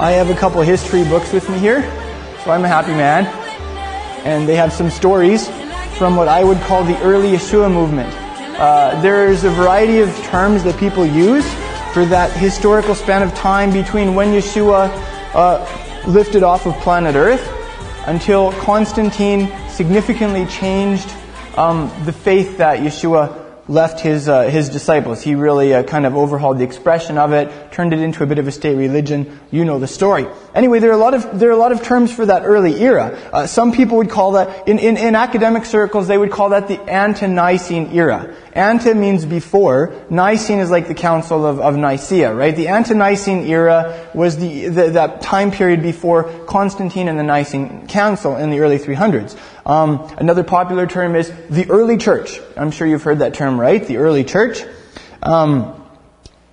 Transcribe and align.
I 0.00 0.12
have 0.12 0.30
a 0.30 0.34
couple 0.36 0.60
history 0.62 1.02
books 1.02 1.32
with 1.32 1.50
me 1.50 1.58
here, 1.58 1.82
so 2.44 2.52
I'm 2.52 2.64
a 2.64 2.68
happy 2.68 2.92
man. 2.92 3.26
And 4.24 4.48
they 4.48 4.54
have 4.54 4.72
some 4.72 4.90
stories 4.90 5.48
from 5.98 6.14
what 6.14 6.28
I 6.28 6.44
would 6.44 6.58
call 6.58 6.84
the 6.84 6.96
early 7.02 7.32
Yeshua 7.32 7.68
movement. 7.72 8.14
Uh, 8.60 9.00
there's 9.02 9.42
a 9.42 9.50
variety 9.50 9.98
of 9.98 10.16
terms 10.26 10.62
that 10.62 10.78
people 10.78 11.04
use 11.04 11.44
for 11.92 12.04
that 12.06 12.30
historical 12.36 12.94
span 12.94 13.22
of 13.22 13.34
time 13.34 13.72
between 13.72 14.14
when 14.14 14.28
Yeshua 14.28 14.88
uh, 15.34 16.06
lifted 16.06 16.44
off 16.44 16.64
of 16.64 16.74
planet 16.74 17.16
Earth 17.16 17.44
until 18.06 18.52
Constantine 18.52 19.50
significantly 19.68 20.46
changed 20.46 21.12
um, 21.56 21.90
the 22.04 22.12
faith 22.12 22.58
that 22.58 22.78
Yeshua 22.78 23.48
left 23.66 24.00
his, 24.00 24.28
uh, 24.28 24.44
his 24.44 24.68
disciples. 24.68 25.22
He 25.22 25.34
really 25.34 25.74
uh, 25.74 25.82
kind 25.82 26.06
of 26.06 26.16
overhauled 26.16 26.58
the 26.58 26.64
expression 26.64 27.18
of 27.18 27.32
it, 27.32 27.67
turned 27.78 27.92
it 27.92 28.00
into 28.00 28.24
a 28.24 28.26
bit 28.26 28.40
of 28.40 28.48
a 28.48 28.50
state 28.50 28.74
religion. 28.74 29.38
You 29.52 29.64
know 29.64 29.78
the 29.78 29.86
story. 29.86 30.26
Anyway, 30.52 30.80
there 30.80 30.90
are 30.90 30.94
a 30.94 31.04
lot 31.06 31.14
of, 31.14 31.38
there 31.38 31.48
are 31.48 31.52
a 31.52 31.56
lot 31.56 31.70
of 31.70 31.80
terms 31.80 32.12
for 32.12 32.26
that 32.26 32.42
early 32.42 32.74
era. 32.82 33.16
Uh, 33.32 33.46
some 33.46 33.70
people 33.70 33.98
would 33.98 34.10
call 34.10 34.32
that, 34.32 34.66
in, 34.66 34.80
in, 34.80 34.96
in 34.96 35.14
academic 35.14 35.64
circles, 35.64 36.08
they 36.08 36.18
would 36.18 36.32
call 36.32 36.48
that 36.48 36.66
the 36.66 36.80
ante-Nicene 36.90 37.92
era. 37.92 38.34
Ante 38.52 38.94
means 38.94 39.24
before. 39.24 39.94
Nicene 40.10 40.58
is 40.58 40.72
like 40.72 40.88
the 40.88 40.94
Council 40.94 41.46
of, 41.46 41.60
of 41.60 41.76
Nicaea, 41.76 42.34
right? 42.34 42.56
The 42.56 42.66
ante-Nicene 42.66 43.46
era 43.46 44.10
was 44.12 44.36
the, 44.38 44.66
the, 44.66 44.90
that 44.90 45.20
time 45.20 45.52
period 45.52 45.80
before 45.80 46.24
Constantine 46.46 47.06
and 47.06 47.16
the 47.16 47.22
Nicene 47.22 47.86
Council 47.86 48.34
in 48.34 48.50
the 48.50 48.58
early 48.58 48.80
300s. 48.80 49.38
Um, 49.64 50.12
another 50.18 50.42
popular 50.42 50.88
term 50.88 51.14
is 51.14 51.32
the 51.48 51.70
early 51.70 51.96
church. 51.96 52.40
I'm 52.56 52.72
sure 52.72 52.88
you've 52.88 53.04
heard 53.04 53.20
that 53.20 53.34
term, 53.34 53.60
right? 53.60 53.86
The 53.86 53.98
early 53.98 54.24
church. 54.24 54.64
Um, 55.22 55.77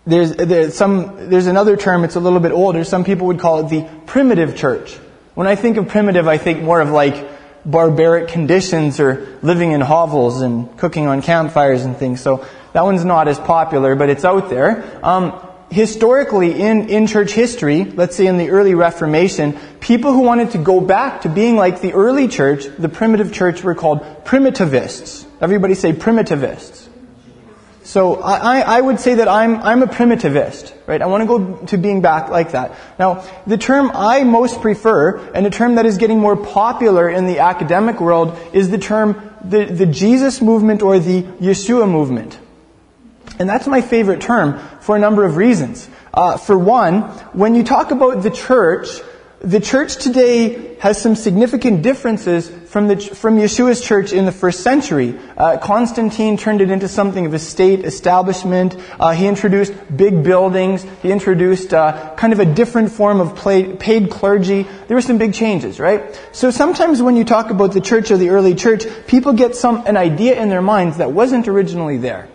there's, 0.07 0.35
there's, 0.35 0.75
some, 0.75 1.29
there's 1.29 1.47
another 1.47 1.75
term, 1.77 2.03
it's 2.03 2.15
a 2.15 2.19
little 2.19 2.39
bit 2.39 2.51
older. 2.51 2.83
Some 2.83 3.03
people 3.03 3.27
would 3.27 3.39
call 3.39 3.65
it 3.65 3.69
the 3.69 3.89
primitive 4.05 4.55
church. 4.55 4.93
When 5.33 5.47
I 5.47 5.55
think 5.55 5.77
of 5.77 5.87
primitive, 5.87 6.27
I 6.27 6.37
think 6.37 6.61
more 6.61 6.79
of 6.79 6.91
like 6.91 7.27
barbaric 7.65 8.29
conditions 8.29 8.99
or 8.99 9.37
living 9.41 9.71
in 9.71 9.81
hovels 9.81 10.41
and 10.41 10.77
cooking 10.77 11.07
on 11.07 11.21
campfires 11.21 11.83
and 11.83 11.97
things. 11.97 12.21
So 12.21 12.45
that 12.73 12.83
one's 12.83 13.03
not 13.03 13.27
as 13.27 13.39
popular, 13.39 13.95
but 13.95 14.09
it's 14.09 14.23
out 14.23 14.49
there. 14.49 14.99
Um, 15.03 15.41
historically, 15.71 16.61
in, 16.61 16.89
in 16.89 17.07
church 17.07 17.31
history, 17.31 17.83
let's 17.83 18.15
say 18.15 18.27
in 18.27 18.37
the 18.37 18.51
early 18.51 18.75
Reformation, 18.75 19.57
people 19.79 20.13
who 20.13 20.21
wanted 20.21 20.51
to 20.51 20.59
go 20.59 20.79
back 20.79 21.21
to 21.21 21.29
being 21.29 21.55
like 21.55 21.81
the 21.81 21.93
early 21.93 22.27
church, 22.27 22.65
the 22.77 22.89
primitive 22.89 23.33
church, 23.33 23.63
were 23.63 23.75
called 23.75 24.01
primitivists. 24.23 25.25
Everybody 25.41 25.73
say 25.73 25.93
primitivists. 25.93 26.84
So 27.85 28.15
I, 28.15 28.61
I 28.61 28.81
would 28.81 28.99
say 28.99 29.13
that 29.13 29.27
I'm, 29.27 29.61
I'm 29.61 29.83
a 29.83 29.87
primitivist, 29.87 30.73
right? 30.87 30.99
I 30.99 31.05
want 31.05 31.21
to 31.21 31.27
go 31.27 31.65
to 31.67 31.77
being 31.77 32.01
back 32.01 32.29
like 32.29 32.53
that. 32.53 32.75
Now, 32.97 33.23
the 33.45 33.59
term 33.59 33.91
I 33.93 34.23
most 34.23 34.59
prefer, 34.59 35.17
and 35.35 35.45
the 35.45 35.51
term 35.51 35.75
that 35.75 35.85
is 35.85 35.99
getting 35.99 36.19
more 36.19 36.35
popular 36.35 37.07
in 37.07 37.27
the 37.27 37.39
academic 37.39 38.01
world, 38.01 38.35
is 38.53 38.71
the 38.71 38.79
term 38.79 39.31
the, 39.43 39.65
the 39.65 39.85
Jesus 39.85 40.41
movement 40.41 40.81
or 40.81 40.97
the 40.97 41.21
Yeshua 41.21 41.87
movement. 41.87 42.39
And 43.37 43.47
that's 43.47 43.67
my 43.67 43.81
favorite 43.81 44.19
term 44.19 44.57
for 44.81 44.95
a 44.95 44.99
number 44.99 45.23
of 45.23 45.37
reasons. 45.37 45.87
Uh, 46.11 46.37
for 46.37 46.57
one, 46.57 47.03
when 47.33 47.53
you 47.53 47.63
talk 47.63 47.91
about 47.91 48.23
the 48.23 48.31
church, 48.31 48.87
the 49.41 49.59
church 49.59 49.97
today 49.97 50.75
has 50.79 51.01
some 51.01 51.15
significant 51.15 51.81
differences 51.81 52.49
from, 52.49 52.87
the, 52.87 52.97
from 52.97 53.37
Yeshua's 53.37 53.81
church 53.81 54.11
in 54.11 54.25
the 54.25 54.31
first 54.31 54.61
century. 54.61 55.17
Uh, 55.37 55.57
Constantine 55.57 56.37
turned 56.37 56.61
it 56.61 56.71
into 56.71 56.87
something 56.87 57.25
of 57.25 57.33
a 57.33 57.39
state 57.39 57.85
establishment. 57.85 58.75
Uh, 58.99 59.11
he 59.11 59.27
introduced 59.27 59.73
big 59.95 60.23
buildings. 60.23 60.85
He 61.01 61.11
introduced 61.11 61.73
uh, 61.73 62.15
kind 62.15 62.33
of 62.33 62.39
a 62.39 62.45
different 62.45 62.91
form 62.91 63.19
of 63.19 63.35
play, 63.35 63.75
paid 63.75 64.09
clergy. 64.09 64.63
There 64.87 64.95
were 64.95 65.01
some 65.01 65.17
big 65.17 65.33
changes, 65.33 65.79
right? 65.79 66.19
So 66.31 66.51
sometimes 66.51 67.01
when 67.01 67.15
you 67.15 67.23
talk 67.23 67.49
about 67.49 67.73
the 67.73 67.81
church 67.81 68.11
or 68.11 68.17
the 68.17 68.29
early 68.29 68.55
church, 68.55 68.85
people 69.07 69.33
get 69.33 69.55
some 69.55 69.85
an 69.85 69.97
idea 69.97 70.41
in 70.41 70.49
their 70.49 70.61
minds 70.61 70.97
that 70.97 71.11
wasn't 71.11 71.47
originally 71.47 71.97
there. 71.97 72.27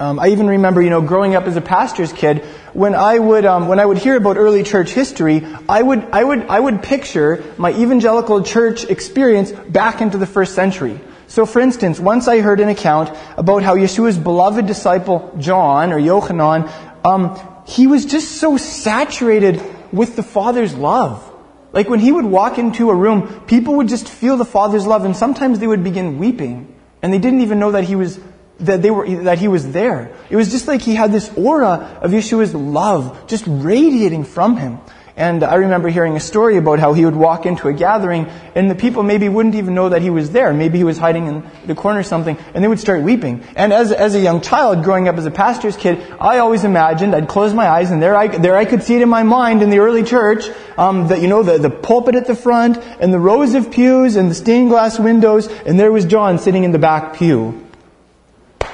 Um, 0.00 0.20
I 0.20 0.28
even 0.28 0.46
remember, 0.46 0.80
you 0.80 0.90
know, 0.90 1.00
growing 1.00 1.34
up 1.34 1.46
as 1.48 1.56
a 1.56 1.60
pastor's 1.60 2.12
kid, 2.12 2.44
when 2.72 2.94
I 2.94 3.18
would 3.18 3.44
um, 3.44 3.66
when 3.66 3.80
I 3.80 3.86
would 3.86 3.98
hear 3.98 4.16
about 4.16 4.36
early 4.36 4.62
church 4.62 4.90
history, 4.90 5.44
I 5.68 5.82
would 5.82 6.04
I 6.12 6.22
would 6.22 6.46
I 6.46 6.60
would 6.60 6.84
picture 6.84 7.42
my 7.56 7.72
evangelical 7.72 8.42
church 8.44 8.84
experience 8.84 9.50
back 9.50 10.00
into 10.00 10.16
the 10.16 10.26
first 10.26 10.54
century. 10.54 11.00
So, 11.26 11.44
for 11.46 11.60
instance, 11.60 11.98
once 11.98 12.28
I 12.28 12.40
heard 12.40 12.60
an 12.60 12.68
account 12.68 13.10
about 13.36 13.64
how 13.64 13.74
Yeshua's 13.74 14.16
beloved 14.16 14.66
disciple 14.66 15.34
John 15.38 15.92
or 15.92 15.98
Yochanan, 15.98 16.70
um, 17.04 17.64
he 17.66 17.88
was 17.88 18.06
just 18.06 18.36
so 18.36 18.56
saturated 18.56 19.60
with 19.92 20.14
the 20.14 20.22
Father's 20.22 20.74
love. 20.74 21.24
Like 21.72 21.88
when 21.88 21.98
he 21.98 22.12
would 22.12 22.24
walk 22.24 22.56
into 22.56 22.90
a 22.90 22.94
room, 22.94 23.44
people 23.46 23.74
would 23.74 23.88
just 23.88 24.08
feel 24.08 24.36
the 24.36 24.44
Father's 24.44 24.86
love, 24.86 25.04
and 25.04 25.16
sometimes 25.16 25.58
they 25.58 25.66
would 25.66 25.82
begin 25.82 26.18
weeping, 26.18 26.72
and 27.02 27.12
they 27.12 27.18
didn't 27.18 27.40
even 27.40 27.58
know 27.58 27.72
that 27.72 27.84
he 27.84 27.96
was 27.96 28.18
that 28.60 28.82
they 28.82 28.90
were 28.90 29.08
that 29.24 29.38
he 29.38 29.48
was 29.48 29.70
there. 29.72 30.12
It 30.30 30.36
was 30.36 30.50
just 30.50 30.66
like 30.66 30.82
he 30.82 30.94
had 30.94 31.12
this 31.12 31.30
aura 31.36 31.98
of 32.02 32.10
Yeshua's 32.10 32.54
love 32.54 33.28
just 33.28 33.44
radiating 33.46 34.24
from 34.24 34.56
him. 34.56 34.80
And 35.18 35.42
I 35.42 35.56
remember 35.56 35.88
hearing 35.88 36.14
a 36.14 36.20
story 36.20 36.58
about 36.58 36.78
how 36.78 36.92
he 36.92 37.04
would 37.04 37.16
walk 37.16 37.44
into 37.44 37.66
a 37.66 37.72
gathering 37.72 38.26
and 38.54 38.70
the 38.70 38.76
people 38.76 39.02
maybe 39.02 39.28
wouldn't 39.28 39.56
even 39.56 39.74
know 39.74 39.88
that 39.88 40.00
he 40.00 40.10
was 40.10 40.30
there. 40.30 40.54
Maybe 40.54 40.78
he 40.78 40.84
was 40.84 40.96
hiding 40.96 41.26
in 41.26 41.50
the 41.66 41.74
corner 41.74 41.98
or 41.98 42.02
something 42.04 42.38
and 42.54 42.62
they 42.62 42.68
would 42.68 42.78
start 42.78 43.02
weeping. 43.02 43.42
And 43.56 43.72
as, 43.72 43.90
as 43.90 44.14
a 44.14 44.20
young 44.20 44.40
child 44.40 44.84
growing 44.84 45.08
up 45.08 45.16
as 45.16 45.26
a 45.26 45.32
pastor's 45.32 45.76
kid, 45.76 46.00
I 46.20 46.38
always 46.38 46.62
imagined 46.62 47.16
I'd 47.16 47.26
close 47.26 47.52
my 47.52 47.66
eyes 47.66 47.90
and 47.90 48.00
there 48.00 48.14
I, 48.14 48.28
there 48.28 48.56
I 48.56 48.64
could 48.64 48.84
see 48.84 48.94
it 48.94 49.02
in 49.02 49.08
my 49.08 49.24
mind 49.24 49.60
in 49.60 49.70
the 49.70 49.80
early 49.80 50.04
church, 50.04 50.50
um, 50.76 51.08
that, 51.08 51.20
you 51.20 51.26
know, 51.26 51.42
the, 51.42 51.58
the 51.58 51.70
pulpit 51.70 52.14
at 52.14 52.28
the 52.28 52.36
front 52.36 52.76
and 53.00 53.12
the 53.12 53.18
rows 53.18 53.56
of 53.56 53.72
pews 53.72 54.14
and 54.14 54.30
the 54.30 54.36
stained 54.36 54.70
glass 54.70 55.00
windows 55.00 55.48
and 55.48 55.80
there 55.80 55.90
was 55.90 56.04
John 56.04 56.38
sitting 56.38 56.62
in 56.62 56.70
the 56.70 56.78
back 56.78 57.16
pew 57.16 57.67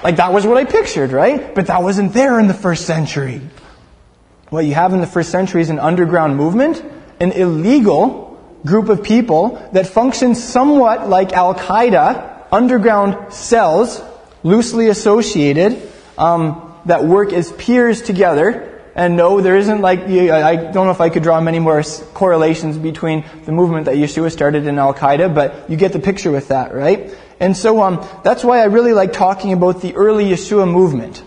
like 0.04 0.16
that 0.16 0.32
was 0.32 0.47
what 0.47 0.59
I 0.59 0.65
pictured, 0.65 1.12
right? 1.12 1.54
But 1.54 1.66
that 1.69 1.82
wasn't 1.82 2.12
there 2.12 2.38
in 2.38 2.47
the 2.47 2.54
first 2.54 2.84
century. 2.84 3.41
What 4.50 4.66
you 4.66 4.75
have 4.75 4.92
in 4.92 5.00
the 5.00 5.06
first 5.06 5.31
century 5.31 5.62
is 5.62 5.70
an 5.70 5.78
underground 5.78 6.37
movement, 6.37 6.84
an 7.20 7.32
illegal 7.32 8.38
group 8.66 8.91
of 8.91 9.03
people 9.03 9.66
that 9.72 9.87
functions 9.87 10.44
somewhat 10.44 11.09
like 11.09 11.32
Al 11.32 11.54
Qaeda, 11.54 12.47
underground 12.53 13.32
cells, 13.32 14.00
loosely 14.43 14.88
associated, 14.88 15.91
um, 16.19 16.75
that 16.84 17.04
work 17.04 17.32
as 17.32 17.50
peers 17.53 18.03
together. 18.03 18.74
And 18.94 19.16
no, 19.16 19.41
there 19.41 19.56
isn't 19.56 19.81
like, 19.81 20.00
I 20.00 20.56
don't 20.56 20.87
know 20.87 20.91
if 20.93 21.00
I 21.00 21.09
could 21.09 21.25
draw 21.25 21.41
many 21.41 21.59
more 21.59 21.82
correlations 22.15 22.78
between 22.78 23.25
the 23.44 23.50
movement 23.50 23.87
that 23.87 23.97
Yeshua 23.97 24.31
started 24.31 24.66
in 24.66 24.78
Al 24.78 24.94
Qaeda, 24.94 25.34
but 25.34 25.69
you 25.69 25.77
get 25.77 25.93
the 25.93 25.99
picture 25.99 26.31
with 26.31 26.49
that, 26.49 26.72
right? 26.72 27.12
And 27.41 27.56
so 27.56 27.82
um, 27.82 28.06
that's 28.22 28.44
why 28.44 28.60
I 28.60 28.65
really 28.66 28.93
like 28.93 29.12
talking 29.12 29.53
about 29.53 29.82
the 29.82 29.97
early 29.97 30.27
Yeshua 30.27 30.71
movement. 30.71 31.25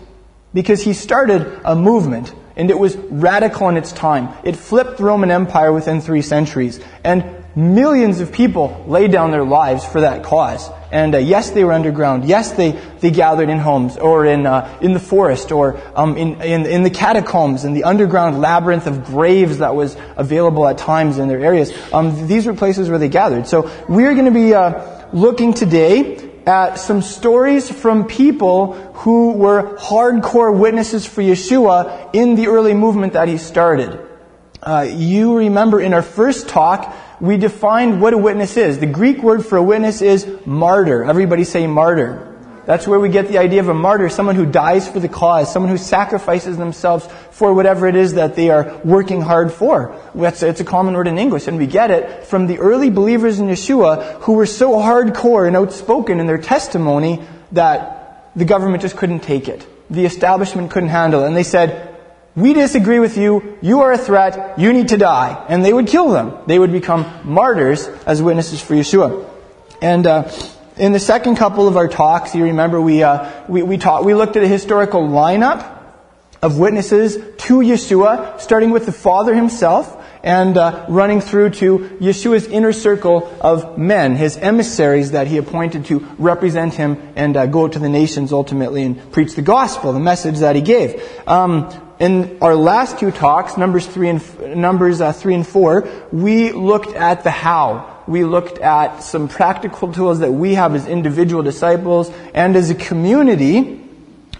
Because 0.54 0.82
he 0.82 0.94
started 0.94 1.60
a 1.62 1.76
movement, 1.76 2.34
and 2.56 2.70
it 2.70 2.78
was 2.78 2.96
radical 2.96 3.68
in 3.68 3.76
its 3.76 3.92
time. 3.92 4.34
It 4.44 4.56
flipped 4.56 4.96
the 4.96 5.04
Roman 5.04 5.30
Empire 5.30 5.70
within 5.70 6.00
three 6.00 6.22
centuries. 6.22 6.80
And 7.04 7.44
millions 7.54 8.20
of 8.20 8.32
people 8.32 8.82
laid 8.88 9.12
down 9.12 9.30
their 9.30 9.44
lives 9.44 9.84
for 9.84 10.00
that 10.00 10.22
cause. 10.22 10.70
And 10.90 11.14
uh, 11.14 11.18
yes, 11.18 11.50
they 11.50 11.64
were 11.64 11.72
underground. 11.72 12.24
Yes, 12.24 12.52
they, 12.52 12.72
they 13.00 13.10
gathered 13.10 13.50
in 13.50 13.58
homes 13.58 13.98
or 13.98 14.24
in, 14.24 14.46
uh, 14.46 14.78
in 14.80 14.94
the 14.94 15.00
forest 15.00 15.52
or 15.52 15.80
um, 15.94 16.16
in, 16.16 16.40
in, 16.40 16.64
in 16.64 16.82
the 16.82 16.90
catacombs 16.90 17.64
and 17.64 17.76
the 17.76 17.84
underground 17.84 18.40
labyrinth 18.40 18.86
of 18.86 19.04
graves 19.04 19.58
that 19.58 19.74
was 19.74 19.96
available 20.16 20.66
at 20.66 20.78
times 20.78 21.18
in 21.18 21.28
their 21.28 21.40
areas. 21.40 21.72
Um, 21.92 22.26
these 22.26 22.46
were 22.46 22.54
places 22.54 22.88
where 22.88 22.98
they 22.98 23.08
gathered. 23.08 23.46
So 23.46 23.70
we're 23.88 24.14
going 24.14 24.26
to 24.26 24.30
be 24.30 24.54
uh, 24.54 25.06
looking 25.12 25.52
today 25.52 26.30
at 26.46 26.76
some 26.76 27.02
stories 27.02 27.70
from 27.70 28.06
people 28.06 28.72
who 28.94 29.32
were 29.32 29.76
hardcore 29.76 30.58
witnesses 30.58 31.04
for 31.04 31.20
Yeshua 31.20 32.14
in 32.14 32.34
the 32.34 32.46
early 32.46 32.72
movement 32.72 33.12
that 33.12 33.28
he 33.28 33.36
started. 33.36 34.07
Uh, 34.62 34.86
you 34.90 35.36
remember 35.36 35.80
in 35.80 35.94
our 35.94 36.02
first 36.02 36.48
talk, 36.48 36.94
we 37.20 37.36
defined 37.36 38.00
what 38.00 38.12
a 38.12 38.18
witness 38.18 38.56
is. 38.56 38.78
The 38.78 38.86
Greek 38.86 39.22
word 39.22 39.44
for 39.46 39.56
a 39.56 39.62
witness 39.62 40.02
is 40.02 40.26
martyr. 40.44 41.04
Everybody 41.04 41.44
say 41.44 41.66
martyr. 41.66 42.24
That's 42.66 42.86
where 42.86 43.00
we 43.00 43.08
get 43.08 43.28
the 43.28 43.38
idea 43.38 43.60
of 43.60 43.70
a 43.70 43.74
martyr, 43.74 44.10
someone 44.10 44.36
who 44.36 44.44
dies 44.44 44.86
for 44.86 45.00
the 45.00 45.08
cause, 45.08 45.50
someone 45.50 45.70
who 45.70 45.78
sacrifices 45.78 46.58
themselves 46.58 47.08
for 47.30 47.54
whatever 47.54 47.86
it 47.86 47.96
is 47.96 48.14
that 48.14 48.36
they 48.36 48.50
are 48.50 48.78
working 48.84 49.22
hard 49.22 49.52
for. 49.52 49.98
It's, 50.14 50.42
it's 50.42 50.60
a 50.60 50.66
common 50.66 50.92
word 50.92 51.08
in 51.08 51.16
English, 51.16 51.48
and 51.48 51.56
we 51.56 51.66
get 51.66 51.90
it 51.90 52.24
from 52.24 52.46
the 52.46 52.58
early 52.58 52.90
believers 52.90 53.40
in 53.40 53.46
Yeshua 53.46 54.20
who 54.20 54.34
were 54.34 54.44
so 54.44 54.72
hardcore 54.72 55.46
and 55.46 55.56
outspoken 55.56 56.20
in 56.20 56.26
their 56.26 56.36
testimony 56.36 57.22
that 57.52 58.28
the 58.36 58.44
government 58.44 58.82
just 58.82 58.98
couldn't 58.98 59.20
take 59.20 59.48
it. 59.48 59.66
The 59.88 60.04
establishment 60.04 60.70
couldn't 60.70 60.90
handle 60.90 61.24
it. 61.24 61.28
And 61.28 61.34
they 61.34 61.44
said, 61.44 61.87
we 62.36 62.52
disagree 62.52 62.98
with 62.98 63.16
you, 63.16 63.58
you 63.60 63.80
are 63.82 63.92
a 63.92 63.98
threat, 63.98 64.58
you 64.58 64.72
need 64.72 64.88
to 64.88 64.96
die. 64.96 65.44
And 65.48 65.64
they 65.64 65.72
would 65.72 65.88
kill 65.88 66.10
them. 66.10 66.34
They 66.46 66.58
would 66.58 66.72
become 66.72 67.06
martyrs 67.24 67.88
as 68.06 68.22
witnesses 68.22 68.60
for 68.60 68.74
Yeshua. 68.74 69.28
And, 69.80 70.06
uh, 70.06 70.30
in 70.76 70.92
the 70.92 71.00
second 71.00 71.36
couple 71.36 71.66
of 71.66 71.76
our 71.76 71.88
talks, 71.88 72.34
you 72.34 72.44
remember 72.44 72.80
we, 72.80 73.02
uh, 73.02 73.30
we, 73.48 73.62
we, 73.62 73.78
taught, 73.78 74.04
we 74.04 74.14
looked 74.14 74.36
at 74.36 74.44
a 74.44 74.48
historical 74.48 75.02
lineup 75.02 75.76
of 76.40 76.58
witnesses 76.58 77.16
to 77.16 77.58
Yeshua, 77.58 78.40
starting 78.40 78.70
with 78.70 78.86
the 78.86 78.92
Father 78.92 79.34
himself. 79.34 79.96
and 80.22 80.56
uh, 80.56 80.84
running 80.88 81.20
through 81.20 81.50
to 81.50 81.78
Yeshua's 82.00 82.46
inner 82.46 82.72
circle 82.72 83.32
of 83.40 83.78
men, 83.78 84.16
his 84.16 84.36
emissaries 84.36 85.12
that 85.12 85.26
he 85.26 85.36
appointed 85.36 85.86
to 85.86 86.00
represent 86.18 86.74
him 86.74 87.12
and 87.16 87.36
uh, 87.36 87.46
go 87.46 87.68
to 87.68 87.78
the 87.78 87.88
nations 87.88 88.32
ultimately 88.32 88.82
and 88.82 89.12
preach 89.12 89.34
the 89.34 89.42
gospel, 89.42 89.92
the 89.92 90.00
message 90.00 90.38
that 90.38 90.56
he 90.56 90.62
gave. 90.62 91.02
Um, 91.26 91.70
in 91.98 92.38
our 92.40 92.54
last 92.54 92.98
two 92.98 93.10
talks, 93.10 93.56
Numbers 93.56 93.86
three 93.86 94.08
and 94.08 94.56
Numbers 94.56 95.00
uh, 95.00 95.12
three 95.12 95.34
and 95.34 95.46
four, 95.46 95.88
we 96.12 96.52
looked 96.52 96.94
at 96.94 97.24
the 97.24 97.30
how. 97.30 97.96
We 98.06 98.24
looked 98.24 98.58
at 98.58 99.02
some 99.02 99.28
practical 99.28 99.92
tools 99.92 100.20
that 100.20 100.32
we 100.32 100.54
have 100.54 100.74
as 100.74 100.86
individual 100.86 101.42
disciples 101.42 102.10
and 102.32 102.56
as 102.56 102.70
a 102.70 102.74
community 102.74 103.84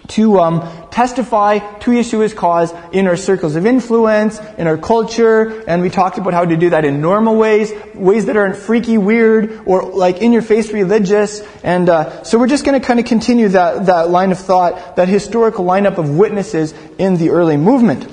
to 0.09 0.39
um, 0.39 0.88
testify 0.99 1.59
to 1.79 1.91
Yeshua's 1.91 2.33
cause 2.33 2.73
in 2.91 3.07
our 3.07 3.15
circles 3.15 3.55
of 3.55 3.65
influence, 3.65 4.37
in 4.57 4.67
our 4.67 4.77
culture, 4.77 5.63
and 5.65 5.81
we 5.81 5.89
talked 5.89 6.17
about 6.17 6.33
how 6.33 6.43
to 6.43 6.57
do 6.57 6.71
that 6.71 6.83
in 6.83 6.99
normal 6.99 7.37
ways, 7.37 7.71
ways 7.95 8.25
that 8.25 8.35
aren't 8.35 8.57
freaky, 8.57 8.97
weird, 8.97 9.61
or 9.65 9.83
like 9.83 10.17
in 10.17 10.33
your 10.33 10.41
face 10.41 10.73
religious. 10.73 11.39
And 11.63 11.87
uh, 11.87 12.23
so 12.25 12.37
we're 12.37 12.47
just 12.47 12.65
going 12.65 12.77
to 12.77 12.85
kind 12.85 12.99
of 12.99 13.05
continue 13.05 13.47
that, 13.47 13.85
that 13.85 14.09
line 14.09 14.33
of 14.33 14.39
thought, 14.39 14.97
that 14.97 15.07
historical 15.07 15.63
lineup 15.63 15.97
of 15.97 16.09
witnesses 16.09 16.73
in 16.97 17.15
the 17.15 17.29
early 17.29 17.55
movement. 17.55 18.05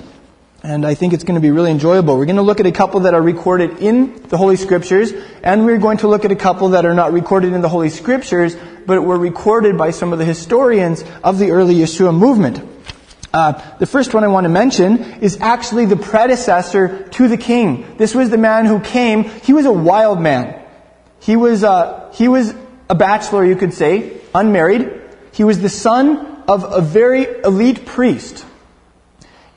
And 0.62 0.86
I 0.86 0.94
think 0.94 1.12
it's 1.12 1.24
going 1.24 1.34
to 1.34 1.40
be 1.40 1.50
really 1.50 1.72
enjoyable. 1.72 2.16
We're 2.16 2.26
going 2.26 2.36
to 2.36 2.42
look 2.42 2.60
at 2.60 2.66
a 2.66 2.72
couple 2.72 3.00
that 3.00 3.14
are 3.14 3.22
recorded 3.22 3.80
in 3.80 4.22
the 4.28 4.36
Holy 4.36 4.54
Scriptures, 4.54 5.12
and 5.42 5.66
we're 5.66 5.78
going 5.78 5.98
to 5.98 6.08
look 6.08 6.24
at 6.24 6.30
a 6.30 6.36
couple 6.36 6.68
that 6.68 6.86
are 6.86 6.94
not 6.94 7.12
recorded 7.12 7.52
in 7.52 7.62
the 7.62 7.68
Holy 7.68 7.90
Scriptures, 7.90 8.56
but 8.86 9.02
were 9.02 9.18
recorded 9.18 9.76
by 9.76 9.90
some 9.90 10.12
of 10.12 10.20
the 10.20 10.24
historians 10.24 11.02
of 11.24 11.40
the 11.40 11.50
early 11.50 11.74
Yeshua 11.74 12.16
movement. 12.16 12.75
Uh, 13.32 13.61
the 13.78 13.87
first 13.87 14.14
one 14.14 14.25
I 14.25 14.28
want 14.28 14.44
to 14.44 14.49
mention 14.49 14.99
is 15.20 15.38
actually 15.40 15.87
the 15.87 15.96
predecessor 15.96 17.08
to 17.08 17.28
the 17.28 17.37
king. 17.37 17.96
This 17.96 18.14
was 18.14 18.31
the 18.31 18.38
man 18.38 18.67
who 18.67 18.81
came. 18.81 19.25
He 19.25 19.52
was 19.52 19.67
a 19.67 19.73
wild 19.73 20.20
man. 20.20 20.62
He 21.20 21.37
was 21.37 21.64
uh, 21.64 22.12
he 22.14 22.28
was 22.28 22.55
a 22.88 22.94
bachelor, 22.94 23.44
you 23.44 23.56
could 23.56 23.75
say, 23.75 24.20
unmarried. 24.34 25.02
He 25.32 25.44
was 25.44 25.61
the 25.61 25.69
son 25.69 26.44
of 26.49 26.64
a 26.64 26.81
very 26.81 27.26
elite 27.43 27.84
priest, 27.84 28.44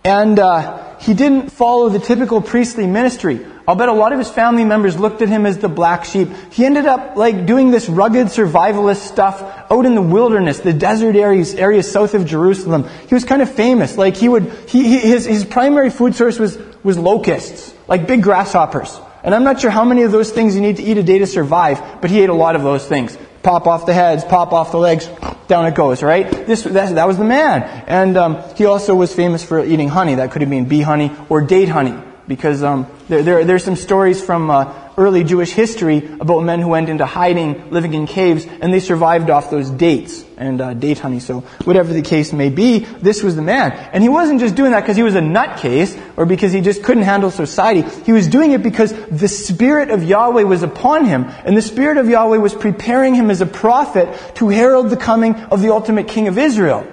and 0.03 0.39
uh, 0.39 0.97
he 0.97 1.13
didn't 1.13 1.51
follow 1.51 1.89
the 1.89 1.99
typical 1.99 2.41
priestly 2.41 2.87
ministry. 2.87 3.45
I'll 3.69 3.75
bet 3.75 3.87
a 3.87 3.93
lot 3.93 4.13
of 4.13 4.17
his 4.17 4.31
family 4.31 4.65
members 4.65 4.97
looked 4.97 5.21
at 5.21 5.29
him 5.29 5.45
as 5.45 5.59
the 5.59 5.69
black 5.69 6.03
sheep. 6.03 6.29
He 6.51 6.65
ended 6.65 6.87
up 6.87 7.15
like 7.15 7.45
doing 7.45 7.69
this 7.69 7.87
rugged 7.87 8.25
survivalist 8.25 9.07
stuff 9.07 9.43
out 9.69 9.85
in 9.85 9.93
the 9.93 10.01
wilderness, 10.01 10.59
the 10.59 10.73
desert 10.73 11.15
areas, 11.15 11.53
areas 11.53 11.91
south 11.91 12.15
of 12.15 12.25
Jerusalem. 12.25 12.89
He 13.07 13.13
was 13.13 13.25
kind 13.25 13.43
of 13.43 13.53
famous. 13.53 13.95
Like 13.95 14.17
he 14.17 14.27
would, 14.27 14.51
he, 14.67 14.85
he, 14.85 14.97
his, 14.97 15.25
his 15.25 15.45
primary 15.45 15.91
food 15.91 16.15
source 16.15 16.39
was, 16.39 16.57
was 16.81 16.97
locusts, 16.97 17.71
like 17.87 18.07
big 18.07 18.23
grasshoppers. 18.23 18.99
And 19.23 19.35
I'm 19.35 19.43
not 19.43 19.61
sure 19.61 19.69
how 19.69 19.85
many 19.85 20.01
of 20.01 20.11
those 20.11 20.31
things 20.31 20.55
you 20.55 20.61
need 20.61 20.77
to 20.77 20.83
eat 20.83 20.97
a 20.97 21.03
day 21.03 21.19
to 21.19 21.27
survive, 21.27 22.01
but 22.01 22.09
he 22.09 22.21
ate 22.21 22.29
a 22.29 22.33
lot 22.33 22.55
of 22.55 22.63
those 22.63 22.87
things. 22.87 23.19
Pop 23.43 23.67
off 23.67 23.85
the 23.85 23.93
heads, 23.93 24.23
pop 24.23 24.51
off 24.51 24.71
the 24.71 24.79
legs, 24.79 25.07
down 25.47 25.67
it 25.67 25.75
goes, 25.75 26.01
right? 26.01 26.27
This, 26.27 26.63
that, 26.63 26.95
that 26.95 27.07
was 27.07 27.19
the 27.19 27.23
man. 27.23 27.61
And 27.85 28.17
um, 28.17 28.43
he 28.55 28.65
also 28.65 28.95
was 28.95 29.13
famous 29.13 29.43
for 29.43 29.63
eating 29.63 29.89
honey. 29.89 30.15
That 30.15 30.31
could 30.31 30.41
have 30.41 30.49
been 30.49 30.67
bee 30.67 30.81
honey 30.81 31.15
or 31.29 31.41
date 31.41 31.69
honey. 31.69 32.08
Because 32.29 32.61
um, 32.61 32.85
there, 33.07 33.23
there, 33.23 33.43
there's 33.43 33.63
some 33.63 33.75
stories 33.75 34.23
from 34.23 34.51
uh, 34.51 34.91
early 34.99 35.23
Jewish 35.23 35.49
history 35.49 36.07
about 36.19 36.41
men 36.41 36.59
who 36.61 36.67
went 36.67 36.87
into 36.87 37.03
hiding, 37.03 37.71
living 37.71 37.95
in 37.95 38.05
caves, 38.05 38.45
and 38.45 38.71
they 38.71 38.79
survived 38.79 39.31
off 39.31 39.49
those 39.49 39.71
dates 39.71 40.23
and 40.37 40.61
uh, 40.61 40.75
date 40.75 40.99
honey. 40.99 41.21
So 41.21 41.39
whatever 41.65 41.91
the 41.91 42.03
case 42.03 42.31
may 42.31 42.49
be, 42.49 42.85
this 43.01 43.23
was 43.23 43.35
the 43.35 43.41
man. 43.41 43.71
And 43.71 44.03
he 44.03 44.09
wasn't 44.09 44.41
just 44.41 44.53
doing 44.53 44.73
that 44.73 44.81
because 44.81 44.95
he 44.95 45.01
was 45.01 45.15
a 45.15 45.21
nutcase 45.21 45.99
or 46.17 46.27
because 46.27 46.51
he 46.51 46.61
just 46.61 46.83
couldn't 46.83 47.01
handle 47.01 47.31
society. 47.31 47.81
He 48.05 48.11
was 48.11 48.27
doing 48.27 48.51
it 48.51 48.61
because 48.61 48.93
the 49.07 49.27
Spirit 49.27 49.89
of 49.89 50.03
Yahweh 50.03 50.43
was 50.43 50.61
upon 50.61 51.05
him, 51.05 51.23
and 51.45 51.57
the 51.57 51.63
Spirit 51.63 51.97
of 51.97 52.07
Yahweh 52.07 52.37
was 52.37 52.53
preparing 52.53 53.15
him 53.15 53.31
as 53.31 53.41
a 53.41 53.47
prophet 53.47 54.35
to 54.35 54.49
herald 54.49 54.91
the 54.91 54.97
coming 54.97 55.33
of 55.33 55.63
the 55.63 55.71
ultimate 55.71 56.07
King 56.07 56.27
of 56.27 56.37
Israel. 56.37 56.85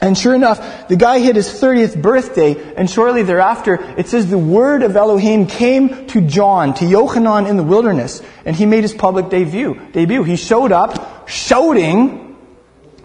And 0.00 0.16
sure 0.16 0.34
enough, 0.34 0.88
the 0.88 0.96
guy 0.96 1.20
hit 1.20 1.36
his 1.36 1.48
30th 1.48 2.00
birthday, 2.00 2.74
and 2.74 2.88
shortly 2.88 3.22
thereafter, 3.22 3.74
it 3.96 4.08
says 4.08 4.28
the 4.28 4.38
word 4.38 4.82
of 4.82 4.94
Elohim 4.94 5.46
came 5.46 6.06
to 6.08 6.20
John, 6.20 6.74
to 6.74 6.84
Yochanan 6.84 7.48
in 7.48 7.56
the 7.56 7.62
wilderness, 7.62 8.20
and 8.44 8.54
he 8.54 8.66
made 8.66 8.82
his 8.82 8.92
public 8.92 9.30
debut. 9.30 9.80
Debut. 9.92 10.22
He 10.22 10.36
showed 10.36 10.70
up, 10.70 11.28
shouting 11.28 12.36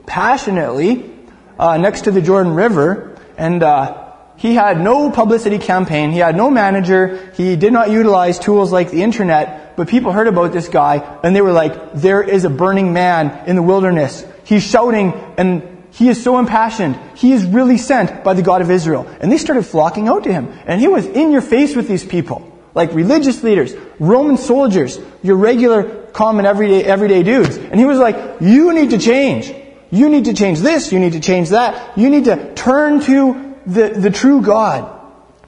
passionately 0.06 1.10
uh, 1.58 1.78
next 1.78 2.02
to 2.02 2.12
the 2.12 2.22
Jordan 2.22 2.56
River, 2.56 3.18
and 3.38 3.64
uh, 3.64 4.12
he 4.36 4.56
had 4.56 4.82
no 4.82 5.12
publicity 5.12 5.60
campaign. 5.60 6.12
He 6.12 6.20
had 6.20 6.36
no 6.36 6.50
manager. 6.50 7.32
He 7.36 7.56
did 7.56 7.72
not 7.72 7.90
utilize 7.90 8.40
tools 8.40 8.72
like 8.72 8.92
the 8.92 9.04
internet. 9.04 9.78
But 9.78 9.88
people 9.88 10.12
heard 10.12 10.28
about 10.28 10.52
this 10.52 10.68
guy, 10.68 11.20
and 11.24 11.36
they 11.36 11.42
were 11.42 11.54
like, 11.54 11.94
"There 11.94 12.22
is 12.22 12.44
a 12.44 12.50
burning 12.50 12.92
man 12.92 13.48
in 13.48 13.56
the 13.56 13.62
wilderness. 13.62 14.26
He's 14.44 14.64
shouting 14.64 15.14
and." 15.38 15.78
He 15.92 16.08
is 16.08 16.24
so 16.24 16.40
impassioned. 16.40 16.98
He 17.16 17.34
is 17.34 17.46
really 17.46 17.78
sent 17.78 18.24
by 18.24 18.34
the 18.34 18.42
God 18.42 18.62
of 18.62 18.72
Israel. 18.72 19.08
And 19.20 19.32
they 19.32 19.38
started 19.38 19.64
flocking 19.64 20.08
out 20.08 20.24
to 20.24 20.32
him. 20.32 20.52
And 20.66 20.80
he 20.80 20.88
was 20.88 21.06
in 21.06 21.32
your 21.32 21.42
face 21.42 21.76
with 21.76 21.88
these 21.88 22.04
people. 22.04 22.48
Like 22.74 22.94
religious 22.94 23.44
leaders, 23.44 23.74
Roman 24.00 24.38
soldiers, 24.38 24.98
your 25.22 25.36
regular, 25.36 26.06
common, 26.14 26.46
everyday, 26.46 26.84
everyday 26.84 27.24
dudes. 27.24 27.58
And 27.58 27.78
he 27.78 27.86
was 27.86 28.00
like, 28.00 28.40
you 28.40 28.74
need 28.74 28.92
to 28.92 28.98
change. 28.98 29.54
You 29.92 30.08
need 30.08 30.26
to 30.26 30.34
change 30.34 30.60
this. 30.60 30.92
You 30.94 31.00
need 31.00 31.14
to 31.14 31.20
change 31.20 31.50
that. 31.50 31.98
You 31.98 32.10
need 32.10 32.26
to 32.26 32.54
turn 32.54 33.02
to 33.02 33.56
the, 33.66 33.90
the 33.90 34.10
true 34.10 34.42
God. 34.42 35.00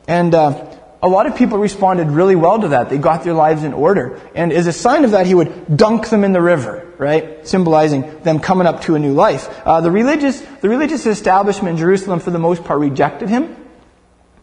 And, 0.08 0.36
uh, 0.36 0.70
a 1.04 1.10
lot 1.10 1.26
of 1.28 1.36
people 1.36 1.58
responded 1.58 2.08
really 2.08 2.38
well 2.38 2.62
to 2.62 2.70
that. 2.70 2.90
They 2.90 2.98
got 2.98 3.26
their 3.26 3.34
lives 3.34 3.66
in 3.66 3.74
order. 3.74 4.22
And 4.36 4.54
as 4.54 4.68
a 4.68 4.72
sign 4.72 5.04
of 5.04 5.12
that, 5.12 5.28
he 5.28 5.36
would 5.36 5.76
dunk 5.76 6.08
them 6.08 6.24
in 6.24 6.32
the 6.32 6.42
river, 6.42 6.93
right? 7.04 7.46
Symbolizing 7.48 8.22
them 8.24 8.40
coming 8.40 8.66
up 8.66 8.82
to 8.84 8.96
a 8.96 9.00
new 9.00 9.14
life. 9.14 9.50
Uh, 9.66 9.82
the 9.82 9.92
religious, 9.92 10.40
the 10.62 10.70
religious 10.70 11.06
establishment 11.06 11.74
in 11.74 11.78
Jerusalem, 11.78 12.20
for 12.20 12.32
the 12.32 12.40
most 12.40 12.64
part, 12.64 12.80
rejected 12.80 13.30
him. 13.30 13.56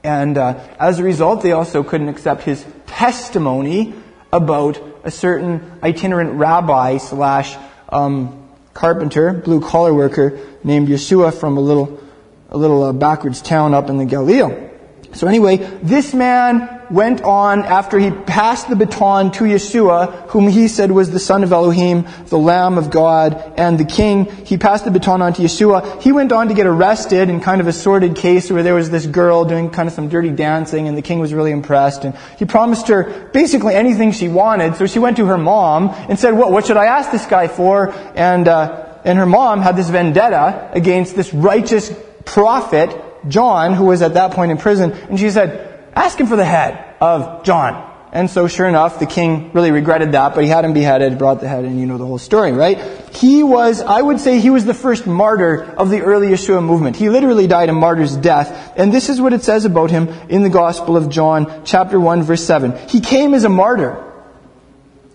And 0.05 0.39
uh, 0.39 0.59
as 0.79 0.99
a 0.99 1.03
result, 1.03 1.43
they 1.43 1.53
also 1.53 1.83
couldn't 1.83 2.09
accept 2.09 2.43
his 2.43 2.65
testimony 2.87 3.95
about 4.33 4.81
a 5.05 5.11
certain 5.11 5.79
itinerant 5.83 6.33
rabbi 6.33 6.99
slash 6.99 7.57
um, 7.89 8.49
carpenter, 8.75 9.33
blue 9.33 9.61
collar 9.61 9.93
worker 9.93 10.39
named 10.63 10.89
Yeshua 10.89 11.35
from 11.35 11.57
a 11.57 11.61
little, 11.61 12.01
a 12.49 12.57
little 12.57 12.85
uh, 12.85 12.93
backwards 12.93 13.43
town 13.43 13.75
up 13.75 13.91
in 13.91 13.99
the 13.99 14.05
Galilee. 14.05 14.70
So 15.13 15.27
anyway, 15.27 15.57
this 15.83 16.15
man 16.15 16.87
went 16.89 17.23
on 17.23 17.65
after 17.65 17.99
he 17.99 18.11
passed 18.11 18.69
the 18.69 18.77
baton 18.77 19.33
to 19.33 19.45
Yeshua, 19.45 20.29
whom 20.29 20.49
he 20.49 20.69
said 20.69 20.91
was 20.93 21.11
the 21.11 21.19
son 21.19 21.43
of 21.43 21.53
Elohim, 21.53 22.07
the 22.27 22.39
Lamb 22.39 22.79
of 22.79 22.91
God, 22.91 23.55
and 23.57 23.79
the 23.79 23.85
King. 23.85 24.25
He 24.25 24.57
passed 24.57 24.85
the 24.85 24.91
baton 24.91 25.21
on 25.21 25.33
to 25.35 25.43
Yeshua. 25.43 26.01
He 26.01 26.13
went 26.13 26.31
on 26.31 26.49
to 26.49 26.55
get 26.55 26.67
arrested 26.67 27.29
in 27.29 27.41
kind 27.41 27.61
of 27.61 27.67
a 27.67 27.73
sordid 27.73 28.15
case 28.17 28.51
where 28.51 28.63
there 28.63 28.75
was 28.75 28.91
this 28.91 29.07
girl 29.07 29.45
doing 29.45 29.71
kind 29.71 29.89
of 29.89 29.95
some 29.95 30.09
dirty 30.09 30.31
dancing, 30.31 30.87
and 30.87 30.97
the 30.97 31.03
king 31.03 31.19
was 31.19 31.35
really 31.35 31.53
impressed. 31.53 32.05
And 32.05 32.17
he 32.39 32.45
promised 32.45 32.87
her 32.89 33.31
basically 33.33 33.75
anything 33.75 34.13
she 34.13 34.29
wanted. 34.29 34.77
So 34.77 34.87
she 34.87 35.01
went 35.01 35.17
to 35.17 35.27
her 35.27 35.39
mom 35.39 35.89
and 36.09 36.19
said, 36.19 36.35
"What? 36.35 36.53
What 36.53 36.67
should 36.67 36.77
I 36.77 36.87
ask 36.87 37.11
this 37.11 37.27
guy 37.27 37.49
for?" 37.49 37.93
And 38.15 38.47
uh, 38.47 38.99
and 39.05 39.19
her 39.19 39.27
mom 39.27 39.61
had 39.61 39.77
this 39.77 39.91
vendetta 39.91 40.71
against 40.73 41.17
this 41.17 41.35
righteous 41.35 41.93
prophet 42.25 43.10
John, 43.29 43.75
who 43.75 43.85
was 43.87 44.03
at 44.03 44.15
that 44.15 44.33
point 44.33 44.51
in 44.51 44.59
prison, 44.59 44.93
and 44.93 45.19
she 45.19 45.31
said, 45.31 45.91
ask 45.95 46.19
him 46.19 46.27
for 46.27 46.37
the 46.37 46.45
head 46.45 46.97
of 47.01 47.45
John. 47.45 47.89
And 48.13 48.29
so 48.29 48.49
sure 48.49 48.67
enough, 48.67 48.99
the 48.99 49.07
king 49.07 49.53
really 49.53 49.71
regretted 49.71 50.13
that, 50.13 50.35
but 50.35 50.43
he 50.43 50.51
had 50.51 50.65
him 50.65 50.73
beheaded, 50.73 51.17
brought 51.17 51.41
the 51.41 51.47
head, 51.47 51.65
and 51.65 51.79
you 51.79 51.87
know 51.87 51.97
the 51.97 52.07
whole 52.07 52.19
story, 52.19 52.51
right? 52.51 52.77
He 53.15 53.45
was, 53.45 53.81
I 53.81 54.03
would 54.03 54.19
say 54.19 54.41
he 54.41 54.51
was 54.51 54.65
the 54.65 54.75
first 54.75 55.07
martyr 55.07 55.63
of 55.63 55.91
the 55.91 56.01
early 56.01 56.29
Yeshua 56.29 56.61
movement. 56.61 56.97
He 56.97 57.09
literally 57.09 57.47
died 57.47 57.69
a 57.69 57.73
martyr's 57.73 58.17
death. 58.17 58.73
And 58.77 58.93
this 58.93 59.11
is 59.11 59.21
what 59.21 59.33
it 59.33 59.45
says 59.45 59.65
about 59.65 59.93
him 59.93 60.09
in 60.29 60.43
the 60.43 60.51
Gospel 60.51 60.97
of 60.97 61.09
John, 61.09 61.63
chapter 61.65 62.01
1, 62.01 62.25
verse 62.25 62.45
7. 62.45 62.77
He 62.89 63.01
came 63.01 63.33
as 63.33 63.45
a 63.45 63.49
martyr. 63.49 64.05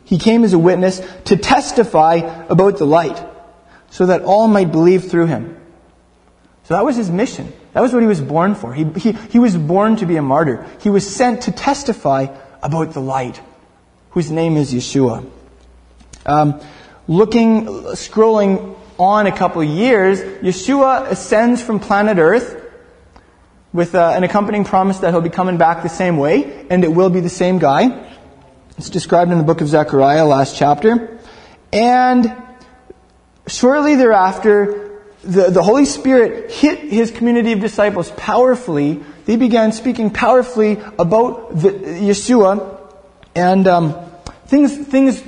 He 0.05 0.17
came 0.17 0.45
as 0.45 0.53
a 0.53 0.59
witness 0.59 1.01
to 1.25 1.35
testify 1.35 2.45
about 2.47 2.77
the 2.77 2.85
light, 2.85 3.21
so 3.89 4.05
that 4.05 4.21
all 4.21 4.47
might 4.47 4.71
believe 4.71 5.12
through 5.12 5.25
him. 5.25 5.59
So 6.63 6.75
that 6.75 6.85
was 6.85 6.95
his 6.95 7.09
mission. 7.12 7.51
That 7.75 7.82
was 7.82 7.91
what 7.91 8.01
he 8.01 8.08
was 8.08 8.22
born 8.22 8.55
for. 8.55 8.74
He, 8.74 8.86
he, 8.86 9.12
he 9.12 9.38
was 9.38 9.58
born 9.58 9.98
to 9.98 10.05
be 10.05 10.15
a 10.15 10.22
martyr. 10.22 10.65
He 10.79 10.89
was 10.89 11.13
sent 11.13 11.41
to 11.41 11.51
testify 11.51 12.27
about 12.63 12.94
the 12.94 13.01
light, 13.01 13.41
whose 14.12 14.32
name 14.32 14.55
is 14.55 14.74
Yeshua. 14.74 15.29
Um, 16.25 16.62
looking, 17.05 17.65
scrolling 17.96 18.77
on 18.98 19.27
a 19.27 19.32
couple 19.34 19.62
years, 19.62 20.22
Yeshua 20.22 21.12
ascends 21.12 21.62
from 21.62 21.82
planet 21.82 22.17
Earth 22.17 22.63
with 23.74 23.94
uh, 23.94 24.13
an 24.15 24.24
accompanying 24.24 24.63
promise 24.63 25.00
that 25.00 25.12
he'll 25.12 25.20
be 25.20 25.29
coming 25.29 25.58
back 25.58 25.84
the 25.84 25.89
same 25.89 26.15
way, 26.15 26.65
and 26.70 26.86
it 26.86 26.94
will 26.94 27.10
be 27.10 27.20
the 27.20 27.27
same 27.27 27.60
guy. 27.60 28.10
It's 28.77 28.89
described 28.89 29.34
in 29.34 29.38
the 29.38 29.44
book 29.44 29.60
of 29.60 29.67
Zechariah, 29.67 30.24
last 30.24 30.55
chapter. 30.55 31.20
And 31.74 32.34
shortly 33.48 33.96
thereafter, 33.96 34.85
the, 35.25 35.50
the 35.50 35.63
Holy 35.63 35.86
Spirit 35.86 36.51
hit 36.51 36.79
his 36.79 37.12
community 37.12 37.51
of 37.51 37.60
disciples 37.60 38.12
powerfully. 38.12 39.03
They 39.25 39.38
began 39.38 39.72
speaking 39.72 40.12
powerfully 40.12 40.79
about 41.00 41.55
the, 41.55 41.72
Yeshua, 41.72 42.94
and 43.34 43.67
um, 43.67 43.96
things, 44.46 44.77
things, 44.77 45.22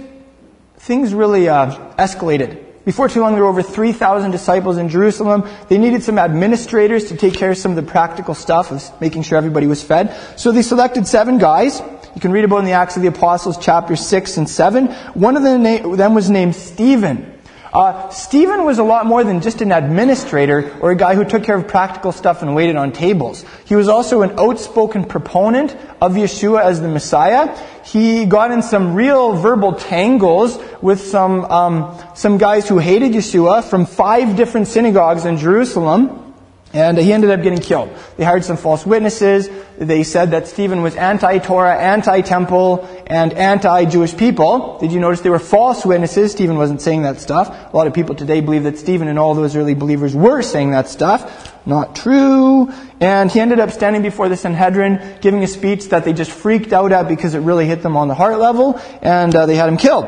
things 0.78 1.14
really 1.14 1.50
uh, 1.50 1.72
escalated. 1.96 2.64
Before 2.86 3.10
too 3.10 3.20
long, 3.20 3.34
there 3.34 3.44
were 3.44 3.50
over 3.50 3.64
3,000 3.64 4.32
disciples 4.32 4.78
in 4.78 4.88
Jerusalem. 4.88 5.50
They 5.68 5.78
needed 5.78 6.04
some 6.04 6.18
administrators 6.18 7.10
to 7.10 7.18
take 7.18 7.34
care 7.34 7.52
of 7.52 7.58
some 7.58 7.72
of 7.72 7.76
the 7.76 7.92
practical 7.92 8.34
stuff 8.34 8.72
of 8.72 9.02
making 9.02 9.24
sure 9.24 9.38
everybody 9.38 9.68
was 9.68 9.84
fed. 9.84 10.16
So 10.40 10.54
they 10.54 10.62
selected 10.62 11.06
seven 11.06 11.38
guys. 11.38 11.82
You 12.16 12.22
can 12.22 12.32
read 12.32 12.46
about 12.46 12.60
in 12.60 12.66
the 12.66 12.72
Acts 12.72 12.96
of 12.96 13.02
the 13.02 13.10
Apostles, 13.10 13.58
chapter 13.60 13.98
6 13.98 14.38
and 14.38 14.50
7. 14.50 14.88
One 15.16 15.36
of 15.36 15.44
them 15.44 16.14
was 16.14 16.30
named 16.30 16.56
Stephen. 16.56 17.37
Uh, 17.74 18.10
Stephen 18.10 18.64
was 18.64 18.80
a 18.80 18.84
lot 18.84 19.06
more 19.06 19.24
than 19.24 19.42
just 19.42 19.62
an 19.62 19.72
administrator 19.72 20.78
or 20.80 20.92
a 20.92 20.96
guy 20.96 21.16
who 21.16 21.26
took 21.26 21.44
care 21.44 21.56
of 21.56 21.68
practical 21.68 22.12
stuff 22.12 22.42
and 22.42 22.56
waited 22.56 22.76
on 22.76 22.92
tables. 22.92 23.44
He 23.66 23.76
was 23.76 23.88
also 23.88 24.22
an 24.22 24.40
outspoken 24.40 25.04
proponent 25.06 25.76
of 26.02 26.14
Yeshua 26.14 26.62
as 26.62 26.82
the 26.82 26.88
Messiah. 26.88 27.58
He 27.84 28.26
got 28.26 28.52
in 28.52 28.62
some 28.62 28.96
real 28.96 29.34
verbal 29.34 29.74
tangles 29.74 30.60
with 30.82 31.02
some 31.02 31.46
um, 31.46 32.00
some 32.16 32.38
guys 32.38 32.68
who 32.68 32.78
hated 32.78 33.12
Yeshua 33.14 33.64
from 33.64 33.86
five 33.86 34.36
different 34.36 34.68
synagogues 34.68 35.26
in 35.26 35.38
Jerusalem. 35.38 36.27
And 36.74 36.98
he 36.98 37.14
ended 37.14 37.30
up 37.30 37.42
getting 37.42 37.62
killed. 37.62 37.90
They 38.18 38.26
hired 38.26 38.44
some 38.44 38.58
false 38.58 38.86
witnesses. 38.86 39.50
They 39.78 40.04
said 40.04 40.32
that 40.32 40.48
Stephen 40.48 40.82
was 40.82 40.96
anti-Torah, 40.96 41.78
anti-temple, 41.78 43.04
and 43.08 43.32
anti-Jewish 43.32 44.18
people. 44.18 44.78
Did 44.78 44.92
you 44.92 45.00
notice 45.00 45.22
they 45.22 45.30
were 45.30 45.40
false 45.40 45.86
witnesses? 45.86 46.34
Stephen 46.34 46.58
wasn't 46.58 46.82
saying 46.82 47.04
that 47.04 47.22
stuff. 47.22 47.74
A 47.74 47.76
lot 47.76 47.88
of 47.88 47.94
people 47.94 48.16
today 48.16 48.42
believe 48.42 48.64
that 48.64 48.78
Stephen 48.78 49.08
and 49.08 49.18
all 49.18 49.34
those 49.34 49.56
early 49.56 49.76
believers 49.76 50.14
were 50.14 50.42
saying 50.42 50.72
that 50.72 50.90
stuff. 50.90 51.56
Not 51.66 51.96
true. 51.96 52.70
And 53.00 53.32
he 53.32 53.40
ended 53.40 53.62
up 53.62 53.72
standing 53.72 54.02
before 54.02 54.28
the 54.28 54.36
Sanhedrin, 54.36 55.20
giving 55.22 55.44
a 55.44 55.48
speech 55.48 55.90
that 55.90 56.04
they 56.04 56.12
just 56.12 56.32
freaked 56.32 56.74
out 56.74 56.92
at 56.92 57.08
because 57.08 57.34
it 57.34 57.40
really 57.40 57.66
hit 57.66 57.82
them 57.82 57.96
on 57.96 58.10
the 58.10 58.16
heart 58.16 58.40
level, 58.40 58.80
and 59.02 59.34
uh, 59.34 59.46
they 59.46 59.56
had 59.56 59.70
him 59.70 59.78
killed. 59.78 60.06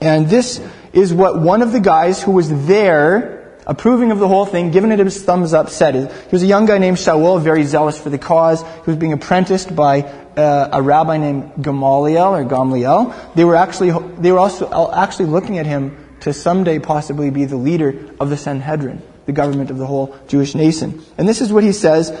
And 0.00 0.28
this 0.28 0.60
is 0.94 1.12
what 1.12 1.38
one 1.38 1.60
of 1.60 1.72
the 1.72 1.80
guys 1.80 2.22
who 2.22 2.32
was 2.32 2.66
there 2.66 3.35
approving 3.66 4.12
of 4.12 4.18
the 4.18 4.28
whole 4.28 4.46
thing, 4.46 4.70
giving 4.70 4.92
it 4.92 4.98
his 4.98 5.22
thumbs 5.22 5.52
up, 5.52 5.70
said. 5.70 5.94
He 5.94 6.28
was 6.30 6.42
a 6.42 6.46
young 6.46 6.66
guy 6.66 6.78
named 6.78 6.98
Shaul, 6.98 7.40
very 7.40 7.64
zealous 7.64 7.98
for 7.98 8.10
the 8.10 8.18
cause. 8.18 8.62
He 8.62 8.86
was 8.86 8.96
being 8.96 9.12
apprenticed 9.12 9.74
by 9.74 10.02
uh, 10.02 10.68
a 10.72 10.82
rabbi 10.82 11.16
named 11.16 11.52
Gamaliel 11.62 12.34
or 12.34 12.44
Gamliel. 12.44 13.34
They 13.34 13.44
were 13.44 13.56
actually 13.56 13.90
they 14.18 14.32
were 14.32 14.38
also 14.38 14.92
actually 14.92 15.26
looking 15.26 15.58
at 15.58 15.66
him 15.66 15.96
to 16.20 16.32
someday 16.32 16.78
possibly 16.78 17.30
be 17.30 17.44
the 17.44 17.56
leader 17.56 18.14
of 18.20 18.30
the 18.30 18.36
Sanhedrin, 18.36 19.02
the 19.26 19.32
government 19.32 19.70
of 19.70 19.78
the 19.78 19.86
whole 19.86 20.16
Jewish 20.28 20.54
nation. 20.54 21.04
And 21.18 21.28
this 21.28 21.40
is 21.40 21.52
what 21.52 21.64
he 21.64 21.72
says, 21.72 22.16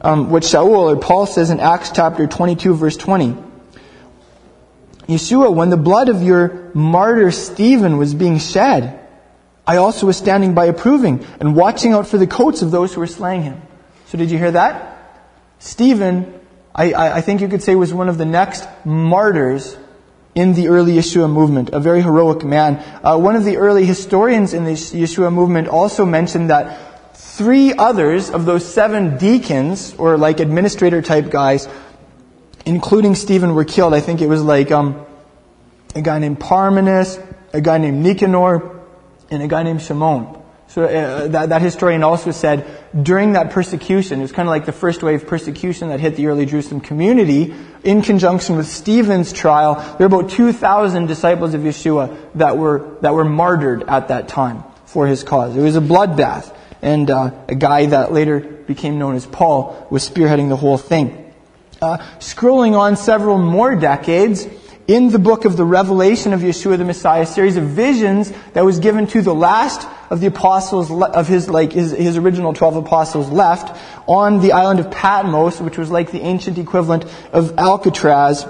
um, 0.00 0.30
what 0.30 0.42
Shaul 0.42 0.94
or 0.94 0.96
Paul 0.96 1.26
says 1.26 1.50
in 1.50 1.60
Acts 1.60 1.90
chapter 1.94 2.26
22, 2.26 2.74
verse 2.74 2.96
20. 2.96 3.36
Yeshua, 5.08 5.52
when 5.52 5.70
the 5.70 5.78
blood 5.78 6.10
of 6.10 6.22
your 6.22 6.70
martyr 6.74 7.30
Stephen 7.30 7.96
was 7.96 8.14
being 8.14 8.38
shed, 8.38 8.97
I 9.68 9.76
also 9.76 10.06
was 10.06 10.16
standing 10.16 10.54
by 10.54 10.64
approving 10.64 11.26
and 11.40 11.54
watching 11.54 11.92
out 11.92 12.08
for 12.08 12.16
the 12.16 12.26
coats 12.26 12.62
of 12.62 12.70
those 12.70 12.94
who 12.94 13.00
were 13.00 13.06
slaying 13.06 13.42
him. 13.42 13.60
So 14.06 14.16
did 14.16 14.30
you 14.30 14.38
hear 14.38 14.52
that? 14.52 14.96
Stephen, 15.58 16.40
I, 16.74 16.94
I 16.94 17.20
think 17.20 17.42
you 17.42 17.48
could 17.48 17.62
say, 17.62 17.74
was 17.74 17.92
one 17.92 18.08
of 18.08 18.16
the 18.16 18.24
next 18.24 18.66
martyrs 18.86 19.76
in 20.34 20.54
the 20.54 20.68
early 20.68 20.94
Yeshua 20.94 21.30
movement, 21.30 21.68
a 21.70 21.80
very 21.80 22.00
heroic 22.00 22.44
man. 22.44 22.82
Uh, 23.04 23.18
one 23.18 23.36
of 23.36 23.44
the 23.44 23.58
early 23.58 23.84
historians 23.84 24.54
in 24.54 24.64
the 24.64 24.72
Yeshua 24.72 25.30
movement 25.30 25.68
also 25.68 26.06
mentioned 26.06 26.48
that 26.48 27.14
three 27.14 27.74
others 27.74 28.30
of 28.30 28.46
those 28.46 28.64
seven 28.64 29.18
deacons, 29.18 29.94
or 29.98 30.16
like 30.16 30.40
administrator 30.40 31.02
type 31.02 31.28
guys, 31.28 31.68
including 32.64 33.14
Stephen, 33.14 33.54
were 33.54 33.64
killed. 33.64 33.92
I 33.92 34.00
think 34.00 34.22
it 34.22 34.28
was 34.28 34.42
like 34.42 34.70
um, 34.70 35.04
a 35.94 36.00
guy 36.00 36.18
named 36.20 36.40
Parmenas, 36.40 37.22
a 37.52 37.60
guy 37.60 37.76
named 37.76 38.02
Nicanor, 38.02 38.77
and 39.30 39.42
a 39.42 39.48
guy 39.48 39.62
named 39.62 39.82
Shimon. 39.82 40.42
So 40.68 40.84
uh, 40.84 41.28
that, 41.28 41.48
that 41.48 41.62
historian 41.62 42.02
also 42.02 42.30
said 42.30 42.66
during 43.02 43.32
that 43.32 43.50
persecution, 43.50 44.18
it 44.18 44.22
was 44.22 44.32
kind 44.32 44.46
of 44.46 44.50
like 44.50 44.66
the 44.66 44.72
first 44.72 45.02
wave 45.02 45.26
persecution 45.26 45.88
that 45.88 45.98
hit 45.98 46.16
the 46.16 46.26
early 46.26 46.44
Jerusalem 46.44 46.82
community, 46.82 47.54
in 47.84 48.02
conjunction 48.02 48.56
with 48.56 48.68
Stephen's 48.68 49.32
trial, 49.32 49.76
there 49.98 50.06
were 50.08 50.18
about 50.18 50.30
2,000 50.30 51.06
disciples 51.06 51.54
of 51.54 51.62
Yeshua 51.62 52.14
that 52.34 52.58
were, 52.58 52.98
that 53.00 53.14
were 53.14 53.24
martyred 53.24 53.84
at 53.84 54.08
that 54.08 54.28
time 54.28 54.62
for 54.84 55.06
his 55.06 55.22
cause. 55.22 55.56
It 55.56 55.62
was 55.62 55.76
a 55.76 55.80
bloodbath. 55.80 56.54
And 56.82 57.10
uh, 57.10 57.30
a 57.48 57.54
guy 57.54 57.86
that 57.86 58.12
later 58.12 58.40
became 58.40 58.98
known 58.98 59.16
as 59.16 59.26
Paul 59.26 59.86
was 59.90 60.08
spearheading 60.08 60.48
the 60.48 60.56
whole 60.56 60.78
thing. 60.78 61.32
Uh, 61.80 61.98
scrolling 62.18 62.78
on 62.78 62.96
several 62.96 63.38
more 63.38 63.74
decades, 63.74 64.46
in 64.88 65.10
the 65.10 65.18
book 65.18 65.44
of 65.44 65.58
the 65.58 65.66
Revelation 65.66 66.32
of 66.32 66.40
Yeshua 66.40 66.78
the 66.78 66.84
Messiah, 66.84 67.22
a 67.22 67.26
series 67.26 67.58
of 67.58 67.64
visions 67.64 68.32
that 68.54 68.64
was 68.64 68.78
given 68.78 69.06
to 69.08 69.20
the 69.20 69.34
last 69.34 69.86
of 70.10 70.20
the 70.20 70.26
apostles 70.28 70.90
of 70.90 71.28
his 71.28 71.50
like 71.50 71.72
his, 71.72 71.92
his 71.92 72.16
original 72.16 72.54
twelve 72.54 72.74
apostles 72.74 73.28
left 73.28 73.78
on 74.08 74.40
the 74.40 74.52
island 74.52 74.80
of 74.80 74.90
Patmos, 74.90 75.60
which 75.60 75.76
was 75.76 75.90
like 75.90 76.10
the 76.10 76.22
ancient 76.22 76.56
equivalent 76.56 77.04
of 77.34 77.58
Alcatraz. 77.58 78.46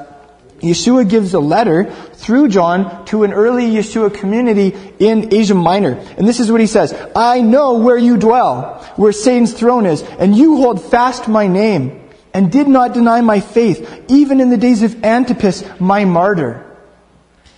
Yeshua 0.60 1.08
gives 1.08 1.34
a 1.34 1.40
letter 1.40 1.92
through 2.14 2.48
John 2.48 3.04
to 3.06 3.24
an 3.24 3.32
early 3.32 3.66
Yeshua 3.66 4.14
community 4.14 4.76
in 4.98 5.34
Asia 5.34 5.54
Minor. 5.54 5.94
And 6.16 6.26
this 6.26 6.40
is 6.40 6.50
what 6.50 6.60
he 6.60 6.66
says. 6.66 6.94
I 7.14 7.42
know 7.42 7.78
where 7.78 7.98
you 7.98 8.16
dwell, 8.16 8.84
where 8.96 9.12
Satan's 9.12 9.52
throne 9.52 9.86
is, 9.86 10.02
and 10.02 10.36
you 10.36 10.56
hold 10.56 10.82
fast 10.82 11.28
my 11.28 11.46
name 11.46 11.97
and 12.34 12.52
did 12.52 12.68
not 12.68 12.94
deny 12.94 13.20
my 13.20 13.40
faith, 13.40 14.04
even 14.08 14.40
in 14.40 14.50
the 14.50 14.56
days 14.56 14.82
of 14.82 15.04
Antipas, 15.04 15.64
my 15.80 16.04
martyr. 16.04 16.64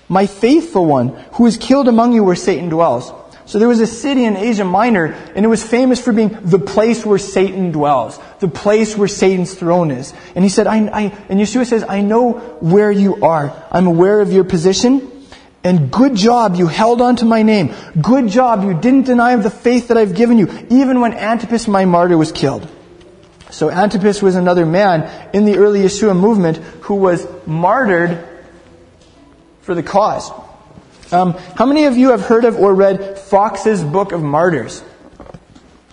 My 0.09 0.27
faithful 0.27 0.87
one, 0.87 1.09
who 1.33 1.45
was 1.45 1.57
killed 1.57 1.89
among 1.89 2.13
you 2.13 2.25
where 2.25 2.37
Satan 2.37 2.69
dwells. 2.69 3.13
So 3.47 3.59
there 3.59 3.69
was 3.69 3.81
a 3.81 3.87
city 3.87 4.25
in 4.25 4.37
Asia 4.37 4.65
Minor, 4.65 5.07
and 5.35 5.45
it 5.45 5.49
was 5.49 5.65
famous 5.65 6.01
for 6.01 6.13
being 6.13 6.37
the 6.43 6.59
place 6.59 7.05
where 7.05 7.19
Satan 7.19 7.73
dwells, 7.73 8.19
the 8.39 8.47
place 8.47 8.97
where 8.97 9.09
Satan's 9.09 9.55
throne 9.55 9.91
is. 9.91 10.15
And 10.37 10.45
he 10.45 10.49
said, 10.49 10.69
I, 10.69 10.87
I, 10.87 11.03
and 11.29 11.41
Yeshua 11.41 11.67
says, 11.67 11.85
I 11.89 12.01
know 12.01 12.35
where 12.61 12.93
you 12.93 13.25
are. 13.25 13.53
I'm 13.73 13.89
aware 13.89 14.21
of 14.21 14.33
your 14.33 14.45
position. 14.45 15.11
And 15.65 15.91
good 15.91 16.15
job, 16.15 16.55
you 16.55 16.69
held 16.69 17.01
on 17.01 17.17
to 17.17 17.25
my 17.25 17.43
name. 17.43 17.75
Good 18.01 18.29
job, 18.29 18.63
you 18.63 18.73
didn't 18.73 19.07
deny 19.07 19.35
the 19.37 19.51
faith 19.51 19.89
that 19.89 19.97
I've 19.97 20.15
given 20.15 20.39
you, 20.39 20.49
even 20.71 21.01
when 21.01 21.13
Antipas, 21.13 21.67
my 21.67 21.85
martyr, 21.85 22.17
was 22.17 22.33
killed. 22.33 22.69
So 23.51 23.71
Antipas 23.71 24.23
was 24.23 24.35
another 24.35 24.67
man 24.67 25.31
in 25.33 25.45
the 25.45 25.57
early 25.57 25.81
Yeshua 25.81 26.17
movement 26.17 26.57
who 26.83 26.95
was 26.95 27.27
martyred 27.47 28.27
for 29.63 29.75
the 29.75 29.83
cause. 29.83 30.31
Um, 31.13 31.33
how 31.57 31.67
many 31.67 31.85
of 31.85 31.97
you 31.97 32.11
have 32.11 32.23
heard 32.23 32.45
of 32.45 32.57
or 32.57 32.75
read 32.75 33.19
Foxe's 33.19 33.83
Book 33.83 34.13
of 34.13 34.23
Martyrs? 34.23 34.83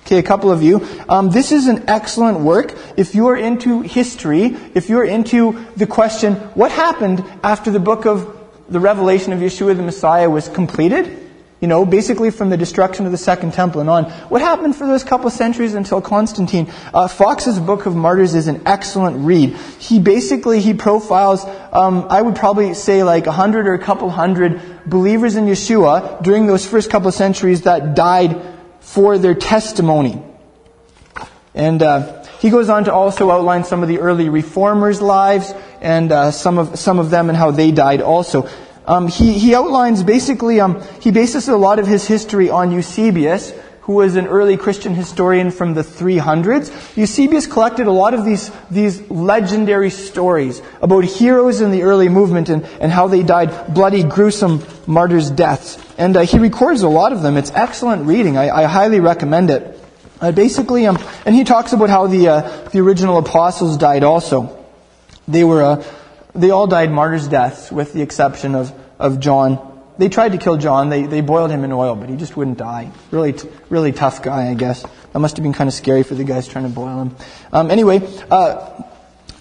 Okay, 0.06 0.20
a 0.20 0.24
couple 0.24 0.52
of 0.52 0.64
you. 0.64 0.88
Um, 1.10 1.32
this 1.32 1.52
is 1.52 1.68
an 1.68 1.90
excellent 1.90 2.40
work. 2.40 2.74
If 2.96 3.14
you're 3.14 3.36
into 3.36 3.82
history, 3.82 4.56
if 4.74 4.90
you're 4.90 5.04
into 5.04 5.66
the 5.76 5.86
question, 5.86 6.36
what 6.56 6.72
happened 6.72 7.26
after 7.44 7.72
the 7.72 7.80
book 7.80 8.06
of 8.06 8.34
the 8.70 8.80
revelation 8.80 9.34
of 9.34 9.40
Yeshua 9.40 9.76
the 9.76 9.84
Messiah 9.84 10.30
was 10.30 10.48
completed? 10.48 11.26
You 11.60 11.68
know, 11.68 11.86
basically 11.86 12.30
from 12.30 12.52
the 12.52 12.58
destruction 12.58 13.08
of 13.08 13.12
the 13.12 13.18
Second 13.18 13.54
Temple 13.54 13.82
and 13.82 13.90
on. 13.90 14.04
What 14.30 14.42
happened 14.42 14.76
for 14.76 14.86
those 14.86 15.04
couple 15.04 15.30
centuries 15.32 15.74
until 15.74 16.02
Constantine? 16.02 16.72
Uh, 16.94 17.08
Foxe's 17.08 17.58
Book 17.58 17.88
of 17.88 17.96
Martyrs 17.96 18.36
is 18.36 18.48
an 18.48 18.62
excellent 18.68 19.26
read. 19.26 19.56
He 19.80 20.00
basically, 20.00 20.60
he 20.62 20.76
profiles, 20.76 21.44
um, 21.74 22.06
I 22.12 22.22
would 22.22 22.36
probably 22.36 22.76
say 22.76 23.04
like 23.04 23.26
a 23.26 23.32
hundred 23.32 23.68
or 23.68 23.74
a 23.74 23.80
couple 23.80 24.10
hundred 24.12 24.62
believers 24.86 25.36
in 25.36 25.46
Yeshua 25.46 26.22
during 26.22 26.46
those 26.46 26.68
first 26.68 26.92
couple 26.92 27.12
centuries 27.12 27.64
that 27.64 27.96
died 27.96 28.40
for 28.80 29.18
their 29.18 29.34
testimony. 29.34 30.22
And, 31.56 31.82
uh, 31.82 32.24
he 32.40 32.52
goes 32.52 32.70
on 32.70 32.84
to 32.86 32.94
also 32.94 33.32
outline 33.32 33.64
some 33.64 33.82
of 33.82 33.90
the 33.90 34.00
early 34.00 34.30
reformers' 34.30 35.02
lives 35.02 35.54
and 35.82 36.12
uh, 36.12 36.32
some 36.32 36.60
of 36.60 36.78
some 36.78 37.00
of 37.00 37.10
them 37.10 37.30
and 37.30 37.38
how 37.38 37.52
they 37.52 37.72
died 37.72 38.02
also. 38.02 38.48
Um, 38.88 39.10
he, 39.10 39.34
he 39.34 39.53
outlines 39.53 40.01
basically, 40.01 40.62
um, 40.62 40.82
he 41.01 41.12
bases 41.12 41.50
a 41.50 41.58
lot 41.58 41.77
of 41.77 41.88
his 41.88 42.08
history 42.08 42.50
on 42.50 42.72
Eusebius, 42.72 43.53
who 43.82 43.94
was 43.94 44.15
an 44.15 44.27
early 44.27 44.58
Christian 44.58 44.94
historian 44.94 45.51
from 45.51 45.74
the 45.74 45.82
300s. 45.82 46.98
Eusebius 46.98 47.48
collected 47.48 47.88
a 47.88 47.91
lot 47.91 48.13
of 48.13 48.25
these, 48.25 48.51
these 48.70 49.10
legendary 49.10 49.89
stories 49.89 50.62
about 50.82 51.03
heroes 51.03 51.62
in 51.62 51.72
the 51.72 51.84
early 51.84 52.10
movement 52.10 52.50
and, 52.50 52.65
and 52.82 52.91
how 52.91 53.08
they 53.08 53.24
died 53.24 53.74
bloody, 53.74 54.03
gruesome 54.03 54.62
martyrs' 54.88 55.29
deaths. 55.29 55.77
And 55.98 56.15
uh, 56.15 56.22
he 56.22 56.38
records 56.38 56.82
a 56.82 56.89
lot 56.89 57.13
of 57.13 57.22
them. 57.22 57.38
It's 57.38 57.51
excellent 57.51 58.06
reading. 58.06 58.38
I, 58.38 58.50
I 58.50 58.63
highly 58.63 59.00
recommend 59.00 59.50
it. 59.51 59.79
Uh, 60.20 60.32
basically, 60.32 60.86
um, 60.86 60.98
and 61.25 61.36
he 61.36 61.44
talks 61.44 61.74
about 61.74 61.89
how 61.89 62.08
the, 62.08 62.27
uh, 62.27 62.70
the 62.70 62.79
original 62.79 63.17
apostles 63.17 63.77
died 63.77 64.03
also. 64.03 64.65
They 65.27 65.44
were, 65.44 65.62
uh, 65.62 65.84
they 66.38 66.51
all 66.51 66.67
died 66.67 66.91
martyrs' 66.91 67.27
deaths, 67.27 67.72
with 67.72 67.94
the 67.94 68.01
exception 68.01 68.56
of, 68.56 68.74
of 69.00 69.20
John 69.20 69.77
they 69.98 70.10
tried 70.10 70.34
to 70.34 70.38
kill 70.38 70.58
John. 70.58 70.89
They, 70.89 71.03
they 71.03 71.22
boiled 71.22 71.51
him 71.51 71.63
in 71.63 71.72
oil, 71.72 71.96
but 71.96 72.10
he 72.10 72.15
just 72.15 72.38
wouldn't 72.38 72.58
die. 72.58 72.91
Really, 73.12 73.34
t- 73.34 73.50
really 73.70 73.91
tough 73.91 74.22
guy, 74.22 74.50
I 74.50 74.53
guess. 74.53 74.84
That 75.13 75.20
must 75.20 75.38
have 75.38 75.44
been 75.44 75.53
kind 75.53 75.67
of 75.67 75.74
scary 75.74 76.03
for 76.03 76.15
the 76.15 76.24
guys 76.24 76.48
trying 76.48 76.65
to 76.65 76.70
boil 76.70 77.01
him. 77.01 77.15
Um, 77.51 77.72
anyway, 77.72 78.01
uh, 78.29 78.84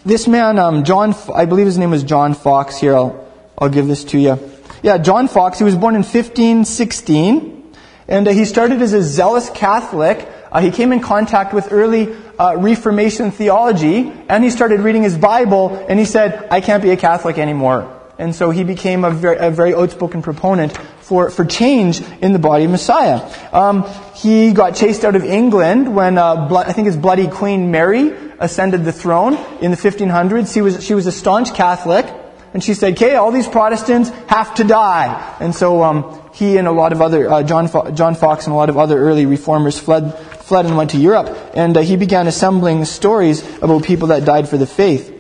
this 0.05 0.27
man, 0.27 0.59
um, 0.59 0.85
John, 0.85 1.15
I 1.35 1.45
believe 1.45 1.67
his 1.67 1.79
name 1.79 1.91
was 1.91 2.05
John 2.05 2.35
Foxe 2.35 2.79
Here, 2.79 2.97
I'll, 2.97 3.29
I'll 3.59 3.69
give 3.69 3.87
this 3.87 4.05
to 4.05 4.19
you. 4.19 4.39
Yeah, 4.83 4.99
John 4.99 5.29
Foxe. 5.29 5.59
He 5.59 5.65
was 5.65 5.77
born 5.77 5.95
in 5.95 6.03
1516, 6.03 7.75
and 8.09 8.29
uh, 8.29 8.31
he 8.31 8.45
started 8.45 8.81
as 8.81 8.93
a 8.93 9.03
zealous 9.03 9.51
Catholic. 9.51 10.27
Uh, 10.51 10.61
he 10.61 10.71
came 10.71 10.93
in 10.93 11.01
contact 11.01 11.53
with 11.53 11.73
early 11.73 12.15
uh, 12.39 12.57
Reformation 12.57 13.31
theology, 13.31 14.13
and 14.29 14.45
he 14.45 14.51
started 14.51 14.81
reading 14.81 15.03
his 15.03 15.17
Bible, 15.17 15.75
and 15.89 15.99
he 15.99 16.05
said, 16.05 16.49
I 16.51 16.61
can't 16.61 16.83
be 16.83 16.91
a 16.91 16.97
Catholic 16.97 17.39
anymore. 17.39 17.93
And 18.19 18.35
so 18.35 18.51
he 18.51 18.65
became 18.65 19.05
a 19.05 19.11
very, 19.11 19.37
a 19.37 19.51
very 19.51 19.75
outspoken 19.75 20.23
proponent 20.23 20.77
for, 21.01 21.29
for 21.31 21.45
change 21.45 22.01
in 22.23 22.33
the 22.33 22.39
body 22.39 22.65
of 22.65 22.71
Messiah. 22.71 23.21
Um, 23.53 23.85
he 24.15 24.53
got 24.53 24.75
chased 24.75 25.05
out 25.05 25.17
of 25.17 25.25
England 25.25 25.95
when 25.95 26.17
uh, 26.17 26.49
I 26.55 26.73
think 26.73 26.87
his 26.87 26.97
bloody 26.97 27.29
Queen 27.29 27.71
Mary 27.71 28.13
ascended 28.39 28.85
the 28.85 28.93
throne 28.93 29.35
in 29.61 29.71
the 29.71 29.77
1500s. 29.77 30.53
She 30.53 30.63
was, 30.63 30.85
she 30.85 30.95
was 30.95 31.07
a 31.07 31.13
staunch 31.13 31.53
Catholic, 31.53 32.07
and 32.55 32.65
she 32.65 32.73
said, 32.73 32.95
"Okay, 32.95 33.17
all 33.17 33.33
these 33.33 33.47
Protestants 33.47 34.09
have 34.29 34.55
to 34.55 34.65
die." 34.65 35.37
And 35.41 35.55
so 35.55 35.83
um, 35.83 36.23
he 36.33 36.57
and 36.57 36.67
a 36.67 36.73
lot 36.73 36.93
of 36.93 37.03
other 37.03 37.31
uh, 37.31 37.43
John 37.43 37.69
Fo- 37.69 37.91
John 37.91 38.15
Foxe 38.15 38.47
and 38.47 38.55
a 38.55 38.57
lot 38.57 38.71
of 38.71 38.79
other 38.79 38.99
early 38.99 39.27
reformers 39.27 39.79
fled 39.79 40.19
fled 40.47 40.65
and 40.65 40.77
went 40.77 40.91
to 40.91 40.97
Europe, 40.97 41.37
and 41.55 41.77
uh, 41.77 41.81
he 41.81 41.97
began 41.97 42.29
assembling 42.29 42.85
stories 42.85 43.43
about 43.59 43.83
people 43.83 44.09
that 44.09 44.25
died 44.25 44.49
for 44.49 44.57
the 44.57 44.67
faith. 44.67 45.13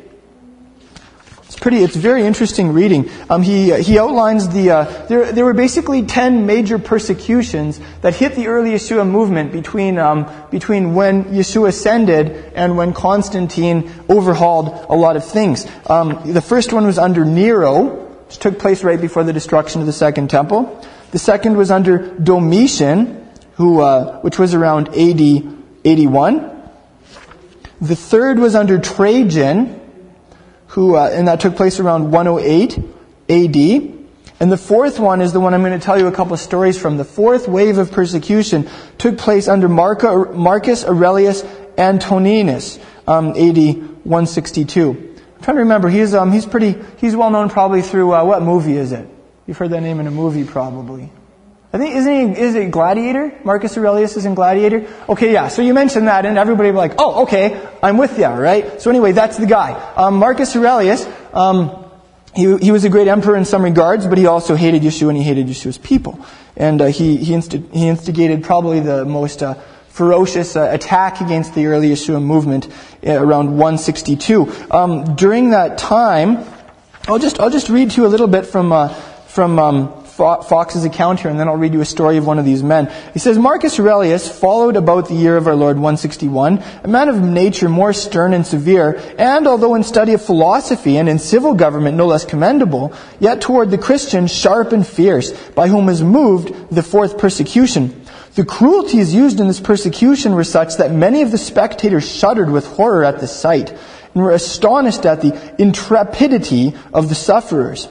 It's 1.47 1.57
pretty. 1.59 1.79
It's 1.79 1.97
very 1.97 2.25
interesting 2.25 2.73
reading. 2.73 3.11
Um, 3.29 3.43
he 3.43 3.75
he 3.83 3.99
outlines 3.99 4.49
the 4.49 4.71
uh, 4.71 5.07
there 5.07 5.33
there 5.33 5.45
were 5.45 5.55
basically 5.55 6.03
ten 6.03 6.47
major 6.47 6.79
persecutions 6.79 7.81
that 8.03 8.15
hit 8.15 8.37
the 8.37 8.47
early 8.47 8.71
Yeshua 8.71 9.09
movement 9.09 9.51
between 9.51 9.99
um, 9.99 10.31
between 10.51 10.95
when 10.95 11.25
Yeshua 11.25 11.69
ascended 11.69 12.53
and 12.55 12.77
when 12.77 12.93
Constantine 12.93 13.91
overhauled 14.09 14.69
a 14.89 14.95
lot 14.95 15.17
of 15.17 15.25
things. 15.25 15.67
Um, 15.89 16.33
the 16.33 16.43
first 16.43 16.73
one 16.73 16.87
was 16.87 16.99
under 16.99 17.25
Nero, 17.25 18.07
which 18.27 18.39
took 18.39 18.59
place 18.59 18.85
right 18.85 19.01
before 19.01 19.25
the 19.25 19.33
destruction 19.33 19.81
of 19.81 19.87
the 19.87 19.93
Second 19.93 20.31
Temple. 20.31 20.85
The 21.11 21.19
second 21.19 21.57
was 21.57 21.71
under 21.71 22.15
Domitian, 22.19 23.26
who 23.57 23.81
uh, 23.81 24.21
which 24.21 24.39
was 24.39 24.55
around 24.55 24.89
AD 24.89 25.21
81. 25.85 26.53
The 27.81 27.97
third 27.97 28.39
was 28.39 28.55
under 28.55 28.79
Trajan 28.79 29.83
who, 30.77 30.95
uh, 30.95 31.09
and 31.11 31.27
that 31.29 31.41
took 31.41 31.57
place 31.57 31.81
around 31.81 32.11
108 32.11 32.79
AD. 33.31 33.97
And 34.39 34.53
the 34.53 34.59
fourth 34.59 34.99
one 34.99 35.23
is 35.23 35.33
the 35.33 35.41
one 35.41 35.55
I'm 35.55 35.63
going 35.63 35.73
to 35.73 35.83
tell 35.83 35.99
you 35.99 36.07
a 36.07 36.13
couple 36.13 36.35
of 36.35 36.41
stories 36.41 36.79
from. 36.79 36.99
The 36.99 37.05
fourth 37.05 37.49
wave 37.49 37.79
of 37.79 37.91
persecution 37.91 38.69
took 38.99 39.17
place 39.17 39.49
under 39.49 39.71
Marca, 39.71 40.33
Marcus 40.35 40.85
Aurelius 40.85 41.45
Antoninus, 41.79 42.79
um, 43.07 43.31
AD 43.31 43.57
162. 44.05 44.91
I'm 44.91 45.43
trying 45.43 45.57
to 45.57 45.63
remember. 45.63 45.89
He's 45.89 46.15
um, 46.15 46.31
he's 46.31 46.45
pretty. 46.45 46.77
He's 46.99 47.17
well 47.17 47.31
known 47.31 47.49
probably 47.49 47.81
through 47.81 48.13
uh, 48.13 48.25
what 48.25 48.43
movie 48.43 48.77
is 48.77 48.93
it? 48.93 49.09
You've 49.47 49.57
heard 49.57 49.71
that 49.71 49.81
name 49.81 50.01
in 50.01 50.07
a 50.07 50.11
movie 50.11 50.45
probably. 50.45 51.11
I 51.73 51.79
think 51.79 51.97
isn't 51.97 52.37
he 52.37 52.41
is 52.41 52.55
it 52.55 52.71
Gladiator? 52.71 53.33
Marcus 53.45 53.77
Aurelius 53.77 54.17
is 54.17 54.25
in 54.25 54.35
Gladiator. 54.35 54.87
Okay, 55.09 55.33
yeah. 55.33 55.49
So 55.49 55.63
you 55.63 55.75
mentioned 55.75 56.09
that, 56.09 56.25
and 56.25 56.39
everybody 56.39 56.71
be 56.71 56.77
like, 56.77 56.95
"Oh, 56.99 57.23
okay, 57.25 57.61
I'm 57.83 57.99
with 57.99 58.19
you." 58.19 58.27
Right. 58.27 58.81
So 58.81 58.91
anyway, 58.91 59.13
that's 59.13 59.37
the 59.37 59.47
guy, 59.47 59.73
um, 59.97 60.17
Marcus 60.17 60.55
Aurelius. 60.57 61.07
Um, 61.33 61.85
he, 62.35 62.57
he 62.59 62.71
was 62.71 62.85
a 62.85 62.91
great 62.91 63.09
emperor 63.09 63.37
in 63.37 63.45
some 63.47 63.63
regards, 63.63 64.07
but 64.07 64.19
he 64.19 64.27
also 64.27 64.57
hated 64.57 64.83
Yeshua 64.83 65.09
and 65.09 65.19
he 65.19 65.25
hated 65.25 65.47
Yeshua's 65.47 65.79
people, 65.79 66.25
and 66.57 66.81
uh, 66.81 66.87
he 66.87 67.17
he, 67.17 67.33
insti- 67.33 67.73
he, 67.73 67.89
instigated 67.89 68.45
probably 68.45 68.81
the 68.81 69.05
most 69.05 69.43
uh, 69.43 69.55
ferocious 69.89 70.55
uh, 70.55 70.69
attack 70.71 71.21
against 71.21 71.55
the 71.55 71.67
early 71.67 71.89
Yeshua 71.89 72.23
movement 72.23 72.69
uh, 73.07 73.13
around 73.13 73.57
162. 73.57 74.53
Um, 74.71 75.17
during 75.17 75.51
that 75.51 75.79
time, 75.79 76.45
I'll 77.09 77.19
just 77.19 77.41
I'll 77.41 77.51
just 77.51 77.71
read 77.71 77.91
to 77.93 78.03
you 78.03 78.07
a 78.07 78.09
little 78.09 78.29
bit 78.29 78.47
from 78.47 78.71
uh, 78.71 78.89
from 78.89 79.59
Foxe's 80.17 80.85
account 80.85 81.21
here, 81.21 81.31
and 81.31 81.39
then 81.39 81.47
I'll 81.47 81.57
read 81.57 81.75
you 81.75 81.83
a 81.83 81.85
story 81.85 82.17
of 82.17 82.27
one 82.27 82.39
of 82.39 82.47
these 82.47 82.63
men. 82.63 82.91
He 83.13 83.19
says, 83.19 83.39
Marcus 83.39 83.79
Aurelius 83.79 84.27
followed 84.27 84.77
about 84.77 85.09
the 85.09 85.15
year 85.15 85.37
of 85.37 85.47
our 85.47 85.55
Lord 85.55 85.77
161, 85.77 86.63
a 86.85 86.89
man 86.89 87.11
of 87.11 87.21
nature 87.21 87.69
more 87.69 87.93
stern 87.93 88.33
and 88.33 88.47
severe, 88.47 88.99
and 89.19 89.47
although 89.47 89.75
in 89.75 89.83
study 89.83 90.15
of 90.15 90.25
philosophy 90.25 90.97
and 90.97 91.09
in 91.09 91.19
civil 91.19 91.53
government 91.53 91.99
no 91.99 92.07
less 92.07 92.25
commendable, 92.25 92.95
yet 93.21 93.43
toward 93.43 93.71
the 93.71 93.77
Christians 93.77 94.33
sharp 94.33 94.73
and 94.73 94.87
fierce, 94.87 95.33
by 95.51 95.69
whom 95.69 95.85
was 95.85 96.03
moved 96.03 96.71
the 96.71 96.83
fourth 96.83 97.19
persecution. 97.19 98.07
The 98.37 98.45
cruelties 98.45 99.15
used 99.15 99.39
in 99.39 99.49
this 99.49 99.61
persecution 99.61 100.35
were 100.35 100.45
such 100.45 100.77
that 100.77 100.93
many 100.93 101.23
of 101.23 101.31
the 101.31 101.39
spectators 101.39 102.11
shuddered 102.11 102.51
with 102.51 102.67
horror 102.67 103.05
at 103.05 103.21
the 103.21 103.27
sight, 103.27 103.71
and 104.15 104.23
were 104.23 104.31
astonished 104.31 105.05
at 105.05 105.21
the 105.21 105.55
intrepidity 105.59 106.75
of 106.95 107.11
the 107.11 107.15
sufferers. 107.15 107.87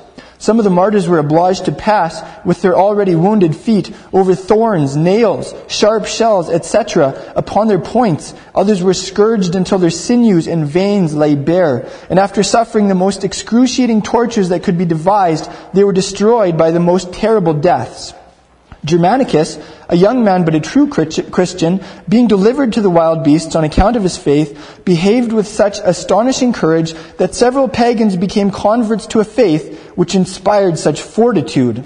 Some 0.45 0.59
of 0.59 0.63
the 0.63 0.69
martyrs 0.69 1.07
were 1.07 1.17
obliged 1.17 1.65
to 1.65 1.71
pass 1.71 2.21
with 2.45 2.61
their 2.61 2.75
already 2.75 3.15
wounded 3.15 3.55
feet 3.55 3.91
over 4.13 4.35
thorns, 4.35 4.95
nails, 4.95 5.55
sharp 5.67 6.05
shells, 6.05 6.51
etc., 6.51 7.33
upon 7.35 7.67
their 7.67 7.79
points. 7.79 8.35
Others 8.53 8.83
were 8.83 8.93
scourged 8.93 9.55
until 9.55 9.79
their 9.79 9.89
sinews 9.89 10.45
and 10.45 10.67
veins 10.67 11.15
lay 11.15 11.33
bare. 11.33 11.89
And 12.11 12.19
after 12.19 12.43
suffering 12.43 12.89
the 12.89 12.93
most 12.93 13.23
excruciating 13.23 14.03
tortures 14.03 14.49
that 14.49 14.61
could 14.61 14.77
be 14.77 14.85
devised, 14.85 15.49
they 15.73 15.83
were 15.83 15.91
destroyed 15.91 16.59
by 16.59 16.69
the 16.69 16.79
most 16.79 17.11
terrible 17.11 17.55
deaths. 17.55 18.13
Germanicus, 18.85 19.57
a 19.89 19.97
young 19.97 20.23
man 20.23 20.45
but 20.45 20.55
a 20.55 20.59
true 20.59 20.87
Christian, 20.87 21.83
being 22.07 22.27
delivered 22.27 22.73
to 22.73 22.81
the 22.81 22.89
wild 22.89 23.23
beasts 23.23 23.55
on 23.55 23.63
account 23.63 23.95
of 23.95 24.03
his 24.03 24.17
faith, 24.17 24.81
behaved 24.85 25.33
with 25.33 25.47
such 25.47 25.79
astonishing 25.79 26.53
courage 26.53 26.93
that 27.17 27.35
several 27.35 27.67
pagans 27.67 28.15
became 28.15 28.51
converts 28.51 29.07
to 29.07 29.19
a 29.19 29.25
faith 29.25 29.91
which 29.95 30.15
inspired 30.15 30.77
such 30.77 31.01
fortitude. 31.01 31.83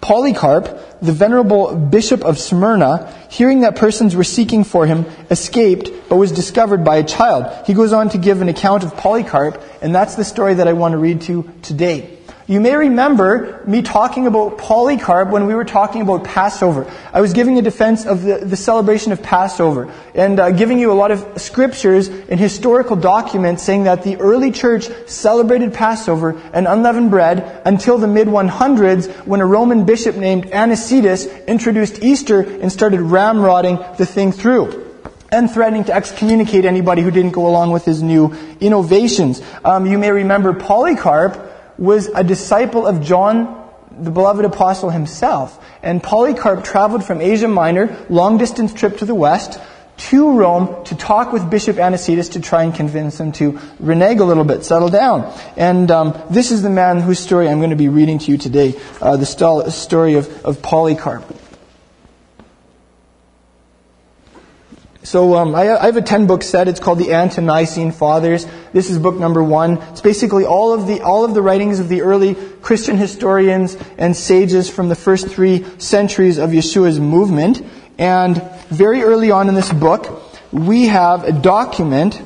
Polycarp, 0.00 1.00
the 1.00 1.12
venerable 1.12 1.74
bishop 1.74 2.24
of 2.24 2.38
Smyrna, 2.38 3.12
hearing 3.30 3.60
that 3.60 3.76
persons 3.76 4.14
were 4.14 4.24
seeking 4.24 4.64
for 4.64 4.86
him, 4.86 5.06
escaped, 5.30 5.90
but 6.08 6.16
was 6.16 6.30
discovered 6.30 6.84
by 6.84 6.96
a 6.96 7.04
child. 7.04 7.66
He 7.66 7.74
goes 7.74 7.92
on 7.92 8.10
to 8.10 8.18
give 8.18 8.40
an 8.40 8.48
account 8.48 8.84
of 8.84 8.96
Polycarp, 8.96 9.60
and 9.82 9.94
that's 9.94 10.14
the 10.14 10.24
story 10.24 10.54
that 10.54 10.68
I 10.68 10.74
want 10.74 10.92
to 10.92 10.98
read 10.98 11.22
to 11.22 11.32
you 11.32 11.52
today. 11.62 12.17
You 12.50 12.60
may 12.60 12.74
remember 12.74 13.62
me 13.66 13.82
talking 13.82 14.26
about 14.26 14.56
Polycarp 14.56 15.28
when 15.28 15.44
we 15.44 15.54
were 15.54 15.66
talking 15.66 16.00
about 16.00 16.24
Passover. 16.24 16.90
I 17.12 17.20
was 17.20 17.34
giving 17.34 17.58
a 17.58 17.62
defense 17.62 18.06
of 18.06 18.22
the, 18.22 18.38
the 18.38 18.56
celebration 18.56 19.12
of 19.12 19.22
Passover 19.22 19.92
and 20.14 20.40
uh, 20.40 20.50
giving 20.52 20.78
you 20.78 20.90
a 20.90 20.94
lot 20.94 21.10
of 21.10 21.42
scriptures 21.42 22.08
and 22.08 22.40
historical 22.40 22.96
documents 22.96 23.62
saying 23.64 23.84
that 23.84 24.02
the 24.02 24.16
early 24.16 24.50
church 24.50 24.88
celebrated 25.06 25.74
Passover 25.74 26.40
and 26.54 26.66
unleavened 26.66 27.10
bread 27.10 27.60
until 27.66 27.98
the 27.98 28.08
mid 28.08 28.28
100s 28.28 29.26
when 29.26 29.42
a 29.42 29.46
Roman 29.46 29.84
bishop 29.84 30.16
named 30.16 30.46
Anicetus 30.46 31.46
introduced 31.46 32.02
Easter 32.02 32.40
and 32.40 32.72
started 32.72 33.00
ramrodding 33.00 33.98
the 33.98 34.06
thing 34.06 34.32
through 34.32 34.86
and 35.30 35.50
threatening 35.50 35.84
to 35.84 35.92
excommunicate 35.92 36.64
anybody 36.64 37.02
who 37.02 37.10
didn't 37.10 37.32
go 37.32 37.46
along 37.46 37.72
with 37.72 37.84
his 37.84 38.02
new 38.02 38.34
innovations. 38.58 39.42
Um, 39.62 39.84
you 39.84 39.98
may 39.98 40.10
remember 40.10 40.54
Polycarp 40.54 41.47
was 41.78 42.08
a 42.08 42.24
disciple 42.24 42.86
of 42.86 43.00
John, 43.00 43.70
the 43.90 44.10
beloved 44.10 44.44
apostle 44.44 44.90
himself. 44.90 45.64
And 45.82 46.02
Polycarp 46.02 46.64
traveled 46.64 47.04
from 47.04 47.20
Asia 47.20 47.48
Minor, 47.48 47.96
long 48.10 48.36
distance 48.36 48.74
trip 48.74 48.98
to 48.98 49.04
the 49.04 49.14
west, 49.14 49.60
to 49.98 50.38
Rome 50.38 50.84
to 50.84 50.94
talk 50.94 51.32
with 51.32 51.50
Bishop 51.50 51.76
Anicetus 51.76 52.32
to 52.32 52.40
try 52.40 52.62
and 52.62 52.74
convince 52.74 53.18
him 53.18 53.32
to 53.32 53.58
renege 53.80 54.20
a 54.20 54.24
little 54.24 54.44
bit, 54.44 54.64
settle 54.64 54.88
down. 54.88 55.32
And 55.56 55.90
um, 55.90 56.20
this 56.30 56.50
is 56.52 56.62
the 56.62 56.70
man 56.70 57.00
whose 57.00 57.18
story 57.18 57.48
I'm 57.48 57.58
going 57.58 57.70
to 57.70 57.76
be 57.76 57.88
reading 57.88 58.18
to 58.20 58.30
you 58.30 58.38
today, 58.38 58.78
uh, 59.00 59.16
the 59.16 59.26
story 59.70 60.14
of, 60.14 60.44
of 60.44 60.62
Polycarp. 60.62 61.24
So 65.04 65.36
um, 65.36 65.54
I, 65.54 65.76
I, 65.76 65.86
have 65.86 65.96
a 65.96 66.02
ten 66.02 66.26
book 66.26 66.42
set. 66.42 66.66
It's 66.66 66.80
called 66.80 66.98
the 66.98 67.12
Ante-Nicene 67.12 67.92
Fathers. 67.92 68.46
This 68.72 68.90
is 68.90 68.98
book 68.98 69.16
number 69.16 69.42
one. 69.42 69.78
It's 69.92 70.00
basically 70.00 70.44
all 70.44 70.74
of 70.74 70.86
the 70.86 71.02
all 71.02 71.24
of 71.24 71.34
the 71.34 71.42
writings 71.42 71.78
of 71.78 71.88
the 71.88 72.02
early 72.02 72.34
Christian 72.62 72.96
historians 72.96 73.76
and 73.96 74.16
sages 74.16 74.68
from 74.68 74.88
the 74.88 74.96
first 74.96 75.28
three 75.28 75.64
centuries 75.78 76.38
of 76.38 76.50
Yeshua's 76.50 76.98
movement. 76.98 77.64
And 77.96 78.42
very 78.70 79.02
early 79.02 79.30
on 79.30 79.48
in 79.48 79.54
this 79.54 79.72
book, 79.72 80.22
we 80.52 80.88
have 80.88 81.24
a 81.24 81.32
document 81.32 82.20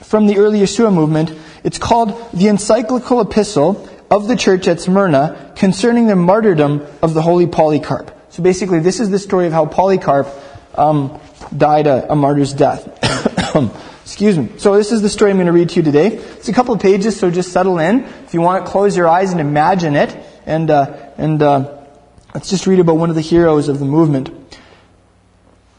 from 0.00 0.26
the 0.28 0.38
early 0.38 0.60
Yeshua 0.60 0.94
movement. 0.94 1.32
It's 1.64 1.78
called 1.78 2.10
the 2.32 2.46
Encyclical 2.46 3.20
Epistle 3.20 3.88
of 4.10 4.28
the 4.28 4.36
Church 4.36 4.68
at 4.68 4.80
Smyrna 4.80 5.52
concerning 5.56 6.06
the 6.06 6.16
martyrdom 6.16 6.86
of 7.02 7.14
the 7.14 7.22
Holy 7.22 7.46
Polycarp. 7.46 8.16
So 8.30 8.42
basically, 8.42 8.78
this 8.78 9.00
is 9.00 9.10
the 9.10 9.18
story 9.18 9.46
of 9.46 9.52
how 9.52 9.66
Polycarp 9.66 10.28
um, 10.74 11.20
died 11.56 11.86
a, 11.86 12.12
a 12.12 12.16
martyr's 12.16 12.52
death. 12.52 12.88
Excuse 14.02 14.36
me. 14.36 14.48
So 14.58 14.76
this 14.76 14.92
is 14.92 15.00
the 15.00 15.08
story 15.08 15.30
I'm 15.30 15.36
going 15.36 15.46
to 15.46 15.52
read 15.52 15.70
to 15.70 15.76
you 15.76 15.82
today. 15.82 16.08
It's 16.08 16.48
a 16.48 16.52
couple 16.52 16.74
of 16.74 16.80
pages, 16.80 17.18
so 17.18 17.30
just 17.30 17.52
settle 17.52 17.78
in. 17.78 18.00
If 18.00 18.34
you 18.34 18.40
want, 18.40 18.66
close 18.66 18.96
your 18.96 19.08
eyes 19.08 19.30
and 19.32 19.40
imagine 19.40 19.94
it. 19.94 20.16
And, 20.44 20.70
uh, 20.70 21.10
and 21.16 21.40
uh, 21.42 21.78
let's 22.34 22.50
just 22.50 22.66
read 22.66 22.80
about 22.80 22.96
one 22.96 23.10
of 23.10 23.16
the 23.16 23.22
heroes 23.22 23.68
of 23.68 23.78
the 23.78 23.84
movement. 23.84 24.30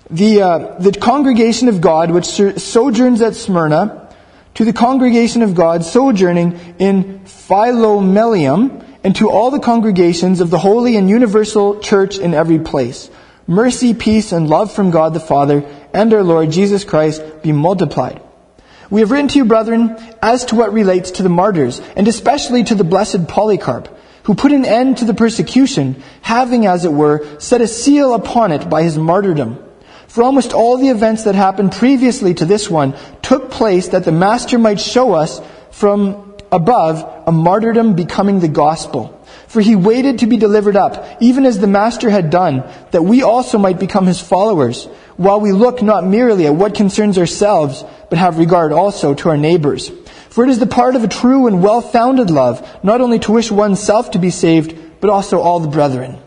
The, 0.09 0.41
uh, 0.41 0.79
the 0.79 0.91
congregation 0.93 1.67
of 1.67 1.81
God, 1.81 2.11
which 2.11 2.25
sojourns 2.25 3.21
at 3.21 3.35
Smyrna, 3.35 4.13
to 4.55 4.65
the 4.65 4.73
congregation 4.73 5.41
of 5.41 5.55
God 5.55 5.83
sojourning 5.83 6.75
in 6.79 7.21
Philomelium, 7.25 8.85
and 9.03 9.15
to 9.17 9.29
all 9.29 9.51
the 9.51 9.59
congregations 9.59 10.39
of 10.39 10.49
the 10.49 10.59
holy 10.59 10.95
and 10.95 11.09
universal 11.09 11.79
church 11.79 12.17
in 12.17 12.33
every 12.33 12.59
place. 12.59 13.09
Mercy, 13.47 13.93
peace, 13.93 14.31
and 14.31 14.49
love 14.49 14.71
from 14.71 14.91
God 14.91 15.13
the 15.13 15.19
Father 15.19 15.65
and 15.93 16.13
our 16.13 16.23
Lord 16.23 16.51
Jesus 16.51 16.83
Christ 16.83 17.21
be 17.41 17.51
multiplied. 17.51 18.21
We 18.89 19.01
have 19.01 19.11
written 19.11 19.27
to 19.29 19.39
you, 19.39 19.45
brethren, 19.45 19.97
as 20.21 20.45
to 20.45 20.55
what 20.55 20.71
relates 20.71 21.11
to 21.11 21.23
the 21.23 21.29
martyrs, 21.29 21.81
and 21.95 22.07
especially 22.07 22.63
to 22.65 22.75
the 22.75 22.83
blessed 22.83 23.27
Polycarp, 23.27 23.89
who 24.23 24.35
put 24.35 24.51
an 24.51 24.65
end 24.65 24.97
to 24.97 25.05
the 25.05 25.13
persecution, 25.13 26.01
having, 26.21 26.65
as 26.65 26.85
it 26.85 26.93
were, 26.93 27.39
set 27.39 27.59
a 27.59 27.67
seal 27.67 28.13
upon 28.13 28.51
it 28.51 28.69
by 28.69 28.83
his 28.83 28.97
martyrdom. 28.97 29.57
For 30.07 30.23
almost 30.23 30.53
all 30.53 30.77
the 30.77 30.89
events 30.89 31.23
that 31.23 31.35
happened 31.35 31.71
previously 31.71 32.33
to 32.35 32.45
this 32.45 32.69
one 32.69 32.95
took 33.21 33.49
place 33.49 33.89
that 33.89 34.05
the 34.05 34.11
Master 34.11 34.59
might 34.59 34.79
show 34.79 35.13
us 35.13 35.41
from 35.71 36.35
above 36.51 37.23
a 37.27 37.31
martyrdom 37.31 37.95
becoming 37.95 38.39
the 38.39 38.47
gospel. 38.47 39.22
For 39.53 39.61
he 39.61 39.75
waited 39.75 40.17
to 40.17 40.25
be 40.25 40.37
delivered 40.37 40.75
up, 40.75 41.21
even 41.21 41.45
as 41.45 41.59
the 41.59 41.67
Master 41.67 42.09
had 42.09 42.31
done, 42.31 42.63
that 42.89 43.03
we 43.03 43.21
also 43.21 43.59
might 43.59 43.79
become 43.79 44.07
his 44.07 44.19
followers, 44.19 44.85
while 45.15 45.39
we 45.39 45.51
look 45.51 45.83
not 45.83 46.07
merely 46.07 46.47
at 46.47 46.55
what 46.55 46.73
concerns 46.73 47.19
ourselves, 47.19 47.85
but 48.09 48.17
have 48.17 48.39
regard 48.39 48.73
also 48.73 49.13
to 49.13 49.29
our 49.29 49.37
neighbors. 49.37 49.91
For 50.29 50.43
it 50.43 50.49
is 50.49 50.57
the 50.57 50.65
part 50.65 50.95
of 50.95 51.03
a 51.03 51.07
true 51.07 51.45
and 51.45 51.61
well-founded 51.61 52.31
love, 52.31 52.67
not 52.83 52.99
only 52.99 53.19
to 53.19 53.31
wish 53.31 53.51
oneself 53.51 54.09
to 54.11 54.17
be 54.17 54.31
saved, 54.31 54.75
but 54.99 55.11
also 55.11 55.39
all 55.39 55.59
the 55.59 55.67
brethren. 55.67 56.17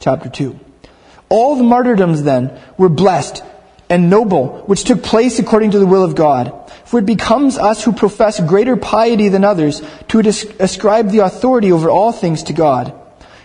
Chapter 0.00 0.30
2. 0.30 0.58
All 1.28 1.56
the 1.56 1.64
martyrdoms 1.64 2.22
then 2.22 2.58
were 2.78 2.88
blessed 2.88 3.42
and 3.92 4.08
noble, 4.08 4.62
which 4.64 4.84
took 4.84 5.02
place 5.02 5.38
according 5.38 5.72
to 5.72 5.78
the 5.78 5.86
will 5.86 6.02
of 6.02 6.14
God. 6.14 6.72
For 6.86 6.98
it 6.98 7.04
becomes 7.04 7.58
us 7.58 7.84
who 7.84 7.92
profess 7.92 8.40
greater 8.40 8.74
piety 8.74 9.28
than 9.28 9.44
others 9.44 9.82
to 10.08 10.20
ascribe 10.20 11.10
the 11.10 11.18
authority 11.18 11.70
over 11.70 11.90
all 11.90 12.10
things 12.10 12.44
to 12.44 12.54
God. 12.54 12.98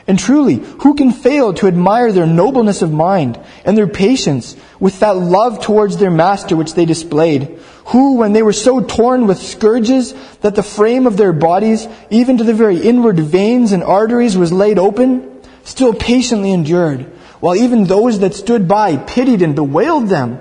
And 0.07 0.17
truly, 0.17 0.55
who 0.55 0.95
can 0.95 1.12
fail 1.12 1.53
to 1.55 1.67
admire 1.67 2.13
their 2.13 2.25
nobleness 2.25 2.81
of 2.81 2.93
mind 2.93 3.38
and 3.65 3.77
their 3.77 3.89
patience 3.89 4.55
with 4.79 5.01
that 5.01 5.17
love 5.17 5.60
towards 5.60 5.97
their 5.97 6.12
master 6.12 6.55
which 6.55 6.75
they 6.75 6.86
displayed? 6.86 7.60
Who, 7.88 8.15
when 8.15 8.31
they 8.31 8.41
were 8.41 8.53
so 8.53 8.79
torn 8.79 9.27
with 9.27 9.43
scourges 9.43 10.13
that 10.39 10.55
the 10.55 10.63
frame 10.63 11.07
of 11.07 11.17
their 11.17 11.33
bodies, 11.33 11.89
even 12.10 12.38
to 12.38 12.45
the 12.45 12.53
very 12.53 12.79
inward 12.79 13.19
veins 13.19 13.73
and 13.73 13.83
arteries, 13.83 14.38
was 14.38 14.53
laid 14.53 14.79
open, 14.79 15.41
still 15.65 15.93
patiently 15.93 16.53
endured, 16.53 17.12
while 17.39 17.56
even 17.56 17.84
those 17.84 18.19
that 18.19 18.34
stood 18.34 18.67
by 18.67 18.97
pitied 18.97 19.41
and 19.41 19.56
bewailed 19.56 20.08
them? 20.08 20.39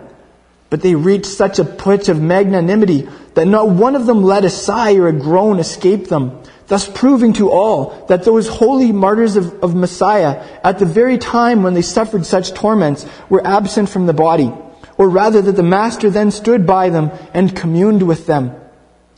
But 0.69 0.83
they 0.83 0.95
reached 0.95 1.27
such 1.27 1.59
a 1.59 1.65
pitch 1.65 2.09
of 2.09 2.21
magnanimity 2.21 3.09
that 3.35 3.47
not 3.47 3.69
one 3.69 3.95
of 3.95 4.07
them 4.07 4.23
let 4.23 4.45
a 4.45 4.51
sigh 4.51 4.95
or 4.97 5.09
a 5.09 5.13
groan 5.13 5.59
escape 5.61 6.09
them, 6.09 6.43
thus 6.67 6.89
proving 6.89 7.35
to 7.35 7.51
all 7.51 8.07
that 8.09 8.25
those 8.25 8.49
holy 8.49 8.91
martyrs 8.93 9.37
of, 9.37 9.63
of 9.63 9.75
Messiah, 9.75 10.45
at 10.65 10.79
the 10.79 10.87
very 10.87 11.19
time 11.19 11.63
when 11.63 11.75
they 11.75 11.83
suffered 11.83 12.27
such 12.27 12.55
torments, 12.55 13.07
were 13.29 13.47
absent 13.47 13.89
from 13.89 14.07
the 14.07 14.13
body, 14.13 14.53
or 14.97 15.09
rather 15.09 15.41
that 15.43 15.53
the 15.53 15.63
Master 15.63 16.11
then 16.11 16.31
stood 16.31 16.67
by 16.67 16.89
them 16.89 17.11
and 17.33 17.55
communed 17.55 18.03
with 18.03 18.27
them. 18.27 18.53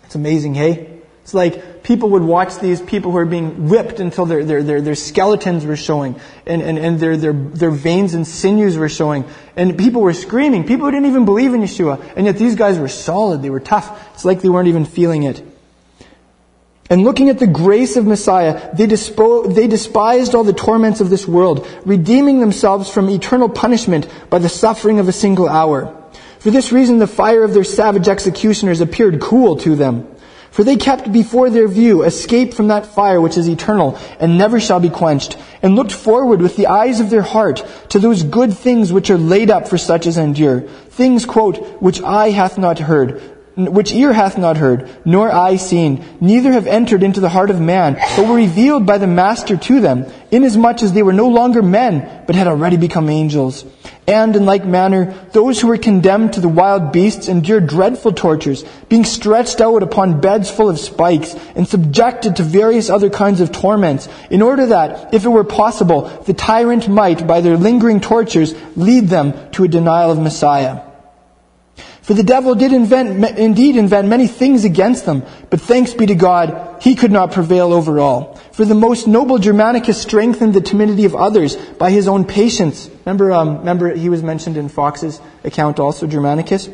It's 0.05 0.15
amazing, 0.15 0.55
hey? 0.55 1.01
It's 1.23 1.35
like 1.35 1.78
people 1.89 2.11
would 2.11 2.23
watch 2.23 2.59
these 2.59 2.83
people 2.83 3.13
who 3.13 3.17
are 3.17 3.25
being 3.25 3.71
whipped 3.71 3.99
until 3.99 4.27
their, 4.27 4.45
their, 4.45 4.63
their, 4.63 4.83
their 4.83 4.95
skeletons 4.95 5.65
were 5.65 5.75
showing 5.75 6.21
and, 6.45 6.61
and, 6.61 6.79
and 6.79 7.01
their, 7.01 7.17
their, 7.17 7.33
their 7.33 7.71
veins 7.71 8.13
and 8.13 8.27
sinews 8.27 8.77
were 8.77 8.91
showing. 8.91 9.25
And 9.57 9.79
people 9.79 10.03
were 10.03 10.13
screaming. 10.13 10.65
People 10.65 10.85
who 10.85 10.91
didn't 10.91 11.07
even 11.07 11.25
believe 11.25 11.55
in 11.55 11.63
Yeshua. 11.63 11.99
And 12.15 12.27
yet 12.27 12.37
these 12.37 12.57
guys 12.57 12.79
were 12.79 12.89
solid. 12.89 13.41
They 13.41 13.49
were 13.49 13.59
tough. 13.59 14.07
It's 14.13 14.27
like 14.27 14.43
they 14.43 14.51
weren't 14.51 14.69
even 14.69 14.85
feeling 14.85 15.23
it. 15.23 15.43
And 16.91 17.05
looking 17.05 17.31
at 17.31 17.39
the 17.39 17.47
grace 17.47 17.97
of 17.97 18.07
Messiah, 18.07 18.77
they, 18.77 18.87
dispo- 18.87 19.55
they 19.55 19.67
despised 19.67 20.35
all 20.35 20.45
the 20.45 20.53
torments 20.53 21.01
of 21.01 21.09
this 21.09 21.27
world, 21.27 21.67
redeeming 21.87 22.41
themselves 22.41 22.91
from 22.91 23.09
eternal 23.09 23.49
punishment 23.49 24.09
by 24.29 24.41
the 24.41 24.51
suffering 24.51 24.99
of 24.99 25.09
a 25.09 25.13
single 25.13 25.49
hour. 25.49 25.97
For 26.41 26.51
this 26.51 26.71
reason, 26.71 26.99
the 26.99 27.07
fire 27.07 27.45
of 27.45 27.55
their 27.55 27.65
savage 27.65 28.09
executioners 28.09 28.83
appeared 28.83 29.23
cool 29.23 29.57
to 29.57 29.75
them. 29.75 30.07
For 30.51 30.65
they 30.65 30.77
kept 30.77 31.13
before 31.13 31.51
their 31.51 31.69
view 31.69 32.03
escape 32.03 32.55
from 32.55 32.69
that 32.69 32.87
fire 32.87 33.21
which 33.21 33.37
is 33.37 33.49
eternal 33.49 33.99
and 34.19 34.37
never 34.37 34.59
shall 34.59 34.81
be 34.81 34.91
quenched, 34.91 35.37
and 35.63 35.77
looked 35.77 35.93
forward 35.93 36.41
with 36.41 36.57
the 36.57 36.67
eyes 36.67 37.01
of 37.01 37.11
their 37.11 37.23
heart 37.23 37.65
to 37.91 37.99
those 37.99 38.23
good 38.23 38.53
things 38.53 38.93
which 38.93 39.11
are 39.11 39.19
laid 39.19 39.51
up 39.51 39.69
for 39.69 39.79
such 39.79 40.07
as 40.07 40.17
endure. 40.17 40.63
Things, 40.63 41.25
quote, 41.25 41.59
which 41.81 42.03
eye 42.03 42.31
hath 42.31 42.59
not 42.59 42.79
heard, 42.79 43.21
which 43.57 43.93
ear 43.93 44.13
hath 44.13 44.39
not 44.39 44.57
heard, 44.57 44.89
nor 45.05 45.33
eye 45.33 45.57
seen, 45.57 46.05
neither 46.21 46.53
have 46.53 46.67
entered 46.67 47.03
into 47.03 47.21
the 47.21 47.29
heart 47.29 47.51
of 47.51 47.61
man, 47.61 47.95
but 48.17 48.29
were 48.29 48.37
revealed 48.37 48.87
by 48.87 48.99
the 48.99 49.07
Master 49.07 49.57
to 49.57 49.81
them, 49.81 50.07
inasmuch 50.31 50.83
as 50.83 50.93
they 50.93 51.03
were 51.03 51.13
no 51.13 51.29
longer 51.29 51.63
men, 51.63 52.25
but 52.27 52.37
had 52.37 52.47
already 52.47 52.77
become 52.77 53.09
angels. 53.09 53.65
And 54.09 54.35
in 54.35 54.47
like 54.47 54.65
manner, 54.65 55.15
those 55.33 55.61
who 55.61 55.69
were 55.69 55.77
condemned 55.77 56.33
to 56.33 56.41
the 56.41 56.49
wild 56.49 56.93
beasts 56.93 57.29
endured 57.29 57.67
dreadful 57.67 58.15
tortures, 58.15 58.65
being 58.89 59.05
stretched 59.05 59.61
out 59.61 59.83
upon 59.83 60.23
beds 60.23 60.51
full 60.51 60.71
of 60.71 60.79
spikes, 60.79 61.35
and 61.55 61.69
subjected 61.69 62.37
to 62.37 62.43
various 62.43 62.89
other 62.89 63.11
kinds 63.11 63.43
of 63.43 63.53
torments, 63.53 64.09
in 64.31 64.41
order 64.41 64.65
that, 64.65 65.13
if 65.13 65.27
it 65.27 65.29
were 65.29 65.45
possible, 65.45 66.09
the 66.25 66.33
tyrant 66.33 66.89
might, 66.89 67.27
by 67.27 67.43
their 67.43 67.59
lingering 67.59 68.01
tortures, 68.01 68.55
lead 68.77 69.09
them 69.09 69.35
to 69.51 69.65
a 69.65 69.69
denial 69.69 70.11
of 70.11 70.19
Messiah. 70.19 70.81
For 72.01 72.15
the 72.15 72.23
devil 72.23 72.55
did 72.55 72.73
invent, 72.73 73.39
indeed 73.39 73.77
invent 73.77 74.09
many 74.09 74.27
things 74.27 74.65
against 74.65 75.05
them, 75.05 75.23
but 75.51 75.61
thanks 75.61 75.93
be 75.93 76.07
to 76.07 76.15
God, 76.15 76.79
he 76.81 76.95
could 76.95 77.13
not 77.13 77.33
prevail 77.33 77.75
over 77.75 78.01
all. 78.01 78.38
For 78.59 78.65
the 78.65 78.75
most 78.75 79.07
noble 79.07 79.39
Germanicus 79.39 80.03
strengthened 80.03 80.53
the 80.53 80.61
timidity 80.61 81.05
of 81.05 81.15
others 81.15 81.55
by 81.55 81.93
his 81.93 82.09
own 82.09 82.25
patience. 82.25 82.91
Remember, 83.07 83.31
um, 83.31 83.59
remember 83.59 83.95
he 83.95 84.09
was 84.09 84.21
mentioned 84.21 84.57
in 84.57 84.69
Foxe's 84.69 85.21
account 85.45 85.79
also, 85.79 86.09
Germanicus? 86.09 86.69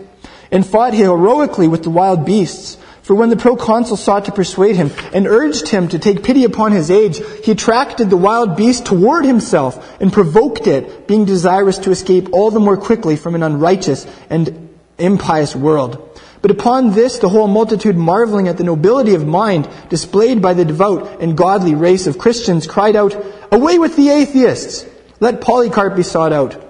And 0.50 0.64
fought 0.64 0.94
heroically 0.94 1.68
with 1.68 1.82
the 1.82 1.90
wild 1.90 2.24
beasts. 2.24 2.78
For 3.02 3.14
when 3.14 3.28
the 3.28 3.36
proconsul 3.36 3.98
sought 3.98 4.24
to 4.24 4.32
persuade 4.32 4.76
him 4.76 4.92
and 5.12 5.26
urged 5.26 5.68
him 5.68 5.88
to 5.88 5.98
take 5.98 6.24
pity 6.24 6.44
upon 6.44 6.72
his 6.72 6.90
age, 6.90 7.20
he 7.44 7.52
attracted 7.52 8.08
the 8.08 8.16
wild 8.16 8.56
beast 8.56 8.86
toward 8.86 9.26
himself 9.26 10.00
and 10.00 10.10
provoked 10.10 10.66
it, 10.66 11.06
being 11.06 11.26
desirous 11.26 11.76
to 11.80 11.90
escape 11.90 12.32
all 12.32 12.50
the 12.50 12.60
more 12.60 12.78
quickly 12.78 13.16
from 13.16 13.34
an 13.34 13.42
unrighteous 13.42 14.06
and 14.30 14.70
impious 14.96 15.54
world. 15.54 16.13
But 16.44 16.50
upon 16.50 16.90
this, 16.90 17.20
the 17.20 17.30
whole 17.30 17.48
multitude, 17.48 17.96
marveling 17.96 18.48
at 18.48 18.58
the 18.58 18.64
nobility 18.64 19.14
of 19.14 19.26
mind 19.26 19.66
displayed 19.88 20.42
by 20.42 20.52
the 20.52 20.66
devout 20.66 21.22
and 21.22 21.38
godly 21.38 21.74
race 21.74 22.06
of 22.06 22.18
Christians, 22.18 22.66
cried 22.66 22.96
out, 22.96 23.16
Away 23.50 23.78
with 23.78 23.96
the 23.96 24.10
atheists! 24.10 24.84
Let 25.20 25.40
Polycarp 25.40 25.96
be 25.96 26.02
sought 26.02 26.34
out. 26.34 26.62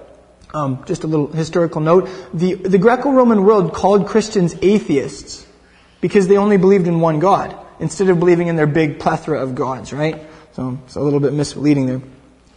Um, 0.53 0.85
just 0.87 1.03
a 1.03 1.07
little 1.07 1.27
historical 1.27 1.81
note. 1.81 2.07
The, 2.33 2.53
the 2.53 2.77
Greco-Roman 2.77 3.43
world 3.43 3.73
called 3.73 4.07
Christians 4.07 4.55
atheists 4.61 5.45
because 5.99 6.29
they 6.29 6.37
only 6.37 6.55
believed 6.55 6.87
in 6.87 7.01
one 7.01 7.19
God 7.19 7.53
instead 7.81 8.07
of 8.07 8.17
believing 8.17 8.47
in 8.47 8.55
their 8.55 8.67
big 8.67 8.99
plethora 8.99 9.41
of 9.41 9.55
gods, 9.55 9.91
right? 9.91 10.25
So 10.53 10.79
it's 10.85 10.95
a 10.95 11.01
little 11.01 11.19
bit 11.19 11.33
misleading 11.33 11.87
there. 11.87 12.01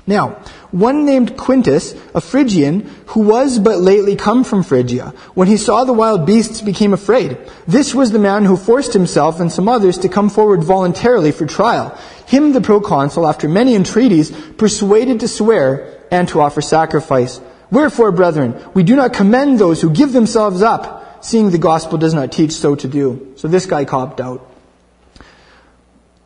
Now, 0.09 0.41
one 0.71 1.05
named 1.05 1.37
Quintus, 1.37 1.95
a 2.15 2.23
Phrygian, 2.23 2.91
who 3.09 3.21
was 3.21 3.59
but 3.59 3.79
lately 3.79 4.17
come 4.17 4.43
from 4.43 4.63
Phrygia, 4.63 5.13
when 5.35 5.49
he 5.49 5.59
saw 5.59 5.85
the 5.85 5.93
wild 5.93 6.25
beasts 6.25 6.63
became 6.63 6.95
afraid. 6.95 7.37
This 7.67 7.95
was 7.95 8.11
the 8.11 8.19
man 8.19 8.47
who 8.47 8.57
forced 8.57 8.95
himself 8.95 9.39
and 9.39 9.53
some 9.53 9.69
others 9.69 9.99
to 9.99 10.09
come 10.09 10.31
forward 10.31 10.65
voluntarily 10.65 11.31
for 11.31 11.45
trial. 11.45 11.95
Him 12.27 12.55
the 12.55 12.63
proconsul, 12.63 13.29
after 13.29 13.51
many 13.51 13.75
entreaties, 13.75 14.31
persuaded 14.57 15.21
to 15.21 15.29
swear 15.29 16.01
and 16.11 16.27
to 16.29 16.41
offer 16.41 16.63
sacrifice. 16.63 17.39
Wherefore, 17.71 18.11
brethren, 18.11 18.57
we 18.73 18.85
do 18.85 18.97
not 18.97 19.13
commend 19.13 19.59
those 19.59 19.83
who 19.83 19.91
give 19.91 20.15
themselves 20.15 20.63
up, 20.63 21.23
seeing 21.23 21.51
the 21.51 21.59
gospel 21.59 21.99
does 21.99 22.15
not 22.15 22.33
teach 22.33 22.53
so 22.53 22.75
to 22.77 22.89
do. 22.89 23.35
So 23.37 23.47
this 23.47 23.67
guy 23.67 23.85
copped 23.85 24.23
out. 24.23 24.51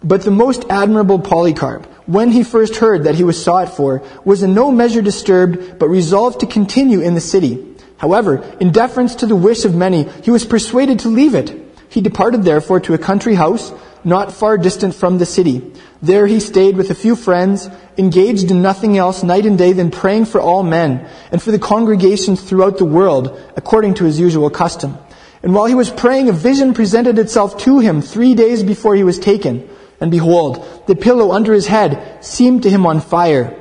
But 0.05 0.23
the 0.23 0.31
most 0.31 0.65
admirable 0.71 1.19
Polycarp, 1.19 1.87
when 2.07 2.31
he 2.31 2.43
first 2.43 2.77
heard 2.77 3.05
that 3.05 3.15
he 3.15 3.25
was 3.25 3.43
sought 3.43 3.77
for, 3.77 4.03
was 4.25 4.43
in 4.43 4.55
no 4.55 4.71
measure 4.71 5.03
disturbed, 5.03 5.79
but 5.79 5.89
resolved 5.89 6.41
to 6.41 6.47
continue 6.47 7.01
in 7.01 7.15
the 7.15 7.21
city. 7.21 7.77
However, 7.97 8.43
in 8.59 8.73
deference 8.73 9.15
to 9.17 9.27
the 9.27 9.37
wish 9.37 9.65
of 9.65 9.75
many, 9.75 10.09
he 10.25 10.31
was 10.31 10.45
persuaded 10.45 11.01
to 11.01 11.09
leave 11.09 11.35
it. 11.35 11.55
He 11.89 12.01
departed 12.01 12.43
therefore 12.43 12.81
to 12.81 12.95
a 12.95 12.99
country 12.99 13.35
house, 13.35 13.73
not 14.03 14.33
far 14.33 14.59
distant 14.59 14.95
from 14.95 15.19
the 15.19 15.27
city. 15.27 15.73
There 16.03 16.27
he 16.27 16.41
stayed 16.41 16.77
with 16.77 16.91
a 16.91 16.97
few 16.97 17.15
friends, 17.15 17.69
engaged 17.97 18.51
in 18.51 18.61
nothing 18.61 18.99
else 18.99 19.23
night 19.23 19.47
and 19.47 19.57
day 19.57 19.73
than 19.73 19.93
praying 19.93 20.25
for 20.25 20.41
all 20.41 20.65
men, 20.65 21.07
and 21.31 21.41
for 21.41 21.53
the 21.53 21.61
congregations 21.61 22.43
throughout 22.43 22.79
the 22.79 22.85
world, 22.85 23.39
according 23.57 23.95
to 23.95 24.05
his 24.05 24.19
usual 24.19 24.51
custom. 24.51 24.99
And 25.43 25.55
while 25.55 25.67
he 25.67 25.75
was 25.75 25.91
praying, 25.91 26.29
a 26.29 26.33
vision 26.33 26.75
presented 26.75 27.19
itself 27.19 27.59
to 27.59 27.79
him 27.79 28.01
three 28.01 28.35
days 28.35 28.63
before 28.63 28.97
he 28.97 29.05
was 29.05 29.19
taken. 29.19 29.69
And 30.03 30.11
behold, 30.11 30.83
the 30.89 30.97
pillow 30.97 31.31
under 31.31 31.53
his 31.53 31.69
head 31.69 32.25
seemed 32.25 32.65
to 32.65 32.71
him 32.71 32.87
on 32.87 33.01
fire. 33.01 33.57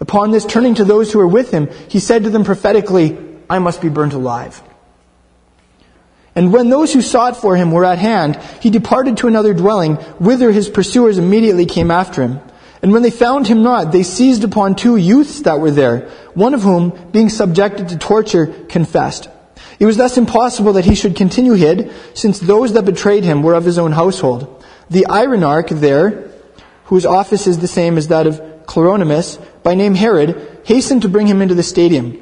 Upon 0.00 0.32
this, 0.32 0.44
turning 0.44 0.74
to 0.74 0.84
those 0.84 1.12
who 1.12 1.20
were 1.20 1.28
with 1.28 1.52
him, 1.52 1.70
he 1.88 2.00
said 2.00 2.24
to 2.24 2.30
them 2.30 2.42
prophetically, 2.42 3.16
I 3.48 3.60
must 3.60 3.80
be 3.80 3.88
burnt 3.88 4.12
alive. 4.12 4.60
And 6.34 6.52
when 6.52 6.68
those 6.68 6.92
who 6.92 7.00
sought 7.00 7.36
for 7.36 7.54
him 7.54 7.70
were 7.70 7.84
at 7.84 7.98
hand, 7.98 8.34
he 8.60 8.70
departed 8.70 9.18
to 9.18 9.28
another 9.28 9.54
dwelling, 9.54 9.94
whither 10.18 10.50
his 10.50 10.68
pursuers 10.68 11.16
immediately 11.16 11.64
came 11.64 11.92
after 11.92 12.22
him. 12.22 12.40
And 12.82 12.90
when 12.90 13.02
they 13.02 13.12
found 13.12 13.46
him 13.46 13.62
not, 13.62 13.92
they 13.92 14.02
seized 14.02 14.42
upon 14.42 14.74
two 14.74 14.96
youths 14.96 15.42
that 15.42 15.60
were 15.60 15.70
there, 15.70 16.10
one 16.34 16.54
of 16.54 16.62
whom, 16.62 16.90
being 17.12 17.28
subjected 17.28 17.90
to 17.90 17.98
torture, 17.98 18.48
confessed. 18.68 19.28
It 19.78 19.86
was 19.86 19.96
thus 19.96 20.18
impossible 20.18 20.72
that 20.72 20.86
he 20.86 20.96
should 20.96 21.14
continue 21.14 21.52
hid, 21.52 21.92
since 22.14 22.40
those 22.40 22.72
that 22.72 22.84
betrayed 22.84 23.22
him 23.22 23.44
were 23.44 23.54
of 23.54 23.64
his 23.64 23.78
own 23.78 23.92
household. 23.92 24.63
The 24.90 25.06
Irenarch 25.08 25.68
there, 25.80 26.30
whose 26.84 27.06
office 27.06 27.46
is 27.46 27.58
the 27.58 27.68
same 27.68 27.96
as 27.96 28.08
that 28.08 28.26
of 28.26 28.40
Cleronomus, 28.66 29.38
by 29.62 29.74
name 29.74 29.94
Herod, 29.94 30.60
hastened 30.64 31.02
to 31.02 31.08
bring 31.08 31.26
him 31.26 31.42
into 31.42 31.54
the 31.54 31.62
stadium. 31.62 32.20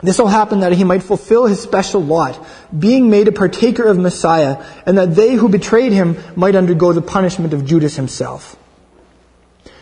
This 0.00 0.20
all 0.20 0.28
happened 0.28 0.62
that 0.62 0.72
he 0.72 0.84
might 0.84 1.02
fulfill 1.02 1.46
his 1.46 1.60
special 1.60 2.02
lot, 2.02 2.38
being 2.76 3.10
made 3.10 3.26
a 3.26 3.32
partaker 3.32 3.84
of 3.84 3.98
Messiah, 3.98 4.64
and 4.86 4.96
that 4.96 5.16
they 5.16 5.34
who 5.34 5.48
betrayed 5.48 5.92
him 5.92 6.16
might 6.36 6.54
undergo 6.54 6.92
the 6.92 7.02
punishment 7.02 7.52
of 7.52 7.66
Judas 7.66 7.96
himself. 7.96 8.56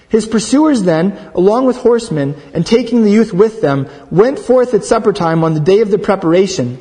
His 0.08 0.24
pursuers 0.24 0.84
then, 0.84 1.30
along 1.34 1.66
with 1.66 1.76
horsemen, 1.76 2.36
and 2.54 2.64
taking 2.64 3.02
the 3.02 3.10
youth 3.10 3.32
with 3.32 3.60
them, 3.60 3.88
went 4.10 4.38
forth 4.38 4.72
at 4.72 4.84
supper 4.84 5.12
time 5.12 5.44
on 5.44 5.54
the 5.54 5.60
day 5.60 5.80
of 5.80 5.90
the 5.90 5.98
preparation. 5.98 6.78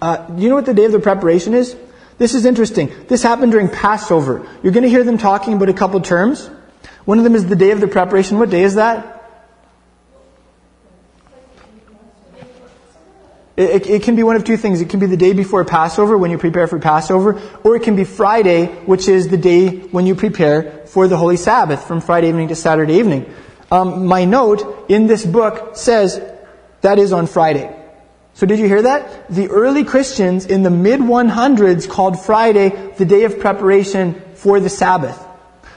Uh, 0.00 0.16
do 0.28 0.42
you 0.42 0.48
know 0.48 0.54
what 0.54 0.66
the 0.66 0.74
day 0.74 0.84
of 0.84 0.92
the 0.92 1.00
preparation 1.00 1.52
is? 1.52 1.76
This 2.18 2.34
is 2.34 2.44
interesting. 2.44 2.92
This 3.08 3.22
happened 3.22 3.52
during 3.52 3.68
Passover. 3.68 4.46
You're 4.62 4.72
going 4.72 4.84
to 4.84 4.88
hear 4.88 5.04
them 5.04 5.18
talking 5.18 5.54
about 5.54 5.68
a 5.68 5.74
couple 5.74 6.00
terms. 6.00 6.48
One 7.04 7.18
of 7.18 7.24
them 7.24 7.34
is 7.34 7.46
the 7.46 7.56
day 7.56 7.70
of 7.72 7.80
the 7.80 7.88
preparation. 7.88 8.38
What 8.38 8.50
day 8.50 8.62
is 8.62 8.76
that? 8.76 9.10
It, 13.56 13.86
it, 13.88 14.02
can 14.02 14.16
be 14.16 14.24
one 14.24 14.34
of 14.34 14.42
two 14.42 14.56
things. 14.56 14.80
It 14.80 14.90
can 14.90 14.98
be 14.98 15.06
the 15.06 15.16
day 15.16 15.32
before 15.32 15.64
Passover 15.64 16.18
when 16.18 16.32
you 16.32 16.38
prepare 16.38 16.66
for 16.66 16.80
Passover, 16.80 17.40
or 17.62 17.76
it 17.76 17.84
can 17.84 17.94
be 17.94 18.02
Friday, 18.02 18.66
which 18.66 19.06
is 19.06 19.28
the 19.28 19.36
day 19.36 19.68
when 19.68 20.06
you 20.06 20.16
prepare 20.16 20.84
for 20.86 21.06
the 21.06 21.16
Holy 21.16 21.36
Sabbath 21.36 21.86
from 21.86 22.00
Friday 22.00 22.28
evening 22.28 22.48
to 22.48 22.56
Saturday 22.56 22.94
evening. 22.94 23.32
Um, 23.70 24.06
my 24.06 24.24
note 24.24 24.86
in 24.88 25.06
this 25.06 25.24
book 25.24 25.76
says 25.76 26.20
that 26.80 26.98
is 26.98 27.12
on 27.12 27.28
Friday. 27.28 27.83
So 28.34 28.46
did 28.46 28.58
you 28.58 28.68
hear 28.68 28.82
that? 28.82 29.30
The 29.30 29.48
early 29.48 29.84
Christians 29.84 30.46
in 30.46 30.62
the 30.62 30.70
mid 30.70 31.00
100s 31.00 31.88
called 31.88 32.20
Friday 32.20 32.92
the 32.96 33.04
day 33.04 33.24
of 33.24 33.38
preparation 33.38 34.20
for 34.34 34.60
the 34.60 34.68
Sabbath. 34.68 35.18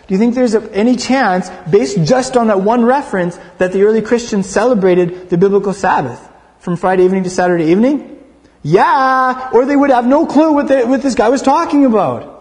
Do 0.07 0.13
you 0.13 0.17
think 0.17 0.35
there's 0.35 0.55
any 0.55 0.95
chance, 0.95 1.49
based 1.69 2.03
just 2.03 2.37
on 2.37 2.47
that 2.47 2.61
one 2.61 2.85
reference, 2.85 3.37
that 3.57 3.73
the 3.73 3.83
early 3.83 4.01
Christians 4.01 4.47
celebrated 4.47 5.29
the 5.29 5.37
biblical 5.37 5.73
Sabbath? 5.73 6.27
from 6.67 6.75
Friday 6.75 7.05
evening 7.05 7.23
to 7.23 7.29
Saturday 7.29 7.71
evening? 7.71 8.21
Yeah! 8.61 9.51
Or 9.53 9.65
they 9.65 9.77
would 9.77 9.89
have 9.89 10.05
no 10.05 10.25
clue 10.25 10.51
what, 10.51 10.67
the, 10.67 10.85
what 10.85 11.01
this 11.01 11.15
guy 11.15 11.29
was 11.29 11.41
talking 11.41 11.85
about. 11.85 12.36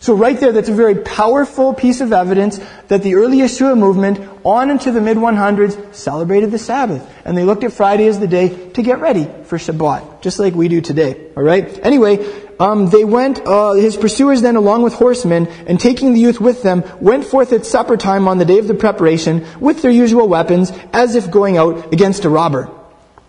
So 0.00 0.14
right 0.14 0.38
there, 0.38 0.52
that's 0.52 0.68
a 0.68 0.74
very 0.74 0.94
powerful 0.94 1.74
piece 1.74 2.00
of 2.00 2.12
evidence 2.12 2.60
that 2.86 3.02
the 3.02 3.16
early 3.16 3.38
Yeshua 3.38 3.76
movement 3.76 4.20
on 4.44 4.70
into 4.70 4.92
the 4.92 5.00
mid 5.00 5.16
100s 5.16 5.92
celebrated 5.92 6.52
the 6.52 6.58
Sabbath. 6.58 7.04
And 7.24 7.36
they 7.36 7.44
looked 7.44 7.64
at 7.64 7.72
Friday 7.72 8.06
as 8.06 8.20
the 8.20 8.28
day 8.28 8.70
to 8.70 8.82
get 8.82 9.00
ready 9.00 9.28
for 9.44 9.58
Shabbat, 9.58 10.22
just 10.22 10.38
like 10.38 10.54
we 10.54 10.68
do 10.68 10.80
today. 10.80 11.30
Alright? 11.36 11.84
Anyway, 11.84 12.24
um, 12.60 12.90
they 12.90 13.04
went, 13.04 13.40
uh, 13.44 13.72
his 13.72 13.96
pursuers 13.96 14.40
then 14.40 14.54
along 14.54 14.82
with 14.82 14.94
horsemen, 14.94 15.48
and 15.66 15.80
taking 15.80 16.12
the 16.12 16.20
youth 16.20 16.40
with 16.40 16.62
them, 16.62 16.84
went 17.00 17.24
forth 17.24 17.52
at 17.52 17.66
supper 17.66 17.96
time 17.96 18.28
on 18.28 18.38
the 18.38 18.44
day 18.44 18.58
of 18.58 18.68
the 18.68 18.74
preparation 18.74 19.46
with 19.58 19.82
their 19.82 19.90
usual 19.90 20.28
weapons, 20.28 20.72
as 20.92 21.16
if 21.16 21.30
going 21.30 21.56
out 21.56 21.92
against 21.92 22.24
a 22.24 22.28
robber. 22.28 22.70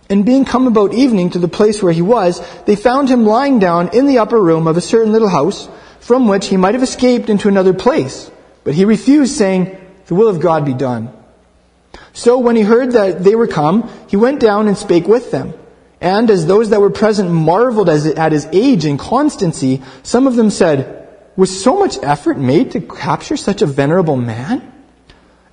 And 0.08 0.26
being 0.26 0.46
come 0.46 0.66
about 0.68 0.94
evening 0.94 1.32
to 1.32 1.40
the 1.40 1.48
place 1.48 1.84
where 1.84 1.94
he 1.94 2.02
was, 2.02 2.42
they 2.66 2.76
found 2.76 3.10
him 3.10 3.26
lying 3.26 3.60
down 3.60 3.90
in 3.90 4.08
the 4.08 4.20
upper 4.20 4.42
room 4.42 4.68
of 4.68 4.78
a 4.78 4.82
certain 4.82 5.12
little 5.12 5.30
house, 5.30 5.68
from 6.00 6.28
which 6.28 6.48
he 6.48 6.58
might 6.58 6.74
have 6.74 6.84
escaped 6.84 7.30
into 7.30 7.48
another 7.48 7.74
place. 7.74 8.32
But 8.64 8.74
he 8.74 8.86
refused, 8.86 9.36
saying, 9.36 9.78
The 10.08 10.16
will 10.16 10.28
of 10.28 10.40
God 10.40 10.66
be 10.66 10.74
done. 10.74 11.14
So 12.14 12.40
when 12.40 12.56
he 12.56 12.64
heard 12.64 12.92
that 12.94 13.24
they 13.24 13.36
were 13.36 13.48
come, 13.48 13.90
he 14.08 14.18
went 14.18 14.40
down 14.40 14.68
and 14.68 14.78
spake 14.78 15.08
with 15.08 15.32
them. 15.32 15.54
And 16.02 16.30
as 16.30 16.46
those 16.46 16.70
that 16.70 16.82
were 16.82 16.90
present 16.90 17.30
marveled 17.30 17.90
at 17.90 18.32
his 18.32 18.48
age 18.52 18.86
and 18.86 18.98
constancy, 18.98 19.82
some 20.04 20.28
of 20.28 20.36
them 20.36 20.50
said, 20.50 21.08
Was 21.36 21.62
so 21.62 21.78
much 21.78 21.98
effort 22.02 22.38
made 22.38 22.72
to 22.72 22.82
capture 22.82 23.38
such 23.38 23.62
a 23.62 23.66
venerable 23.66 24.16
man? 24.16 24.72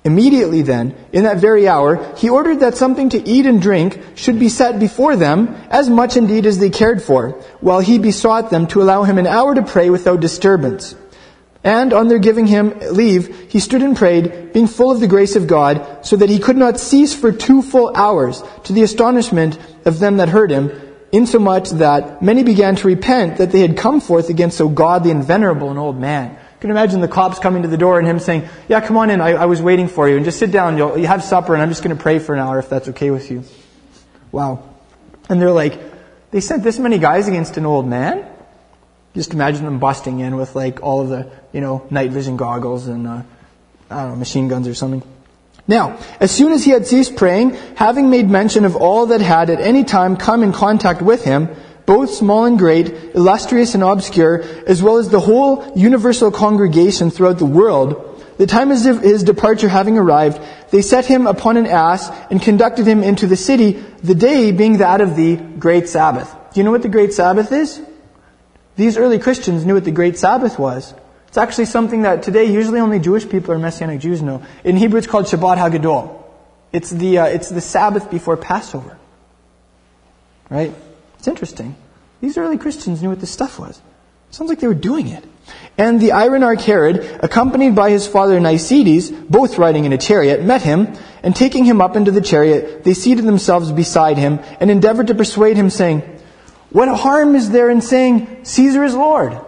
Immediately 0.07 0.61
then, 0.61 0.95
in 1.11 1.25
that 1.25 1.39
very 1.39 1.67
hour, 1.67 2.15
he 2.15 2.29
ordered 2.29 2.61
that 2.61 2.77
something 2.77 3.09
to 3.09 3.27
eat 3.27 3.45
and 3.45 3.61
drink 3.61 3.99
should 4.15 4.39
be 4.39 4.47
set 4.47 4.79
before 4.79 5.17
them, 5.17 5.53
as 5.69 5.89
much 5.89 6.15
indeed 6.15 6.45
as 6.45 6.59
they 6.59 6.69
cared 6.69 7.03
for, 7.03 7.31
while 7.59 7.81
he 7.81 7.99
besought 7.99 8.49
them 8.49 8.67
to 8.67 8.81
allow 8.81 9.03
him 9.03 9.17
an 9.17 9.27
hour 9.27 9.53
to 9.53 9.63
pray 9.63 9.89
without 9.89 10.21
disturbance. 10.21 10.95
And 11.61 11.91
on 11.91 12.07
their 12.07 12.19
giving 12.19 12.47
him 12.47 12.79
leave, 12.89 13.51
he 13.51 13.59
stood 13.59 13.81
and 13.81 13.97
prayed, 13.97 14.53
being 14.53 14.67
full 14.67 14.91
of 14.91 15.01
the 15.01 15.07
grace 15.07 15.35
of 15.35 15.45
God, 15.45 16.05
so 16.05 16.15
that 16.15 16.29
he 16.29 16.39
could 16.39 16.55
not 16.55 16.79
cease 16.79 17.13
for 17.13 17.33
two 17.33 17.61
full 17.61 17.93
hours, 17.93 18.41
to 18.63 18.71
the 18.71 18.83
astonishment 18.83 19.59
of 19.83 19.99
them 19.99 20.15
that 20.17 20.29
heard 20.29 20.51
him, 20.51 20.71
insomuch 21.11 21.71
that 21.71 22.21
many 22.21 22.43
began 22.43 22.77
to 22.77 22.87
repent 22.87 23.39
that 23.39 23.51
they 23.51 23.59
had 23.59 23.75
come 23.75 23.99
forth 23.99 24.29
against 24.29 24.57
so 24.57 24.69
godly 24.69 25.11
and 25.11 25.25
venerable 25.25 25.69
an 25.69 25.77
old 25.77 25.99
man. 25.99 26.37
You 26.57 26.61
can 26.61 26.71
imagine 26.71 27.01
the 27.01 27.07
cops 27.07 27.37
coming 27.37 27.61
to 27.61 27.67
the 27.67 27.77
door 27.77 27.99
and 27.99 28.07
him 28.07 28.17
saying, 28.17 28.49
Yeah, 28.67 28.81
come 28.81 28.97
on 28.97 29.11
in. 29.11 29.21
I, 29.21 29.33
I 29.33 29.45
was 29.45 29.61
waiting 29.61 29.87
for 29.87 30.09
you. 30.09 30.15
And 30.15 30.25
just 30.25 30.39
sit 30.39 30.49
down. 30.49 30.75
You'll, 30.75 30.97
you 30.97 31.05
have 31.05 31.23
supper, 31.23 31.53
and 31.53 31.61
I'm 31.61 31.69
just 31.69 31.83
going 31.83 31.95
to 31.95 32.01
pray 32.01 32.17
for 32.17 32.33
an 32.33 32.41
hour 32.41 32.57
if 32.57 32.67
that's 32.67 32.87
okay 32.89 33.11
with 33.11 33.29
you. 33.29 33.43
Wow. 34.31 34.67
And 35.29 35.39
they're 35.39 35.51
like, 35.51 35.79
They 36.31 36.41
sent 36.41 36.63
this 36.63 36.79
many 36.79 36.97
guys 36.97 37.27
against 37.27 37.57
an 37.57 37.67
old 37.67 37.85
man? 37.85 38.27
Just 39.13 39.33
imagine 39.33 39.65
them 39.65 39.77
busting 39.77 40.19
in 40.19 40.35
with 40.35 40.55
like 40.55 40.81
all 40.81 41.01
of 41.01 41.09
the, 41.09 41.31
you 41.53 41.61
know, 41.61 41.85
night 41.91 42.09
vision 42.09 42.37
goggles 42.37 42.87
and, 42.87 43.07
uh, 43.07 43.21
I 43.91 44.01
don't 44.01 44.09
know, 44.09 44.15
machine 44.15 44.47
guns 44.47 44.67
or 44.67 44.73
something. 44.73 45.03
Now, 45.67 45.99
as 46.19 46.31
soon 46.31 46.53
as 46.53 46.63
he 46.63 46.71
had 46.71 46.87
ceased 46.87 47.15
praying, 47.15 47.51
having 47.75 48.09
made 48.09 48.29
mention 48.29 48.65
of 48.65 48.75
all 48.75 49.07
that 49.07 49.21
had 49.21 49.51
at 49.51 49.59
any 49.59 49.83
time 49.83 50.17
come 50.17 50.41
in 50.41 50.53
contact 50.53 51.03
with 51.03 51.23
him, 51.23 51.49
both 51.87 52.11
small 52.13 52.43
and 52.43 52.59
great, 52.59 53.15
illustrious 53.15 53.73
and 53.73 53.81
obscure, 53.81 54.43
as 54.67 54.83
well 54.83 54.97
as 54.97 55.09
the 55.09 55.21
whole 55.21 55.71
universal 55.75 56.29
congregation 56.29 57.09
throughout 57.09 57.39
the 57.39 57.45
world, 57.45 58.03
the 58.37 58.45
time 58.45 58.71
of 58.71 58.83
his 59.01 59.23
departure 59.23 59.69
having 59.69 59.97
arrived, 59.97 60.39
they 60.69 60.81
set 60.81 61.05
him 61.05 61.25
upon 61.25 61.55
an 61.55 61.65
ass 61.65 62.09
and 62.29 62.41
conducted 62.41 62.85
him 62.85 63.03
into 63.03 63.25
the 63.25 63.37
city, 63.37 63.71
the 64.03 64.13
day 64.13 64.51
being 64.51 64.79
that 64.79 64.99
of 64.99 65.15
the 65.15 65.37
great 65.37 65.87
Sabbath. 65.87 66.29
Do 66.53 66.59
you 66.59 66.65
know 66.65 66.71
what 66.71 66.81
the 66.81 66.89
great 66.89 67.13
Sabbath 67.13 67.53
is? 67.53 67.81
These 68.75 68.97
early 68.97 69.17
Christians 69.17 69.65
knew 69.65 69.73
what 69.73 69.85
the 69.85 69.91
great 69.91 70.19
Sabbath 70.19 70.59
was. 70.59 70.93
It's 71.29 71.37
actually 71.37 71.65
something 71.65 72.01
that 72.01 72.21
today 72.21 72.45
usually 72.45 72.81
only 72.81 72.99
Jewish 72.99 73.27
people 73.27 73.53
or 73.53 73.59
Messianic 73.59 74.01
Jews 74.01 74.21
know. 74.21 74.43
In 74.65 74.75
Hebrew 74.75 74.97
it's 74.97 75.07
called 75.07 75.25
Shabbat 75.25 75.57
Hagadol. 75.57 76.21
It's 76.73 76.89
the, 76.89 77.19
uh, 77.19 77.25
it's 77.27 77.49
the 77.49 77.61
Sabbath 77.61 78.11
before 78.11 78.35
Passover. 78.35 78.97
Right? 80.49 80.73
It's 81.19 81.27
interesting. 81.27 81.75
These 82.21 82.37
early 82.37 82.57
Christians 82.57 83.01
knew 83.01 83.09
what 83.09 83.19
this 83.19 83.31
stuff 83.31 83.59
was. 83.59 83.81
Sounds 84.31 84.49
like 84.49 84.59
they 84.59 84.67
were 84.67 84.73
doing 84.73 85.07
it. 85.07 85.23
And 85.77 86.01
the 86.01 86.09
Irenarch 86.09 86.61
Herod, 86.61 87.19
accompanied 87.23 87.75
by 87.75 87.91
his 87.91 88.07
father 88.07 88.39
Nicetes, 88.39 89.09
both 89.09 89.57
riding 89.57 89.85
in 89.85 89.93
a 89.93 89.97
chariot, 89.97 90.43
met 90.43 90.61
him, 90.61 90.93
and 91.23 91.35
taking 91.35 91.63
him 91.63 91.81
up 91.81 91.95
into 91.95 92.11
the 92.11 92.21
chariot, 92.21 92.83
they 92.83 92.93
seated 92.93 93.25
themselves 93.25 93.71
beside 93.71 94.17
him, 94.17 94.39
and 94.59 94.69
endeavored 94.69 95.07
to 95.07 95.15
persuade 95.15 95.55
him, 95.55 95.69
saying, 95.69 96.01
What 96.71 96.89
harm 96.89 97.35
is 97.35 97.49
there 97.49 97.69
in 97.69 97.81
saying, 97.81 98.43
Caesar 98.43 98.83
is 98.83 98.95
Lord? 98.95 99.39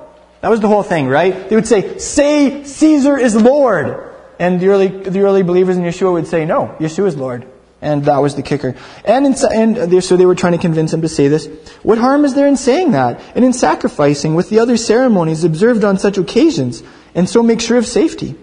That 0.42 0.50
was 0.50 0.62
the 0.62 0.68
whole 0.68 0.84
thing, 0.84 1.08
right? 1.08 1.50
They 1.50 1.56
would 1.56 1.68
say, 1.68 1.98
Say, 1.98 2.64
Caesar 2.64 3.18
is 3.18 3.36
Lord! 3.36 4.06
And 4.40 4.62
the 4.62 4.70
early, 4.70 4.88
the 4.88 5.22
early 5.22 5.44
believers 5.44 5.76
in 5.76 5.84
Yeshua 5.84 6.14
would 6.14 6.28
say, 6.28 6.46
No, 6.46 6.76
Yeshua 6.80 7.08
is 7.08 7.18
Lord. 7.18 7.46
And 7.82 8.06
that 8.06 8.18
was 8.18 8.36
the 8.36 8.42
kicker. 8.42 8.76
And, 9.06 9.26
in, 9.26 9.78
and 9.78 10.04
so 10.04 10.18
they 10.18 10.26
were 10.26 10.36
trying 10.36 10.54
to 10.54 10.60
convince 10.60 10.94
him 10.94 11.02
to 11.02 11.08
say 11.08 11.30
this. 11.30 11.48
What 11.82 11.98
harm 11.98 12.26
is 12.26 12.34
there 12.34 12.48
in 12.48 12.58
saying 12.58 12.92
that? 12.92 13.22
And 13.36 13.46
in 13.46 13.54
sacrificing 13.54 14.36
with 14.36 14.50
the 14.50 14.60
other 14.60 14.76
ceremonies 14.76 15.44
observed 15.44 15.84
on 15.86 15.98
such 15.98 16.18
occasions, 16.18 16.84
and 17.16 17.30
so 17.30 17.42
make 17.42 17.62
sure 17.62 17.78
of 17.78 17.86
safety? 17.86 18.36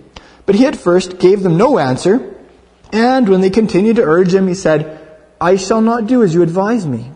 But 0.46 0.54
he 0.54 0.64
at 0.64 0.76
first 0.76 1.18
gave 1.18 1.42
them 1.42 1.58
no 1.58 1.78
answer, 1.78 2.34
and 2.92 3.28
when 3.28 3.40
they 3.40 3.50
continued 3.50 3.96
to 3.96 4.02
urge 4.02 4.32
him, 4.32 4.48
he 4.48 4.54
said, 4.54 5.00
I 5.40 5.56
shall 5.56 5.82
not 5.82 6.06
do 6.06 6.22
as 6.22 6.32
you 6.32 6.42
advise 6.42 6.86
me. 6.86 7.10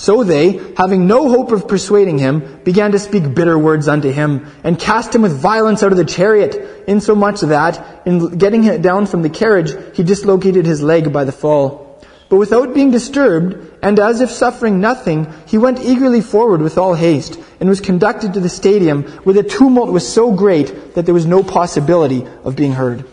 So 0.00 0.24
they, 0.24 0.58
having 0.78 1.06
no 1.06 1.28
hope 1.28 1.52
of 1.52 1.68
persuading 1.68 2.16
him, 2.16 2.62
began 2.64 2.92
to 2.92 2.98
speak 2.98 3.34
bitter 3.34 3.58
words 3.58 3.86
unto 3.86 4.10
him, 4.10 4.46
and 4.64 4.78
cast 4.78 5.14
him 5.14 5.20
with 5.20 5.38
violence 5.38 5.82
out 5.82 5.92
of 5.92 5.98
the 5.98 6.06
chariot, 6.06 6.84
insomuch 6.86 7.42
that, 7.42 8.00
in 8.06 8.38
getting 8.38 8.62
him 8.62 8.80
down 8.80 9.04
from 9.04 9.20
the 9.20 9.28
carriage, 9.28 9.74
he 9.94 10.02
dislocated 10.02 10.64
his 10.64 10.80
leg 10.80 11.12
by 11.12 11.24
the 11.24 11.32
fall. 11.32 12.00
But 12.30 12.38
without 12.38 12.72
being 12.72 12.90
disturbed, 12.90 13.76
and 13.82 14.00
as 14.00 14.22
if 14.22 14.30
suffering 14.30 14.80
nothing, 14.80 15.30
he 15.44 15.58
went 15.58 15.80
eagerly 15.80 16.22
forward 16.22 16.62
with 16.62 16.78
all 16.78 16.94
haste, 16.94 17.38
and 17.60 17.68
was 17.68 17.82
conducted 17.82 18.32
to 18.32 18.40
the 18.40 18.48
stadium, 18.48 19.02
where 19.24 19.34
the 19.34 19.42
tumult 19.42 19.92
was 19.92 20.10
so 20.10 20.32
great 20.32 20.94
that 20.94 21.04
there 21.04 21.12
was 21.12 21.26
no 21.26 21.42
possibility 21.42 22.26
of 22.42 22.56
being 22.56 22.72
heard. 22.72 23.04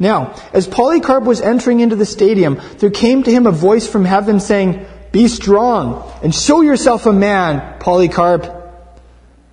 Now, 0.00 0.34
as 0.52 0.66
Polycarp 0.66 1.22
was 1.22 1.40
entering 1.40 1.78
into 1.78 1.94
the 1.94 2.04
stadium, 2.04 2.60
there 2.78 2.90
came 2.90 3.22
to 3.22 3.30
him 3.30 3.46
a 3.46 3.52
voice 3.52 3.88
from 3.88 4.04
heaven 4.04 4.40
saying, 4.40 4.84
Be 5.16 5.28
strong, 5.28 6.12
and 6.22 6.34
show 6.34 6.60
yourself 6.60 7.06
a 7.06 7.12
man, 7.14 7.78
Polycarp. 7.80 8.52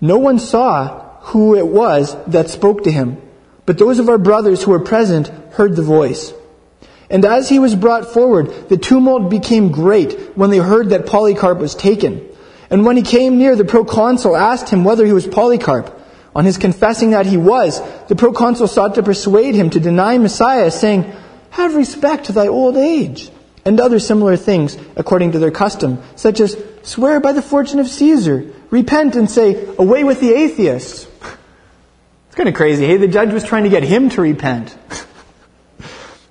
No 0.02 0.18
one 0.18 0.38
saw 0.38 1.22
who 1.22 1.56
it 1.56 1.66
was 1.66 2.18
that 2.26 2.50
spoke 2.50 2.84
to 2.84 2.92
him, 2.92 3.22
but 3.66 3.78
those 3.78 3.98
of 3.98 4.10
our 4.10 4.18
brothers 4.18 4.62
who 4.62 4.72
were 4.72 4.82
present 4.82 5.30
heard 5.54 5.78
the 5.78 5.82
voice. 5.82 6.34
And 7.10 7.24
as 7.24 7.48
he 7.48 7.60
was 7.60 7.76
brought 7.76 8.12
forward, 8.12 8.68
the 8.68 8.76
tumult 8.76 9.30
became 9.30 9.72
great 9.72 10.36
when 10.36 10.50
they 10.50 10.58
heard 10.58 10.90
that 10.90 11.06
Polycarp 11.06 11.60
was 11.60 11.76
taken. 11.76 12.28
And 12.70 12.86
when 12.86 12.98
he 12.98 13.02
came 13.02 13.38
near, 13.38 13.56
the 13.56 13.64
proconsul 13.64 14.36
asked 14.36 14.68
him 14.68 14.84
whether 14.84 15.06
he 15.06 15.14
was 15.14 15.28
Polycarp. 15.28 15.98
On 16.36 16.44
his 16.44 16.58
confessing 16.58 17.12
that 17.12 17.26
he 17.26 17.38
was, 17.38 17.82
the 18.10 18.18
proconsul 18.18 18.68
sought 18.68 18.96
to 18.96 19.02
persuade 19.02 19.56
him 19.56 19.70
to 19.70 19.80
deny 19.80 20.18
Messiah, 20.18 20.72
saying, 20.72 21.10
Have 21.52 21.76
respect 21.76 22.26
to 22.26 22.34
thy 22.34 22.50
old 22.50 22.76
age, 22.76 23.32
and 23.66 23.80
other 23.80 24.00
similar 24.00 24.36
things 24.36 24.78
according 24.96 25.32
to 25.34 25.40
their 25.40 25.52
custom, 25.52 26.02
such 26.16 26.40
as, 26.40 26.58
Swear 26.84 27.20
by 27.20 27.32
the 27.32 27.42
fortune 27.42 27.80
of 27.80 27.88
Caesar, 27.88 28.52
repent 28.70 29.16
and 29.16 29.30
say, 29.30 29.74
Away 29.78 30.04
with 30.04 30.20
the 30.20 30.34
atheists. 30.34 31.08
It's 32.28 32.38
kind 32.38 32.50
of 32.50 32.56
crazy, 32.56 32.88
hey? 32.88 32.98
The 32.98 33.08
judge 33.08 33.32
was 33.32 33.44
trying 33.44 33.66
to 33.66 33.70
get 33.70 33.84
him 33.84 34.10
to 34.10 34.22
repent. 34.22 34.76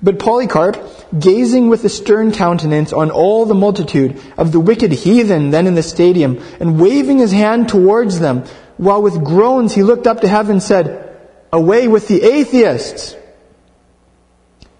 But 0.03 0.18
Polycarp, 0.18 0.77
gazing 1.16 1.68
with 1.68 1.85
a 1.85 1.88
stern 1.88 2.33
countenance 2.33 2.92
on 2.92 3.12
all 3.12 3.47
the 3.47 3.55
multitude 3.55 4.21
of 4.37 4.51
the 4.51 4.59
wicked 4.59 4.90
heathen 4.90 5.51
then 5.51 5.68
in 5.68 5.77
the 5.77 5.83
stadium, 5.83 6.42
and 6.59 6.81
waving 6.81 7.18
his 7.18 7.31
hand 7.31 7.68
towards 7.68 8.18
them, 8.18 8.42
while 8.79 9.01
with 9.01 9.23
groans 9.23 9.75
he 9.75 9.85
looked 9.85 10.09
up 10.09 10.23
to 10.23 10.29
heaven 10.29 10.59
said, 10.59 11.16
Away 11.53 11.87
with 11.87 12.09
the 12.09 12.23
atheists! 12.23 13.14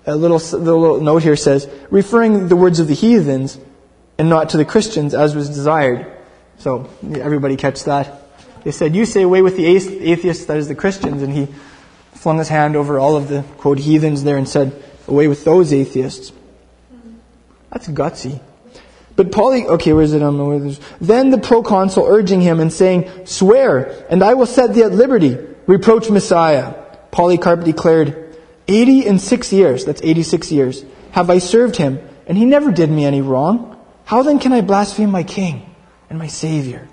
A 0.05 0.17
little, 0.17 0.39
the 0.39 0.59
little 0.59 1.01
note 1.01 1.23
here 1.23 1.37
says, 1.37 1.69
referring 1.91 2.49
the 2.49 2.57
words 2.57 2.81
of 2.81 2.89
the 2.89 2.95
heathens 2.95 3.59
and 4.19 4.29
not 4.29 4.51
to 4.51 4.57
the 4.57 4.65
Christians 4.65 5.15
as 5.15 5.35
was 5.35 5.49
desired. 5.49 6.11
So, 6.59 6.89
everybody 7.03 7.57
catch 7.57 7.85
that. 7.85 8.23
They 8.65 8.73
said, 8.73 8.95
You 8.95 9.05
say 9.05 9.23
away 9.23 9.43
with 9.43 9.57
the 9.57 9.67
atheists, 9.67 10.47
that 10.47 10.57
is 10.57 10.69
the 10.69 10.75
Christians, 10.75 11.23
and 11.23 11.33
he 11.33 11.49
flung 12.15 12.39
his 12.39 12.49
hand 12.49 12.77
over 12.77 12.99
all 12.99 13.17
of 13.17 13.29
the, 13.29 13.43
quote, 13.59 13.79
heathens 13.79 14.23
there 14.23 14.37
and 14.37 14.49
said, 14.49 14.81
away 15.09 15.29
with 15.29 15.45
those 15.45 15.73
atheists. 15.73 16.33
That's 17.71 17.89
gutsy. 17.89 18.41
But 19.17 19.33
Poly, 19.33 19.67
okay, 19.67 19.93
where 19.93 20.05
is 20.05 20.15
it? 20.15 20.23
Um, 20.23 20.77
then 21.01 21.31
the 21.31 21.39
proconsul 21.39 22.07
urging 22.07 22.41
him 22.41 22.61
and 22.61 22.73
saying, 22.73 23.27
Swear, 23.27 24.07
and 24.09 24.23
I 24.23 24.35
will 24.35 24.47
set 24.47 24.75
thee 24.75 24.83
at 24.83 24.93
liberty. 24.93 25.37
Reproach 25.67 26.11
Messiah. 26.11 26.75
Polycarp 27.11 27.65
declared, 27.65 28.22
Eighty 28.73 29.07
and 29.07 29.21
six 29.21 29.53
years, 29.53 29.85
that's 29.85 30.01
86 30.03 30.51
years, 30.51 30.85
have 31.11 31.29
I 31.29 31.39
served 31.39 31.77
him, 31.77 32.01
and 32.27 32.39
he 32.39 32.47
never 32.47 32.73
did 32.73 32.91
me 32.91 33.05
any 33.05 33.21
wrong. 33.21 33.79
How 34.07 34.23
then 34.23 34.39
can 34.39 34.55
I 34.55 34.63
blaspheme 34.63 35.11
my 35.11 35.25
king 35.25 35.75
and 36.09 36.19
my 36.19 36.27
savior? 36.27 36.89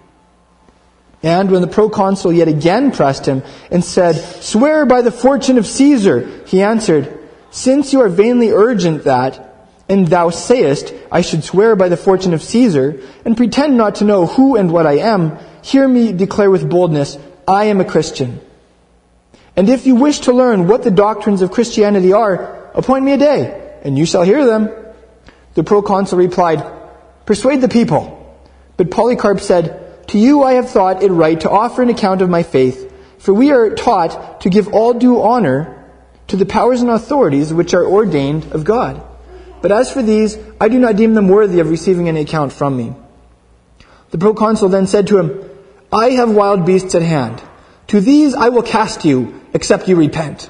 And 1.24 1.50
when 1.50 1.62
the 1.62 1.68
proconsul 1.68 2.34
yet 2.34 2.50
again 2.50 2.92
pressed 2.92 3.26
him 3.26 3.44
and 3.72 3.84
said, 3.84 4.14
Swear 4.14 4.86
by 4.86 5.02
the 5.02 5.12
fortune 5.12 5.58
of 5.58 5.66
Caesar, 5.66 6.44
he 6.46 6.62
answered, 6.62 7.18
since 7.52 7.94
you 7.94 8.02
are 8.02 8.10
vainly 8.10 8.52
urgent 8.52 9.06
that, 9.06 9.70
and 9.88 10.08
thou 10.08 10.30
sayest, 10.32 10.94
I 11.12 11.22
should 11.22 11.44
swear 11.44 11.76
by 11.76 11.90
the 11.90 11.98
fortune 11.98 12.34
of 12.34 12.44
Caesar, 12.44 13.02
and 13.24 13.38
pretend 13.38 13.78
not 13.78 13.96
to 13.96 14.06
know 14.06 14.26
who 14.28 14.56
and 14.56 14.70
what 14.70 14.86
I 14.86 14.98
am, 14.98 15.38
hear 15.64 15.88
me 15.88 16.12
declare 16.12 16.52
with 16.52 16.70
boldness, 16.70 17.18
I 17.48 17.66
am 17.66 17.80
a 17.80 17.86
Christian. 17.86 18.42
And 19.60 19.68
if 19.68 19.86
you 19.86 19.96
wish 19.96 20.20
to 20.20 20.32
learn 20.32 20.70
what 20.70 20.84
the 20.84 20.90
doctrines 20.90 21.42
of 21.42 21.52
Christianity 21.52 22.14
are, 22.14 22.72
appoint 22.74 23.04
me 23.04 23.12
a 23.12 23.18
day, 23.18 23.78
and 23.84 23.98
you 23.98 24.06
shall 24.06 24.22
hear 24.22 24.46
them. 24.46 24.70
The 25.56 25.66
proconsul 25.66 26.18
replied, 26.18 26.64
Persuade 27.26 27.60
the 27.60 27.68
people. 27.68 28.16
But 28.78 28.90
Polycarp 28.90 29.42
said, 29.42 30.08
To 30.08 30.18
you 30.18 30.44
I 30.44 30.54
have 30.54 30.70
thought 30.70 31.04
it 31.04 31.12
right 31.12 31.38
to 31.42 31.50
offer 31.50 31.82
an 31.82 31.90
account 31.90 32.22
of 32.22 32.30
my 32.30 32.42
faith, 32.42 32.90
for 33.18 33.34
we 33.34 33.52
are 33.52 33.76
taught 33.76 34.40
to 34.40 34.50
give 34.50 34.70
all 34.70 34.94
due 34.94 35.22
honor 35.22 35.92
to 36.30 36.38
the 36.38 36.46
powers 36.46 36.80
and 36.80 36.90
authorities 36.90 37.54
which 37.54 37.74
are 37.74 37.86
ordained 37.86 38.54
of 38.54 38.64
God. 38.64 39.04
But 39.62 39.74
as 39.74 39.92
for 39.92 40.02
these, 40.02 40.38
I 40.62 40.70
do 40.70 40.80
not 40.80 40.96
deem 40.96 41.16
them 41.16 41.28
worthy 41.28 41.60
of 41.60 41.70
receiving 41.70 42.08
any 42.08 42.22
account 42.22 42.54
from 42.54 42.78
me. 42.78 42.94
The 44.12 44.20
proconsul 44.20 44.70
then 44.70 44.88
said 44.88 45.08
to 45.08 45.18
him, 45.18 45.50
I 45.92 46.12
have 46.12 46.32
wild 46.32 46.66
beasts 46.66 46.96
at 46.96 47.02
hand. 47.02 47.44
To 47.90 48.00
these 48.00 48.36
I 48.36 48.50
will 48.50 48.62
cast 48.62 49.04
you, 49.04 49.42
except 49.54 49.88
you 49.88 49.96
repent. 49.96 50.50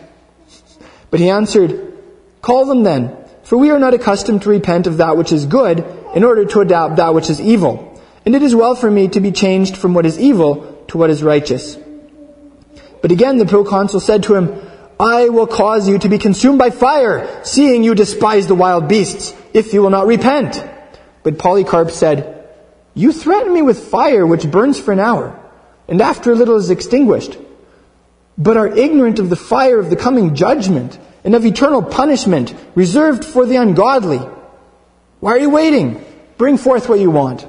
But 1.10 1.22
he 1.22 1.30
answered, 1.30 1.98
Call 2.42 2.66
them 2.66 2.84
then, 2.84 3.16
for 3.44 3.58
we 3.58 3.70
are 3.70 3.80
not 3.80 3.94
accustomed 3.94 4.42
to 4.44 4.50
repent 4.50 4.88
of 4.88 4.98
that 4.98 5.16
which 5.16 5.32
is 5.32 5.46
good, 5.46 5.80
in 6.14 6.24
order 6.24 6.44
to 6.46 6.60
adapt 6.60 6.98
that 6.98 7.14
which 7.14 7.30
is 7.30 7.40
evil. 7.40 8.02
And 8.26 8.36
it 8.36 8.42
is 8.42 8.56
well 8.56 8.76
for 8.76 8.92
me 8.92 9.08
to 9.10 9.22
be 9.22 9.32
changed 9.32 9.78
from 9.78 9.94
what 9.94 10.06
is 10.06 10.20
evil 10.20 10.84
to 10.90 10.98
what 10.98 11.10
is 11.10 11.24
righteous. 11.24 11.78
But 13.02 13.12
again 13.12 13.38
the 13.38 13.46
proconsul 13.46 14.02
said 14.02 14.24
to 14.24 14.36
him, 14.36 14.62
I 15.00 15.30
will 15.30 15.48
cause 15.48 15.88
you 15.88 15.98
to 16.00 16.10
be 16.10 16.18
consumed 16.18 16.60
by 16.60 16.72
fire, 16.72 17.46
seeing 17.46 17.86
you 17.86 17.96
despise 17.96 18.48
the 18.48 18.56
wild 18.56 18.90
beasts, 18.90 19.34
if 19.54 19.74
you 19.74 19.82
will 19.82 19.92
not 19.92 20.08
repent. 20.08 20.62
But 21.24 21.38
Polycarp 21.38 21.90
said, 21.90 22.50
You 22.96 23.14
threaten 23.14 23.54
me 23.54 23.62
with 23.62 23.80
fire 23.80 24.28
which 24.28 24.52
burns 24.52 24.78
for 24.78 24.92
an 24.92 25.00
hour, 25.00 25.39
and 25.90 26.02
after 26.02 26.32
a 26.32 26.36
little 26.36 26.56
is 26.56 26.70
extinguished, 26.70 27.38
but 28.38 28.56
are 28.56 28.68
ignorant 28.68 29.20
of 29.20 29.30
the 29.30 29.36
fire 29.36 29.80
of 29.80 29.90
the 29.90 29.96
coming 29.96 30.36
judgment 30.36 30.98
and 31.24 31.36
of 31.36 31.46
eternal 31.46 31.84
punishment 31.84 32.56
reserved 32.76 33.26
for 33.26 33.46
the 33.46 33.58
ungodly. 33.58 34.22
Why 35.20 35.32
are 35.34 35.40
you 35.40 35.50
waiting? 35.50 36.04
Bring 36.38 36.58
forth 36.58 36.88
what 36.88 37.00
you 37.00 37.12
want. 37.12 37.46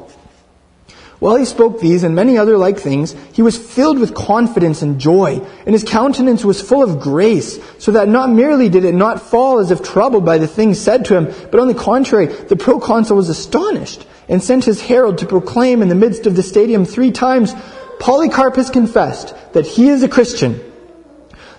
While 1.20 1.36
he 1.36 1.44
spoke 1.44 1.80
these 1.80 2.02
and 2.02 2.14
many 2.14 2.38
other 2.38 2.56
like 2.56 2.78
things, 2.78 3.14
he 3.34 3.42
was 3.42 3.58
filled 3.58 3.98
with 3.98 4.14
confidence 4.14 4.80
and 4.80 4.98
joy, 4.98 5.46
and 5.66 5.74
his 5.74 5.84
countenance 5.84 6.46
was 6.46 6.62
full 6.62 6.82
of 6.82 6.98
grace, 6.98 7.60
so 7.78 7.92
that 7.92 8.08
not 8.08 8.30
merely 8.30 8.70
did 8.70 8.86
it 8.86 8.94
not 8.94 9.20
fall 9.20 9.58
as 9.58 9.70
if 9.70 9.82
troubled 9.82 10.24
by 10.24 10.38
the 10.38 10.48
things 10.48 10.80
said 10.80 11.04
to 11.04 11.16
him, 11.16 11.26
but 11.50 11.60
on 11.60 11.68
the 11.68 11.74
contrary, 11.74 12.26
the 12.26 12.56
proconsul 12.56 13.18
was 13.18 13.28
astonished, 13.28 14.06
and 14.30 14.42
sent 14.42 14.64
his 14.64 14.80
herald 14.80 15.18
to 15.18 15.26
proclaim 15.26 15.82
in 15.82 15.90
the 15.90 15.94
midst 15.94 16.26
of 16.26 16.36
the 16.36 16.42
stadium 16.42 16.86
three 16.86 17.10
times, 17.10 17.52
Polycarp 18.00 18.56
has 18.56 18.70
confessed 18.70 19.34
that 19.52 19.66
he 19.66 19.88
is 19.88 20.02
a 20.02 20.08
Christian. 20.08 20.58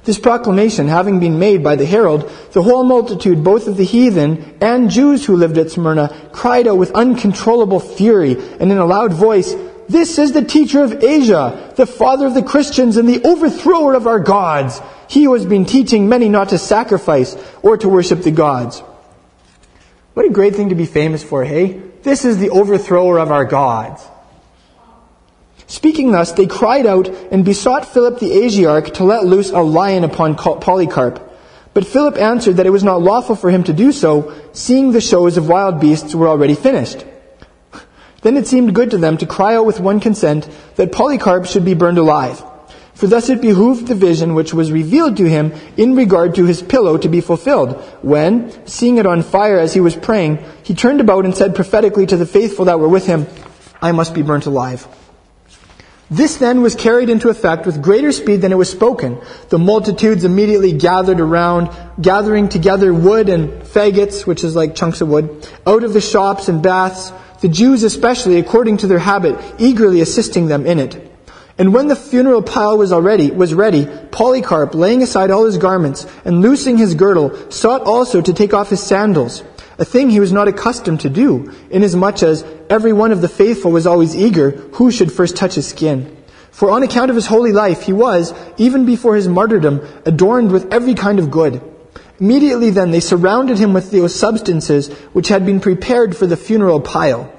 This 0.04 0.18
proclamation 0.18 0.88
having 0.88 1.20
been 1.20 1.38
made 1.38 1.64
by 1.64 1.76
the 1.76 1.86
herald, 1.86 2.28
the 2.54 2.64
whole 2.64 2.84
multitude, 2.84 3.44
both 3.44 3.68
of 3.68 3.78
the 3.78 3.86
heathen 3.86 4.58
and 4.60 4.90
Jews 4.90 5.24
who 5.24 5.36
lived 5.36 5.60
at 5.60 5.70
Smyrna, 5.70 6.30
cried 6.32 6.68
out 6.68 6.80
with 6.80 6.92
uncontrollable 6.92 7.80
fury 7.80 8.32
and 8.60 8.72
in 8.72 8.80
a 8.80 8.86
loud 8.86 9.14
voice, 9.14 9.54
This 9.88 10.18
is 10.18 10.32
the 10.32 10.44
teacher 10.44 10.84
of 10.84 11.04
Asia, 11.04 11.72
the 11.76 11.86
father 11.86 12.26
of 12.26 12.34
the 12.34 12.42
Christians 12.42 12.98
and 12.98 13.08
the 13.08 13.24
overthrower 13.24 13.94
of 13.94 14.08
our 14.08 14.20
gods. 14.20 14.82
He 15.08 15.26
who 15.26 15.36
has 15.36 15.46
been 15.46 15.66
teaching 15.66 16.10
many 16.10 16.28
not 16.28 16.50
to 16.50 16.58
sacrifice 16.58 17.38
or 17.62 17.78
to 17.78 17.88
worship 17.88 18.24
the 18.24 18.32
gods. 18.32 18.80
What 20.16 20.26
a 20.26 20.30
great 20.30 20.56
thing 20.56 20.70
to 20.70 20.76
be 20.76 20.88
famous 20.88 21.24
for, 21.24 21.46
hey? 21.46 21.74
This 22.02 22.26
is 22.26 22.40
the 22.40 22.50
overthrower 22.50 23.20
of 23.20 23.32
our 23.32 23.46
gods. 23.46 24.04
Speaking 25.72 26.12
thus, 26.12 26.34
they 26.34 26.48
cried 26.48 26.86
out 26.86 27.08
and 27.32 27.46
besought 27.46 27.88
Philip 27.88 28.20
the 28.20 28.30
Asiarch 28.30 28.96
to 28.96 29.06
let 29.06 29.24
loose 29.24 29.52
a 29.52 29.62
lion 29.62 30.04
upon 30.04 30.36
Polycarp. 30.36 31.32
But 31.74 31.88
Philip 31.88 32.18
answered 32.18 32.58
that 32.58 32.66
it 32.66 32.72
was 32.72 32.84
not 32.84 33.02
lawful 33.02 33.38
for 33.38 33.50
him 33.50 33.64
to 33.64 33.72
do 33.72 33.94
so, 33.94 34.34
seeing 34.52 34.92
the 34.92 35.00
shows 35.00 35.38
of 35.38 35.48
wild 35.48 35.80
beasts 35.80 36.14
were 36.14 36.28
already 36.28 36.56
finished. 36.56 37.06
Then 38.22 38.36
it 38.36 38.48
seemed 38.48 38.76
good 38.76 38.92
to 38.92 38.98
them 38.98 39.16
to 39.20 39.26
cry 39.26 39.56
out 39.56 39.66
with 39.66 39.80
one 39.80 40.02
consent 40.02 40.50
that 40.76 40.92
Polycarp 40.92 41.46
should 41.46 41.64
be 41.64 41.74
burned 41.74 41.98
alive. 41.98 42.44
For 42.94 43.08
thus 43.08 43.30
it 43.30 43.40
behooved 43.40 43.88
the 43.88 43.96
vision 43.96 44.36
which 44.36 44.54
was 44.54 44.74
revealed 44.74 45.16
to 45.18 45.30
him 45.30 45.54
in 45.78 45.96
regard 45.96 46.36
to 46.36 46.46
his 46.46 46.62
pillow 46.62 46.98
to 46.98 47.08
be 47.08 47.22
fulfilled, 47.22 47.82
when, 48.02 48.52
seeing 48.68 48.98
it 48.98 49.06
on 49.06 49.24
fire 49.24 49.58
as 49.58 49.74
he 49.74 49.80
was 49.80 49.96
praying, 49.96 50.44
he 50.64 50.76
turned 50.76 51.00
about 51.00 51.24
and 51.24 51.34
said 51.34 51.56
prophetically 51.56 52.06
to 52.08 52.18
the 52.18 52.26
faithful 52.26 52.66
that 52.66 52.82
were 52.82 52.90
with 52.90 53.06
him, 53.06 53.26
I 53.82 53.94
must 53.94 54.14
be 54.14 54.22
burnt 54.22 54.48
alive. 54.48 54.86
This 56.12 56.36
then 56.36 56.62
was 56.62 56.76
carried 56.76 57.10
into 57.10 57.30
effect 57.30 57.66
with 57.66 57.82
greater 57.82 58.12
speed 58.12 58.42
than 58.42 58.52
it 58.52 58.58
was 58.58 58.70
spoken. 58.70 59.22
The 59.48 59.58
multitudes 59.58 60.26
immediately 60.26 60.74
gathered 60.74 61.22
around, 61.22 61.70
gathering 62.02 62.50
together 62.50 62.94
wood 62.94 63.30
and 63.30 63.64
faggots, 63.64 64.28
which 64.28 64.44
is 64.44 64.54
like 64.54 64.76
chunks 64.76 65.00
of 65.00 65.08
wood, 65.08 65.48
out 65.66 65.86
of 65.86 65.94
the 65.94 66.02
shops 66.02 66.50
and 66.50 66.62
baths, 66.62 67.14
the 67.40 67.48
Jews 67.48 67.84
especially, 67.84 68.40
according 68.40 68.78
to 68.78 68.88
their 68.88 69.00
habit, 69.00 69.40
eagerly 69.58 70.02
assisting 70.02 70.48
them 70.48 70.66
in 70.66 70.80
it. 70.80 71.12
And 71.58 71.74
when 71.74 71.88
the 71.88 71.96
funeral 71.96 72.42
pile 72.42 72.78
was 72.78 72.92
already 72.92 73.32
was 73.32 73.54
ready, 73.54 73.88
Polycarp, 74.12 74.76
laying 74.76 75.02
aside 75.04 75.32
all 75.32 75.46
his 75.46 75.58
garments 75.58 76.06
and 76.26 76.42
loosing 76.42 76.78
his 76.78 76.94
girdle, 76.94 77.50
sought 77.50 77.84
also 77.84 78.20
to 78.20 78.34
take 78.34 78.54
off 78.54 78.70
his 78.70 78.84
sandals. 78.84 79.44
A 79.82 79.86
thing 79.86 80.12
he 80.12 80.20
was 80.20 80.32
not 80.32 80.48
accustomed 80.48 81.00
to 81.00 81.10
do, 81.10 81.52
inasmuch 81.72 82.22
as 82.22 82.46
every 82.70 82.94
one 82.94 83.12
of 83.12 83.22
the 83.22 83.28
faithful 83.28 83.72
was 83.72 83.88
always 83.88 84.16
eager 84.16 84.52
who 84.74 84.92
should 84.92 85.12
first 85.12 85.36
touch 85.36 85.56
his 85.56 85.68
skin. 85.68 86.16
For 86.52 86.70
on 86.70 86.84
account 86.84 87.10
of 87.10 87.16
his 87.16 87.26
holy 87.26 87.52
life, 87.52 87.82
he 87.82 87.92
was, 87.92 88.32
even 88.58 88.86
before 88.86 89.16
his 89.16 89.28
martyrdom, 89.28 89.82
adorned 90.06 90.52
with 90.52 90.72
every 90.72 90.94
kind 90.94 91.18
of 91.18 91.32
good. 91.32 91.64
Immediately 92.20 92.70
then 92.70 92.92
they 92.92 93.00
surrounded 93.00 93.58
him 93.58 93.74
with 93.74 93.90
those 93.90 94.14
substances 94.14 94.90
which 95.14 95.30
had 95.30 95.48
been 95.48 95.60
prepared 95.60 96.16
for 96.16 96.28
the 96.28 96.38
funeral 96.38 96.80
pile. 96.80 97.34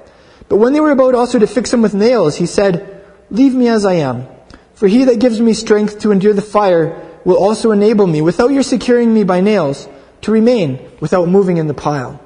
But 0.49 0.57
when 0.57 0.73
they 0.73 0.81
were 0.81 0.91
about 0.91 1.15
also 1.15 1.39
to 1.39 1.47
fix 1.47 1.71
him 1.71 1.81
with 1.81 1.93
nails, 1.93 2.35
he 2.35 2.45
said, 2.45 3.05
Leave 3.29 3.55
me 3.55 3.69
as 3.69 3.85
I 3.85 3.93
am. 3.93 4.27
For 4.73 4.89
he 4.89 5.05
that 5.05 5.21
gives 5.21 5.39
me 5.39 5.53
strength 5.53 5.99
to 5.99 6.11
endure 6.11 6.33
the 6.33 6.41
fire 6.41 7.09
will 7.23 7.37
also 7.37 7.71
enable 7.71 8.05
me, 8.05 8.21
without 8.21 8.51
your 8.51 8.63
securing 8.63 9.13
me 9.13 9.23
by 9.23 9.39
nails, 9.39 9.87
to 10.23 10.31
remain 10.31 10.91
without 10.99 11.29
moving 11.29 11.55
in 11.55 11.67
the 11.67 11.73
pile. 11.73 12.19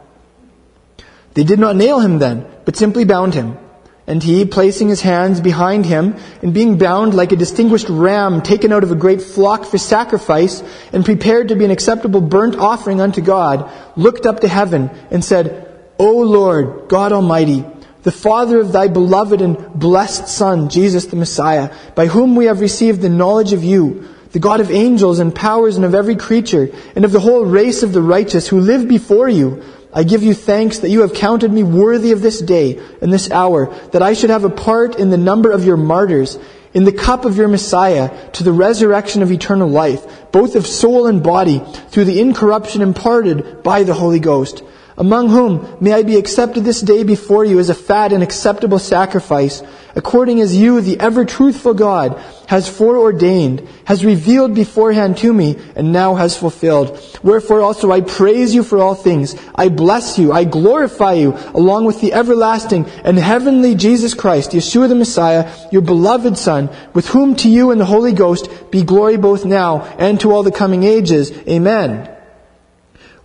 They 1.38 1.43
did 1.43 1.59
not 1.59 1.75
nail 1.75 1.99
him 1.99 2.17
then, 2.17 2.47
but 2.65 2.75
simply 2.75 3.05
bound 3.05 3.35
him. 3.35 3.59
And 4.07 4.23
he, 4.23 4.43
placing 4.43 4.88
his 4.88 5.01
hands 5.01 5.39
behind 5.39 5.85
him, 5.85 6.15
and 6.41 6.51
being 6.51 6.79
bound 6.79 7.13
like 7.13 7.31
a 7.31 7.35
distinguished 7.35 7.89
ram 7.89 8.41
taken 8.41 8.73
out 8.73 8.83
of 8.83 8.91
a 8.91 8.95
great 8.95 9.21
flock 9.21 9.65
for 9.65 9.77
sacrifice, 9.77 10.63
and 10.91 11.05
prepared 11.05 11.49
to 11.49 11.55
be 11.55 11.63
an 11.63 11.69
acceptable 11.69 12.21
burnt 12.21 12.55
offering 12.55 13.01
unto 13.01 13.21
God, 13.21 13.69
looked 13.95 14.25
up 14.25 14.39
to 14.39 14.47
heaven 14.47 14.89
and 15.11 15.23
said, 15.23 15.79
O 15.99 16.21
Lord, 16.21 16.89
God 16.89 17.11
Almighty, 17.11 17.63
the 18.01 18.11
Father 18.11 18.59
of 18.59 18.71
thy 18.71 18.88
beloved 18.88 19.39
and 19.39 19.73
blessed 19.75 20.27
Son, 20.27 20.69
Jesus 20.69 21.05
the 21.05 21.17
Messiah, 21.17 21.71
by 21.93 22.07
whom 22.07 22.35
we 22.35 22.45
have 22.45 22.61
received 22.61 23.01
the 23.01 23.09
knowledge 23.09 23.53
of 23.53 23.63
you, 23.63 24.07
the 24.31 24.39
God 24.39 24.59
of 24.59 24.71
angels 24.71 25.19
and 25.19 25.35
powers 25.35 25.75
and 25.75 25.85
of 25.85 25.93
every 25.93 26.15
creature, 26.15 26.69
and 26.95 27.05
of 27.05 27.11
the 27.11 27.19
whole 27.19 27.45
race 27.45 27.83
of 27.83 27.93
the 27.93 28.01
righteous 28.01 28.47
who 28.47 28.59
live 28.59 28.88
before 28.88 29.29
you, 29.29 29.63
I 29.93 30.03
give 30.03 30.21
you 30.21 30.33
thanks 30.33 30.79
that 30.79 30.89
you 30.89 31.01
have 31.01 31.13
counted 31.13 31.51
me 31.51 31.63
worthy 31.63 32.11
of 32.11 32.21
this 32.21 32.39
day 32.41 32.79
and 33.01 33.11
this 33.11 33.31
hour, 33.31 33.73
that 33.91 34.03
I 34.03 34.13
should 34.13 34.29
have 34.29 34.43
a 34.43 34.49
part 34.49 34.99
in 34.99 35.09
the 35.09 35.17
number 35.17 35.51
of 35.51 35.65
your 35.65 35.77
martyrs, 35.77 36.38
in 36.73 36.83
the 36.83 36.91
cup 36.91 37.25
of 37.25 37.38
your 37.38 37.47
Messiah, 37.47 38.31
to 38.33 38.43
the 38.43 38.51
resurrection 38.51 39.21
of 39.21 39.31
eternal 39.31 39.69
life, 39.69 40.31
both 40.31 40.55
of 40.55 40.67
soul 40.67 41.07
and 41.07 41.23
body, 41.23 41.63
through 41.89 42.05
the 42.05 42.19
incorruption 42.19 42.81
imparted 42.81 43.63
by 43.63 43.83
the 43.83 43.93
Holy 43.93 44.19
Ghost. 44.19 44.61
Among 44.97 45.29
whom 45.29 45.77
may 45.79 45.93
I 45.93 46.03
be 46.03 46.17
accepted 46.17 46.63
this 46.63 46.81
day 46.81 47.03
before 47.03 47.45
you 47.45 47.59
as 47.59 47.69
a 47.69 47.75
fat 47.75 48.11
and 48.11 48.23
acceptable 48.23 48.79
sacrifice, 48.79 49.61
according 49.97 50.39
as 50.41 50.55
you, 50.55 50.79
the 50.79 50.99
ever 50.99 51.25
truthful 51.25 51.73
God, 51.73 52.23
has 52.47 52.69
foreordained, 52.69 53.67
has 53.83 54.05
revealed 54.05 54.53
beforehand 54.53 55.17
to 55.17 55.33
me, 55.33 55.57
and 55.75 55.91
now 55.91 56.13
has 56.13 56.37
fulfilled. 56.37 56.97
Wherefore 57.23 57.61
also 57.61 57.91
I 57.91 58.01
praise 58.01 58.53
you 58.53 58.63
for 58.63 58.77
all 58.77 58.93
things. 58.93 59.35
I 59.55 59.69
bless 59.69 60.19
you, 60.19 60.31
I 60.31 60.43
glorify 60.43 61.13
you, 61.13 61.33
along 61.55 61.85
with 61.85 61.99
the 61.99 62.13
everlasting 62.13 62.85
and 63.03 63.17
heavenly 63.17 63.73
Jesus 63.73 64.13
Christ, 64.13 64.51
Yeshua 64.51 64.87
the 64.87 64.95
Messiah, 64.95 65.51
your 65.71 65.81
beloved 65.81 66.37
Son, 66.37 66.69
with 66.93 67.07
whom 67.07 67.35
to 67.37 67.49
you 67.49 67.71
and 67.71 67.81
the 67.81 67.85
Holy 67.85 68.13
Ghost 68.13 68.71
be 68.71 68.83
glory 68.83 69.17
both 69.17 69.45
now 69.45 69.81
and 69.97 70.19
to 70.19 70.31
all 70.31 70.43
the 70.43 70.51
coming 70.51 70.83
ages. 70.83 71.31
Amen. 71.49 72.13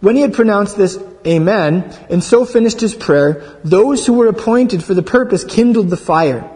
When 0.00 0.16
he 0.16 0.22
had 0.22 0.32
pronounced 0.34 0.76
this 0.76 0.98
Amen, 1.24 1.96
and 2.10 2.24
so 2.24 2.44
finished 2.44 2.80
his 2.80 2.94
prayer, 2.94 3.60
those 3.62 4.04
who 4.04 4.14
were 4.14 4.26
appointed 4.26 4.82
for 4.82 4.94
the 4.94 5.04
purpose 5.04 5.44
kindled 5.44 5.88
the 5.88 5.96
fire. 5.96 6.50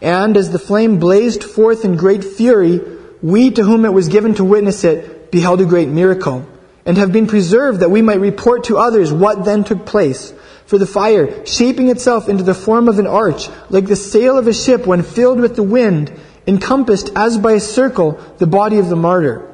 And 0.00 0.36
as 0.36 0.50
the 0.50 0.58
flame 0.58 0.98
blazed 0.98 1.44
forth 1.44 1.84
in 1.84 1.96
great 1.96 2.24
fury, 2.24 2.80
we 3.22 3.50
to 3.50 3.62
whom 3.62 3.84
it 3.84 3.92
was 3.92 4.08
given 4.08 4.34
to 4.34 4.44
witness 4.44 4.84
it 4.84 5.30
beheld 5.30 5.60
a 5.60 5.66
great 5.66 5.88
miracle, 5.88 6.46
and 6.86 6.96
have 6.96 7.12
been 7.12 7.26
preserved 7.26 7.80
that 7.80 7.90
we 7.90 8.02
might 8.02 8.20
report 8.20 8.64
to 8.64 8.78
others 8.78 9.12
what 9.12 9.44
then 9.44 9.62
took 9.62 9.84
place. 9.84 10.32
For 10.64 10.78
the 10.78 10.86
fire, 10.86 11.44
shaping 11.44 11.88
itself 11.88 12.28
into 12.28 12.44
the 12.44 12.54
form 12.54 12.88
of 12.88 12.98
an 12.98 13.06
arch, 13.06 13.48
like 13.68 13.86
the 13.86 13.96
sail 13.96 14.38
of 14.38 14.46
a 14.46 14.54
ship 14.54 14.86
when 14.86 15.02
filled 15.02 15.40
with 15.40 15.56
the 15.56 15.62
wind, 15.62 16.12
encompassed 16.46 17.10
as 17.14 17.38
by 17.38 17.52
a 17.52 17.60
circle 17.60 18.12
the 18.38 18.46
body 18.46 18.78
of 18.78 18.88
the 18.88 18.96
martyr. 18.96 19.46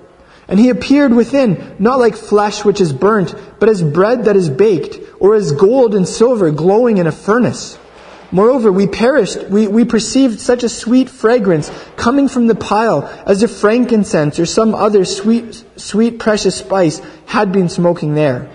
And 0.47 0.61
he 0.61 0.69
appeared 0.69 1.13
within, 1.13 1.75
not 1.79 1.99
like 1.99 2.15
flesh 2.15 2.65
which 2.65 2.81
is 2.81 2.93
burnt, 2.93 3.35
but 3.59 3.69
as 3.69 3.83
bread 3.83 4.27
that 4.27 4.37
is 4.37 4.49
baked, 4.49 4.99
or 5.19 5.35
as 5.35 5.53
gold 5.53 5.95
and 5.95 6.07
silver 6.07 6.51
glowing 6.53 6.99
in 6.99 7.07
a 7.07 7.13
furnace. 7.13 7.79
Moreover, 8.33 8.73
we 8.73 8.87
perished, 8.87 9.45
we, 9.45 9.69
we 9.69 9.85
perceived 9.85 10.41
such 10.41 10.63
a 10.65 10.69
sweet 10.69 11.09
fragrance 11.09 11.71
coming 11.97 12.29
from 12.29 12.49
the 12.49 12.55
pile 12.55 13.05
as 13.25 13.43
if 13.43 13.51
frankincense 13.51 14.39
or 14.41 14.47
some 14.47 14.75
other 14.75 15.05
sweet, 15.05 15.65
sweet 15.77 16.19
precious 16.19 16.57
spice 16.57 17.01
had 17.27 17.53
been 17.53 17.69
smoking 17.69 18.15
there. 18.15 18.51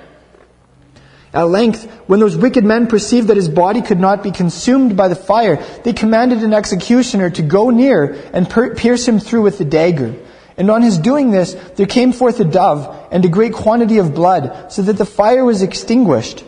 At 1.33 1.43
length, 1.43 1.89
when 2.07 2.19
those 2.19 2.35
wicked 2.35 2.65
men 2.65 2.87
perceived 2.87 3.29
that 3.29 3.37
his 3.37 3.47
body 3.47 3.81
could 3.81 3.99
not 3.99 4.21
be 4.21 4.31
consumed 4.31 4.97
by 4.97 5.07
the 5.07 5.15
fire, 5.15 5.63
they 5.83 5.93
commanded 5.93 6.43
an 6.43 6.53
executioner 6.53 7.29
to 7.29 7.41
go 7.41 7.69
near 7.69 8.19
and 8.33 8.49
per- 8.49 8.75
pierce 8.75 9.07
him 9.07 9.19
through 9.19 9.43
with 9.43 9.57
the 9.57 9.63
dagger. 9.63 10.13
And 10.57 10.69
on 10.69 10.81
his 10.81 10.97
doing 10.97 11.31
this, 11.31 11.53
there 11.77 11.85
came 11.85 12.11
forth 12.11 12.41
a 12.41 12.43
dove 12.43 13.07
and 13.11 13.23
a 13.23 13.29
great 13.29 13.53
quantity 13.53 13.97
of 13.99 14.13
blood, 14.13 14.73
so 14.73 14.81
that 14.81 14.97
the 14.97 15.05
fire 15.05 15.45
was 15.45 15.61
extinguished. 15.61 16.43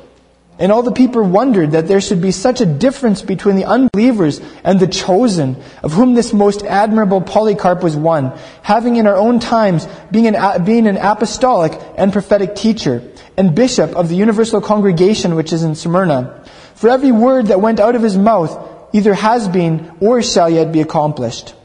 And 0.60 0.72
all 0.72 0.84
the 0.84 0.92
people 0.92 1.24
wondered 1.24 1.72
that 1.72 1.88
there 1.88 2.00
should 2.00 2.22
be 2.22 2.32
such 2.32 2.62
a 2.62 2.66
difference 2.66 3.24
between 3.24 3.56
the 3.56 3.66
unbelievers 3.66 4.40
and 4.64 4.80
the 4.80 4.88
chosen, 4.88 5.58
of 5.82 5.94
whom 5.94 6.14
this 6.14 6.32
most 6.32 6.64
admirable 6.64 7.22
Polycarp 7.22 7.82
was 7.82 7.96
one, 7.96 8.38
having 8.62 8.98
in 8.98 9.08
our 9.08 9.16
own 9.16 9.40
times 9.40 9.88
being 10.12 10.28
an, 10.28 10.64
being 10.64 10.88
an 10.88 10.98
apostolic 10.98 11.74
and 11.98 12.14
prophetic 12.14 12.56
teacher, 12.56 13.02
and 13.36 13.56
bishop 13.56 13.96
of 13.96 14.10
the 14.10 14.16
universal 14.16 14.62
congregation 14.62 15.36
which 15.36 15.52
is 15.52 15.64
in 15.64 15.74
Smyrna. 15.74 16.44
For 16.76 16.90
every 16.90 17.12
word 17.12 17.48
that 17.48 17.60
went 17.60 17.80
out 17.80 17.96
of 17.96 18.04
his 18.04 18.18
mouth 18.18 18.92
either 18.94 19.16
has 19.16 19.48
been 19.48 19.92
or 20.00 20.22
shall 20.22 20.50
yet 20.50 20.72
be 20.72 20.82
accomplished. 20.82 21.56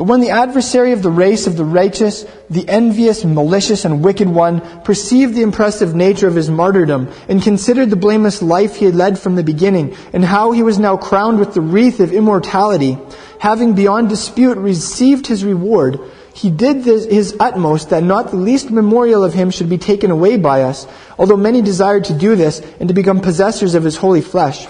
But 0.00 0.08
when 0.08 0.20
the 0.20 0.30
adversary 0.30 0.92
of 0.92 1.02
the 1.02 1.10
race 1.10 1.46
of 1.46 1.58
the 1.58 1.64
righteous, 1.66 2.24
the 2.48 2.66
envious, 2.66 3.22
malicious, 3.22 3.84
and 3.84 4.02
wicked 4.02 4.30
one, 4.30 4.62
perceived 4.80 5.34
the 5.34 5.42
impressive 5.42 5.94
nature 5.94 6.26
of 6.26 6.34
his 6.34 6.48
martyrdom, 6.48 7.10
and 7.28 7.42
considered 7.42 7.90
the 7.90 7.96
blameless 7.96 8.40
life 8.40 8.76
he 8.76 8.86
had 8.86 8.94
led 8.94 9.18
from 9.18 9.36
the 9.36 9.42
beginning, 9.42 9.94
and 10.14 10.24
how 10.24 10.52
he 10.52 10.62
was 10.62 10.78
now 10.78 10.96
crowned 10.96 11.38
with 11.38 11.52
the 11.52 11.60
wreath 11.60 12.00
of 12.00 12.14
immortality, 12.14 12.96
having 13.40 13.74
beyond 13.74 14.08
dispute 14.08 14.56
received 14.56 15.26
his 15.26 15.44
reward, 15.44 16.00
he 16.32 16.48
did 16.48 16.82
this, 16.82 17.04
his 17.04 17.36
utmost 17.38 17.90
that 17.90 18.02
not 18.02 18.30
the 18.30 18.38
least 18.38 18.70
memorial 18.70 19.22
of 19.22 19.34
him 19.34 19.50
should 19.50 19.68
be 19.68 19.76
taken 19.76 20.10
away 20.10 20.38
by 20.38 20.62
us, 20.62 20.86
although 21.18 21.36
many 21.36 21.60
desired 21.60 22.04
to 22.04 22.14
do 22.14 22.36
this, 22.36 22.62
and 22.80 22.88
to 22.88 22.94
become 22.94 23.20
possessors 23.20 23.74
of 23.74 23.84
his 23.84 23.96
holy 23.96 24.22
flesh. 24.22 24.66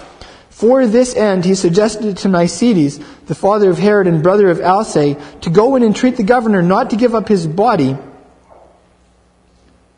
For 0.61 0.85
this 0.85 1.15
end, 1.15 1.43
he 1.43 1.55
suggested 1.55 2.17
to 2.17 2.27
Nicetes, 2.27 2.99
the 3.25 3.33
father 3.33 3.71
of 3.71 3.79
Herod 3.79 4.05
and 4.05 4.21
brother 4.21 4.47
of 4.47 4.61
Alce, 4.61 4.93
to 5.41 5.49
go 5.49 5.75
and 5.75 5.83
entreat 5.83 6.17
the 6.17 6.23
governor 6.23 6.61
not 6.61 6.91
to 6.91 6.95
give 6.95 7.15
up 7.15 7.27
his 7.27 7.47
body 7.47 7.97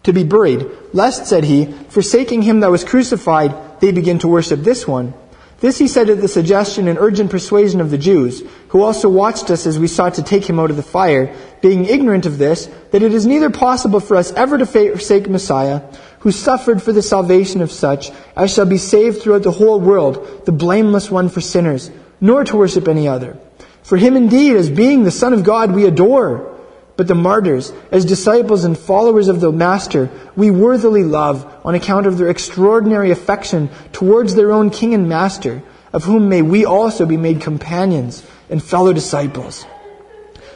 to 0.03 0.14
be 0.14 0.24
buried, 0.24 0.66
lest, 0.93 1.28
said 1.28 1.43
he, 1.43 1.66
forsaking 1.89 2.43
him 2.43 2.61
that 2.61 2.72
was 2.72 2.86
crucified, 2.86 3.82
they 3.82 3.91
begin 3.91 4.20
to 4.20 4.30
worship 4.30 4.61
this 4.61 4.88
one. 4.88 5.14
This 5.59 5.80
he 5.80 5.89
said 5.89 6.09
at 6.09 6.22
the 6.22 6.30
suggestion 6.30 6.88
and 6.88 6.97
urgent 6.97 7.30
persuasion 7.30 7.82
of 7.82 7.91
the 7.91 7.97
Jews, 7.97 8.41
who 8.70 8.84
also 8.84 9.09
watched 9.09 9.51
us 9.51 9.66
as 9.66 9.78
we 9.78 9.88
sought 9.88 10.14
to 10.14 10.24
take 10.24 10.49
him 10.49 10.61
out 10.61 10.70
of 10.70 10.78
the 10.78 10.82
fire, 10.82 11.36
being 11.61 11.84
ignorant 11.84 12.26
of 12.26 12.38
this, 12.38 12.70
that 12.91 13.03
it 13.03 13.14
is 13.14 13.26
neither 13.26 13.49
possible 13.49 13.99
for 13.99 14.16
us 14.16 14.32
ever 14.32 14.57
to 14.57 14.66
forsake 14.66 15.28
Messiah, 15.28 15.82
who 16.24 16.32
suffered 16.32 16.82
for 16.82 16.93
the 16.93 17.01
salvation 17.01 17.61
of 17.61 17.69
such 17.69 18.09
as 18.36 18.53
shall 18.53 18.65
be 18.65 18.78
saved 18.78 19.21
throughout 19.21 19.43
the 19.43 19.51
whole 19.51 19.80
world, 19.80 20.45
the 20.45 20.53
blameless 20.53 21.11
one 21.11 21.28
for 21.28 21.41
sinners, 21.41 21.91
nor 22.21 22.45
to 22.45 22.55
worship 22.55 22.88
any 22.88 23.09
other. 23.09 23.38
For 23.84 23.97
him 23.97 24.15
indeed, 24.15 24.55
as 24.55 24.69
being 24.69 25.03
the 25.03 25.11
Son 25.11 25.34
of 25.34 25.43
God, 25.43 25.74
we 25.74 25.86
adore. 25.86 26.49
But 26.95 27.09
the 27.09 27.15
martyrs, 27.15 27.74
as 27.91 28.05
disciples 28.05 28.63
and 28.63 28.78
followers 28.78 29.28
of 29.28 29.41
the 29.41 29.51
Master, 29.51 30.09
we 30.38 30.49
worthily 30.49 31.03
love 31.03 31.45
on 31.65 31.76
account 31.76 32.07
of 32.07 32.17
their 32.17 32.30
extraordinary 32.30 33.11
affection 33.11 33.69
towards 33.91 34.36
their 34.36 34.53
own 34.53 34.69
King 34.69 34.93
and 34.93 35.09
Master, 35.09 35.61
of 35.91 36.05
whom 36.05 36.30
may 36.30 36.41
we 36.41 36.63
also 36.63 37.05
be 37.05 37.17
made 37.17 37.41
companions 37.41 38.26
and 38.49 38.63
fellow 38.63 38.93
disciples. 38.93 39.65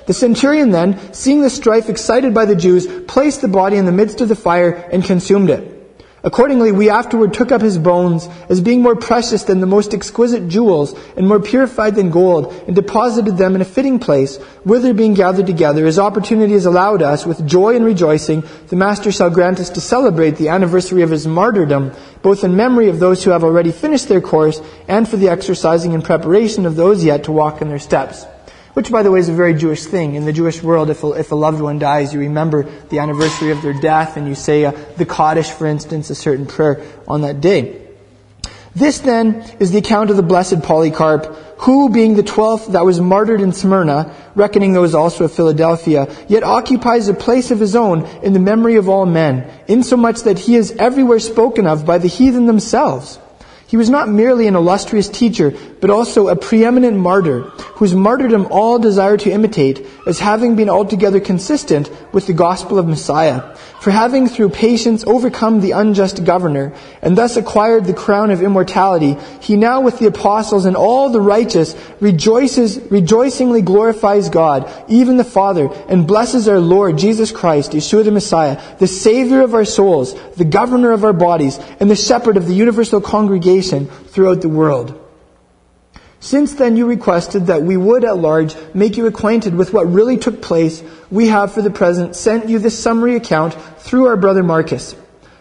The 0.08 0.14
centurion 0.14 0.72
then, 0.72 1.14
seeing 1.14 1.42
the 1.42 1.50
strife 1.50 1.90
excited 1.90 2.34
by 2.34 2.46
the 2.46 2.56
Jews, 2.56 2.88
placed 3.08 3.42
the 3.42 3.48
body 3.50 3.76
in 3.76 3.86
the 3.86 3.92
midst 3.92 4.22
of 4.22 4.30
the 4.30 4.36
fire 4.36 4.72
and 4.92 5.04
consumed 5.04 5.50
it. 5.50 5.74
Accordingly, 6.24 6.72
we 6.72 6.90
afterward 6.90 7.34
took 7.34 7.52
up 7.52 7.62
his 7.62 7.78
bones 7.78 8.28
as 8.50 8.60
being 8.60 8.82
more 8.82 8.96
precious 8.96 9.44
than 9.44 9.60
the 9.60 9.68
most 9.68 9.94
exquisite 9.94 10.48
jewels 10.48 10.96
and 11.16 11.28
more 11.28 11.40
purified 11.40 11.96
than 11.96 12.10
gold 12.10 12.54
and 12.68 12.76
deposited 12.76 13.38
them 13.38 13.54
in 13.56 13.62
a 13.62 13.66
fitting 13.66 14.00
place, 14.00 14.38
whither 14.64 14.94
being 14.94 15.14
gathered 15.14 15.46
together, 15.46 15.86
as 15.86 16.00
opportunity 16.00 16.54
is 16.54 16.66
allowed 16.66 17.02
us, 17.02 17.26
with 17.26 17.46
joy 17.46 17.76
and 17.76 17.86
rejoicing, 17.86 18.44
the 18.70 18.76
Master 18.76 19.12
shall 19.12 19.30
grant 19.30 19.60
us 19.60 19.70
to 19.70 19.82
celebrate 19.82 20.38
the 20.38 20.50
anniversary 20.50 21.02
of 21.02 21.12
his 21.12 21.28
martyrdom, 21.28 21.92
both 22.22 22.44
in 22.44 22.56
memory 22.56 22.90
of 22.90 23.00
those 23.00 23.24
who 23.24 23.32
have 23.32 23.44
already 23.44 23.72
finished 23.72 24.08
their 24.08 24.22
course 24.22 24.62
and 24.88 25.08
for 25.08 25.18
the 25.18 25.30
exercising 25.30 25.94
and 25.94 26.04
preparation 26.04 26.66
of 26.66 26.76
those 26.76 27.04
yet 27.04 27.26
to 27.26 27.32
walk 27.32 27.62
in 27.62 27.70
their 27.70 27.80
steps. 27.80 28.26
Which 28.78 28.92
by 28.92 29.02
the 29.02 29.10
way 29.10 29.18
is 29.18 29.28
a 29.28 29.34
very 29.34 29.56
Jewish 29.56 29.86
thing. 29.86 30.14
In 30.14 30.26
the 30.26 30.32
Jewish 30.32 30.62
world, 30.62 30.92
if 30.92 31.04
a, 31.04 31.14
if 31.14 31.32
a 31.32 31.36
loved 31.36 31.62
one 31.62 31.80
dies, 31.80 32.14
you 32.14 32.20
remember 32.20 32.62
the 32.90 33.00
anniversary 33.00 33.50
of 33.50 33.64
their 33.64 33.74
death 33.74 34.18
and 34.18 34.28
you 34.28 34.36
say 34.36 34.66
uh, 34.66 34.72
the 34.98 35.06
Kaddish, 35.06 35.50
for 35.50 35.66
instance, 35.66 36.12
a 36.12 36.16
certain 36.16 36.46
prayer 36.46 36.86
on 37.08 37.22
that 37.22 37.42
day. 37.42 37.88
This 38.76 39.00
then 39.00 39.38
is 39.60 39.72
the 39.72 39.80
account 39.80 40.12
of 40.12 40.16
the 40.16 40.22
blessed 40.22 40.62
Polycarp, 40.62 41.26
who, 41.62 41.90
being 41.90 42.16
the 42.16 42.22
twelfth 42.22 42.74
that 42.74 42.86
was 42.86 43.02
martyred 43.02 43.42
in 43.42 43.52
Smyrna, 43.52 44.14
reckoning 44.36 44.74
those 44.74 44.94
also 44.94 45.24
of 45.24 45.32
Philadelphia, 45.32 46.16
yet 46.28 46.44
occupies 46.44 47.08
a 47.08 47.16
place 47.16 47.50
of 47.50 47.60
his 47.60 47.76
own 47.76 48.06
in 48.22 48.34
the 48.34 48.40
memory 48.40 48.76
of 48.76 48.88
all 48.88 49.08
men, 49.08 49.52
insomuch 49.68 50.22
that 50.22 50.38
he 50.38 50.56
is 50.56 50.72
everywhere 50.74 51.18
spoken 51.18 51.66
of 51.66 51.84
by 51.84 51.98
the 51.98 52.08
heathen 52.08 52.46
themselves. 52.46 53.18
He 53.68 53.76
was 53.76 53.90
not 53.90 54.08
merely 54.08 54.48
an 54.48 54.56
illustrious 54.56 55.10
teacher, 55.10 55.52
but 55.80 55.90
also 55.90 56.28
a 56.28 56.36
preeminent 56.36 56.98
martyr, 56.98 57.42
whose 57.76 57.94
martyrdom 57.94 58.48
all 58.50 58.80
desire 58.80 59.18
to 59.18 59.32
imitate, 59.32 59.86
as 60.06 60.20
having 60.20 60.56
been 60.56 60.70
altogether 60.70 61.20
consistent 61.20 61.90
with 62.12 62.28
the 62.28 62.34
gospel 62.34 62.80
of 62.80 62.88
Messiah. 62.88 63.56
For 63.80 63.92
having 63.92 64.28
through 64.28 64.50
patience 64.50 65.04
overcome 65.06 65.62
the 65.62 65.72
unjust 65.72 66.24
governor, 66.24 66.74
and 67.02 67.16
thus 67.16 67.38
acquired 67.38 67.86
the 67.86 67.94
crown 67.94 68.32
of 68.32 68.42
immortality, 68.42 69.18
he 69.40 69.56
now 69.56 69.82
with 69.82 70.00
the 70.00 70.08
apostles 70.08 70.66
and 70.66 70.76
all 70.76 71.10
the 71.10 71.22
righteous 71.22 71.76
rejoices, 72.00 72.80
rejoicingly 72.92 73.62
glorifies 73.62 74.30
God, 74.30 74.70
even 74.88 75.18
the 75.18 75.24
Father, 75.24 75.70
and 75.88 76.08
blesses 76.08 76.48
our 76.48 76.60
Lord 76.60 76.98
Jesus 76.98 77.32
Christ, 77.32 77.72
Yeshua 77.74 78.04
the 78.04 78.12
Messiah, 78.12 78.60
the 78.80 78.88
Savior 78.88 79.42
of 79.42 79.54
our 79.54 79.66
souls, 79.66 80.16
the 80.34 80.46
governor 80.46 80.92
of 80.92 81.04
our 81.04 81.14
bodies, 81.14 81.60
and 81.80 81.90
the 81.90 81.96
shepherd 81.96 82.36
of 82.38 82.48
the 82.48 82.56
universal 82.56 83.00
congregation 83.00 83.86
throughout 83.86 84.42
the 84.42 84.50
world. 84.50 85.07
Since 86.20 86.56
then 86.56 86.78
you 86.78 86.88
requested 86.88 87.48
that 87.48 87.62
we 87.62 87.78
would 87.78 88.04
at 88.04 88.18
large 88.18 88.56
make 88.74 88.98
you 88.98 89.06
acquainted 89.06 89.56
with 89.56 89.74
what 89.74 89.92
really 89.92 90.18
took 90.18 90.42
place, 90.42 90.84
we 91.12 91.28
have 91.28 91.52
for 91.54 91.62
the 91.62 91.70
present 91.70 92.16
sent 92.16 92.50
you 92.50 92.60
this 92.60 92.78
summary 92.78 93.16
account 93.16 93.54
through 93.80 94.08
our 94.08 94.18
brother 94.18 94.44
Marcus. 94.44 94.96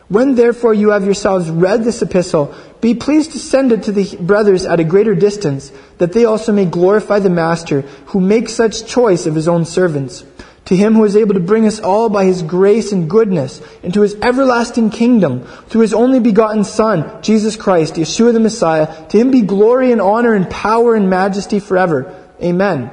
When 0.09 0.35
therefore 0.35 0.75
you 0.75 0.91
have 0.91 1.05
yourselves 1.05 1.51
read 1.51 1.83
this 1.83 2.03
epistle, 2.03 2.55
be 2.81 2.95
pleased 2.95 3.33
to 3.33 3.39
send 3.39 3.73
it 3.73 3.85
to 3.85 3.93
the 3.93 4.17
brothers 4.21 4.65
at 4.65 4.79
a 4.79 4.85
greater 4.85 5.15
distance, 5.15 5.73
that 5.99 6.13
they 6.13 6.25
also 6.25 6.53
may 6.53 6.67
glorify 6.67 7.19
the 7.19 7.31
Master, 7.31 7.81
who 8.07 8.21
makes 8.21 8.53
such 8.53 8.87
choice 8.87 9.27
of 9.27 9.35
his 9.35 9.49
own 9.49 9.65
servants 9.65 10.25
to 10.67 10.77
him 10.77 10.95
who 10.95 11.05
is 11.05 11.17
able 11.17 11.35
to 11.35 11.41
bring 11.41 11.67
us 11.67 11.81
all 11.81 12.09
by 12.09 12.25
his 12.25 12.43
grace 12.43 12.93
and 12.93 13.09
goodness 13.09 13.61
into 13.83 14.03
his 14.03 14.15
everlasting 14.17 14.91
kingdom, 14.91 15.45
through 15.69 15.83
his 15.83 15.95
only 15.95 16.21
begotten 16.21 16.65
Son, 16.65 17.23
Jesus 17.23 17.57
Christ, 17.57 17.95
Yeshua 17.95 18.33
the 18.33 18.41
Messiah, 18.41 19.09
to 19.09 19.19
him 19.19 19.31
be 19.31 19.43
glory 19.43 19.93
and 19.93 20.01
honor 20.01 20.35
and 20.35 20.51
power 20.51 20.95
and 20.95 21.09
majesty 21.09 21.61
forever. 21.61 22.15
Amen. 22.43 22.91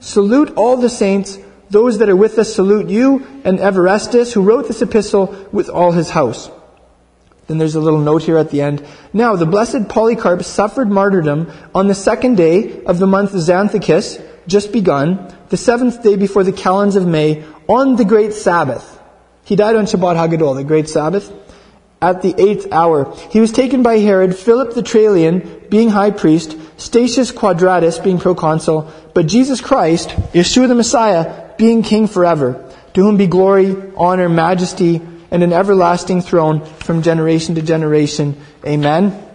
Salute 0.00 0.54
all 0.56 0.76
the 0.76 0.90
saints. 0.90 1.38
Those 1.70 1.98
that 1.98 2.08
are 2.08 2.16
with 2.16 2.38
us 2.38 2.54
salute 2.54 2.88
you 2.88 3.26
and 3.44 3.58
Evarestus, 3.58 4.32
who 4.32 4.42
wrote 4.42 4.68
this 4.68 4.80
epistle 4.80 5.48
with 5.52 5.68
all 5.68 5.92
his 5.92 6.10
house. 6.10 6.50
Then 7.46 7.56
there's 7.56 7.74
a 7.74 7.80
little 7.80 8.00
note 8.00 8.22
here 8.22 8.36
at 8.36 8.50
the 8.50 8.60
end. 8.60 8.86
Now, 9.14 9.34
the 9.34 9.46
blessed 9.46 9.88
Polycarp 9.88 10.44
suffered 10.44 10.90
martyrdom 10.90 11.50
on 11.74 11.88
the 11.88 11.94
second 11.94 12.36
day 12.36 12.82
of 12.84 12.98
the 12.98 13.06
month 13.06 13.32
Xanthicus, 13.32 14.22
just 14.48 14.72
begun, 14.72 15.32
the 15.50 15.56
seventh 15.56 16.02
day 16.02 16.16
before 16.16 16.42
the 16.42 16.52
calends 16.52 16.96
of 16.96 17.06
May, 17.06 17.44
on 17.68 17.96
the 17.96 18.04
great 18.04 18.32
Sabbath. 18.32 19.00
He 19.44 19.54
died 19.54 19.76
on 19.76 19.84
Shabbat 19.84 20.16
Hagadol, 20.16 20.56
the 20.56 20.64
great 20.64 20.88
Sabbath, 20.88 21.32
at 22.00 22.22
the 22.22 22.34
eighth 22.38 22.72
hour. 22.72 23.14
He 23.30 23.40
was 23.40 23.52
taken 23.52 23.82
by 23.82 23.98
Herod, 23.98 24.36
Philip 24.36 24.74
the 24.74 24.82
Trallian 24.82 25.68
being 25.68 25.90
high 25.90 26.10
priest, 26.10 26.56
Statius 26.76 27.32
Quadratus 27.32 28.02
being 28.02 28.18
proconsul, 28.18 28.90
but 29.14 29.26
Jesus 29.26 29.60
Christ, 29.60 30.10
Yeshua 30.32 30.68
the 30.68 30.74
Messiah, 30.74 31.50
being 31.56 31.82
king 31.82 32.06
forever, 32.06 32.72
to 32.94 33.02
whom 33.02 33.16
be 33.16 33.26
glory, 33.26 33.76
honor, 33.96 34.28
majesty, 34.28 35.00
and 35.30 35.42
an 35.42 35.52
everlasting 35.52 36.22
throne 36.22 36.64
from 36.64 37.02
generation 37.02 37.56
to 37.56 37.62
generation. 37.62 38.40
Amen. 38.64 39.27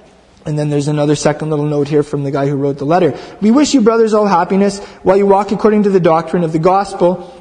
And 0.45 0.59
then 0.59 0.69
there's 0.69 0.89
another 0.89 1.15
second 1.15 1.49
little 1.49 1.65
note 1.65 1.87
here 1.87 2.03
from 2.03 2.23
the 2.23 2.31
guy 2.31 2.47
who 2.47 2.55
wrote 2.55 2.77
the 2.77 2.85
letter. 2.85 3.17
We 3.41 3.51
wish 3.51 3.73
you 3.73 3.81
brothers 3.81 4.13
all 4.13 4.27
happiness 4.27 4.79
while 5.03 5.15
you 5.15 5.25
walk 5.25 5.51
according 5.51 5.83
to 5.83 5.89
the 5.89 5.99
doctrine 5.99 6.43
of 6.43 6.51
the 6.51 6.59
gospel 6.59 7.39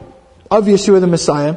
of 0.50 0.66
Yeshua 0.66 1.00
the 1.00 1.06
Messiah, 1.06 1.56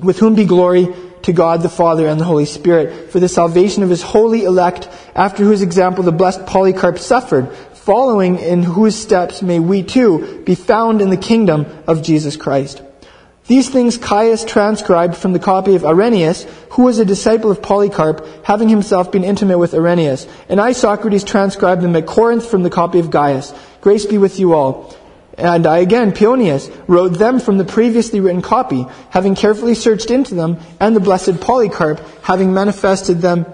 with 0.00 0.18
whom 0.18 0.34
be 0.34 0.44
glory 0.44 0.88
to 1.22 1.32
God 1.32 1.62
the 1.62 1.68
Father 1.68 2.06
and 2.06 2.18
the 2.18 2.24
Holy 2.24 2.46
Spirit 2.46 3.10
for 3.10 3.20
the 3.20 3.28
salvation 3.28 3.82
of 3.82 3.90
his 3.90 4.02
holy 4.02 4.44
elect, 4.44 4.88
after 5.14 5.44
whose 5.44 5.60
example 5.60 6.02
the 6.02 6.12
blessed 6.12 6.46
Polycarp 6.46 6.98
suffered, 6.98 7.52
following 7.74 8.38
in 8.38 8.62
whose 8.62 8.94
steps 8.94 9.42
may 9.42 9.58
we 9.58 9.82
too 9.82 10.42
be 10.44 10.54
found 10.54 11.02
in 11.02 11.10
the 11.10 11.16
kingdom 11.16 11.66
of 11.86 12.02
Jesus 12.02 12.36
Christ. 12.36 12.82
These 13.50 13.68
things 13.68 13.98
Caius 13.98 14.44
transcribed 14.44 15.16
from 15.16 15.32
the 15.32 15.40
copy 15.40 15.74
of 15.74 15.84
Irenaeus, 15.84 16.46
who 16.70 16.84
was 16.84 17.00
a 17.00 17.04
disciple 17.04 17.50
of 17.50 17.60
Polycarp, 17.60 18.24
having 18.44 18.68
himself 18.68 19.10
been 19.10 19.24
intimate 19.24 19.58
with 19.58 19.74
Irenaeus. 19.74 20.28
And 20.48 20.60
I, 20.60 20.70
Socrates, 20.70 21.24
transcribed 21.24 21.82
them 21.82 21.96
at 21.96 22.06
Corinth 22.06 22.46
from 22.46 22.62
the 22.62 22.70
copy 22.70 23.00
of 23.00 23.10
Gaius. 23.10 23.52
Grace 23.80 24.06
be 24.06 24.18
with 24.18 24.38
you 24.38 24.54
all. 24.54 24.94
And 25.36 25.66
I 25.66 25.78
again, 25.78 26.12
Pionius, 26.12 26.70
wrote 26.86 27.18
them 27.18 27.40
from 27.40 27.58
the 27.58 27.64
previously 27.64 28.20
written 28.20 28.40
copy, 28.40 28.86
having 29.08 29.34
carefully 29.34 29.74
searched 29.74 30.12
into 30.12 30.36
them, 30.36 30.60
and 30.78 30.94
the 30.94 31.00
blessed 31.00 31.40
Polycarp, 31.40 31.98
having 32.22 32.54
manifested 32.54 33.20
them 33.20 33.46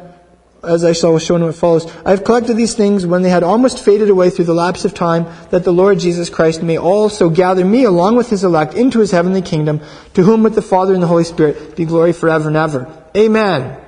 as 0.63 0.85
I 0.85 0.93
shall 0.93 1.19
show 1.19 1.37
in 1.37 1.45
what 1.45 1.55
follows. 1.55 1.87
I 2.05 2.11
have 2.11 2.25
collected 2.25 2.55
these 2.55 2.75
things 2.75 3.07
when 3.07 3.23
they 3.23 3.31
had 3.31 3.43
almost 3.43 3.85
faded 3.85 4.11
away 4.11 4.31
through 4.31 4.47
the 4.47 4.55
lapse 4.55 4.85
of 4.85 4.95
time, 4.95 5.27
that 5.51 5.65
the 5.65 5.73
Lord 5.73 5.99
Jesus 5.99 6.31
Christ 6.31 6.63
may 6.63 6.79
also 6.79 7.29
gather 7.31 7.65
me 7.65 7.85
along 7.85 8.17
with 8.17 8.31
his 8.31 8.45
elect 8.45 8.75
into 8.75 9.01
his 9.01 9.11
heavenly 9.11 9.43
kingdom, 9.43 9.81
to 10.15 10.23
whom 10.23 10.43
with 10.43 10.55
the 10.55 10.63
Father 10.63 10.95
and 10.95 11.03
the 11.03 11.07
Holy 11.07 11.25
Spirit 11.25 11.77
be 11.77 11.85
glory 11.85 12.13
forever 12.13 12.49
and 12.49 12.57
ever. 12.57 12.91
Amen. 13.17 13.79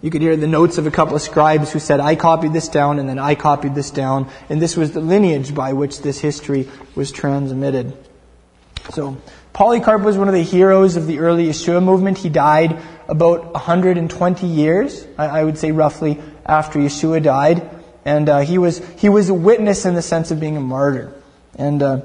You 0.00 0.10
could 0.10 0.22
hear 0.22 0.36
the 0.36 0.48
notes 0.48 0.78
of 0.78 0.86
a 0.86 0.90
couple 0.90 1.14
of 1.14 1.22
scribes 1.22 1.72
who 1.72 1.78
said, 1.78 2.00
I 2.00 2.16
copied 2.16 2.52
this 2.52 2.68
down 2.68 2.98
and 2.98 3.08
then 3.08 3.18
I 3.18 3.34
copied 3.34 3.74
this 3.74 3.90
down. 3.90 4.28
And 4.48 4.60
this 4.60 4.76
was 4.76 4.92
the 4.92 5.00
lineage 5.00 5.54
by 5.54 5.72
which 5.72 6.02
this 6.02 6.18
history 6.18 6.68
was 6.96 7.12
transmitted. 7.12 7.96
So, 8.90 9.18
Polycarp 9.52 10.02
was 10.02 10.16
one 10.16 10.28
of 10.28 10.34
the 10.34 10.42
heroes 10.42 10.96
of 10.96 11.06
the 11.06 11.18
early 11.18 11.46
Yeshua 11.46 11.82
movement. 11.82 12.18
He 12.18 12.28
died 12.28 12.78
about 13.08 13.52
120 13.52 14.46
years, 14.46 15.06
I 15.16 15.42
would 15.42 15.58
say 15.58 15.72
roughly, 15.72 16.20
after 16.46 16.78
Yeshua 16.78 17.22
died. 17.22 17.68
And 18.04 18.28
uh, 18.28 18.38
he, 18.40 18.58
was, 18.58 18.78
he 18.98 19.08
was 19.08 19.28
a 19.28 19.34
witness 19.34 19.84
in 19.84 19.94
the 19.94 20.02
sense 20.02 20.30
of 20.30 20.40
being 20.40 20.56
a 20.56 20.60
martyr. 20.60 21.12
And 21.56 21.82
uh, 21.82 22.00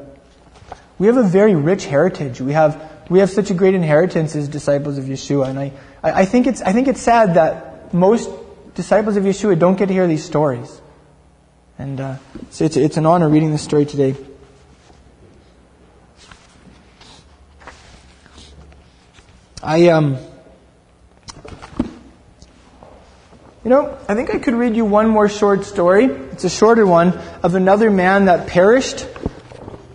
we 0.97 1.07
have 1.07 1.17
a 1.17 1.23
very 1.23 1.55
rich 1.55 1.85
heritage. 1.85 2.41
We 2.41 2.53
have, 2.53 2.91
we 3.09 3.19
have 3.19 3.29
such 3.29 3.51
a 3.51 3.53
great 3.53 3.75
inheritance 3.75 4.35
as 4.35 4.47
disciples 4.47 4.97
of 4.97 5.05
Yeshua. 5.05 5.49
And 5.49 5.59
I, 5.59 5.71
I, 6.01 6.25
think 6.25 6.47
it's, 6.47 6.61
I 6.61 6.73
think 6.73 6.87
it's 6.87 7.01
sad 7.01 7.35
that 7.35 7.93
most 7.93 8.29
disciples 8.75 9.15
of 9.15 9.23
Yeshua 9.23 9.57
don't 9.57 9.77
get 9.77 9.87
to 9.87 9.93
hear 9.93 10.07
these 10.07 10.25
stories. 10.25 10.81
And 11.77 11.99
uh, 11.99 12.17
so 12.49 12.65
it's, 12.65 12.77
it's 12.77 12.97
an 12.97 13.05
honor 13.05 13.29
reading 13.29 13.51
this 13.51 13.61
story 13.63 13.85
today. 13.85 14.15
I 19.63 19.87
um, 19.87 20.17
you 23.63 23.69
know, 23.69 23.97
I 24.09 24.13
think 24.13 24.35
I 24.35 24.39
could 24.39 24.55
read 24.55 24.75
you 24.75 24.83
one 24.83 25.07
more 25.07 25.29
short 25.29 25.63
story. 25.63 26.03
It's 26.03 26.43
a 26.43 26.49
shorter 26.49 26.85
one 26.85 27.13
of 27.43 27.55
another 27.55 27.89
man 27.89 28.25
that 28.25 28.47
perished 28.49 29.07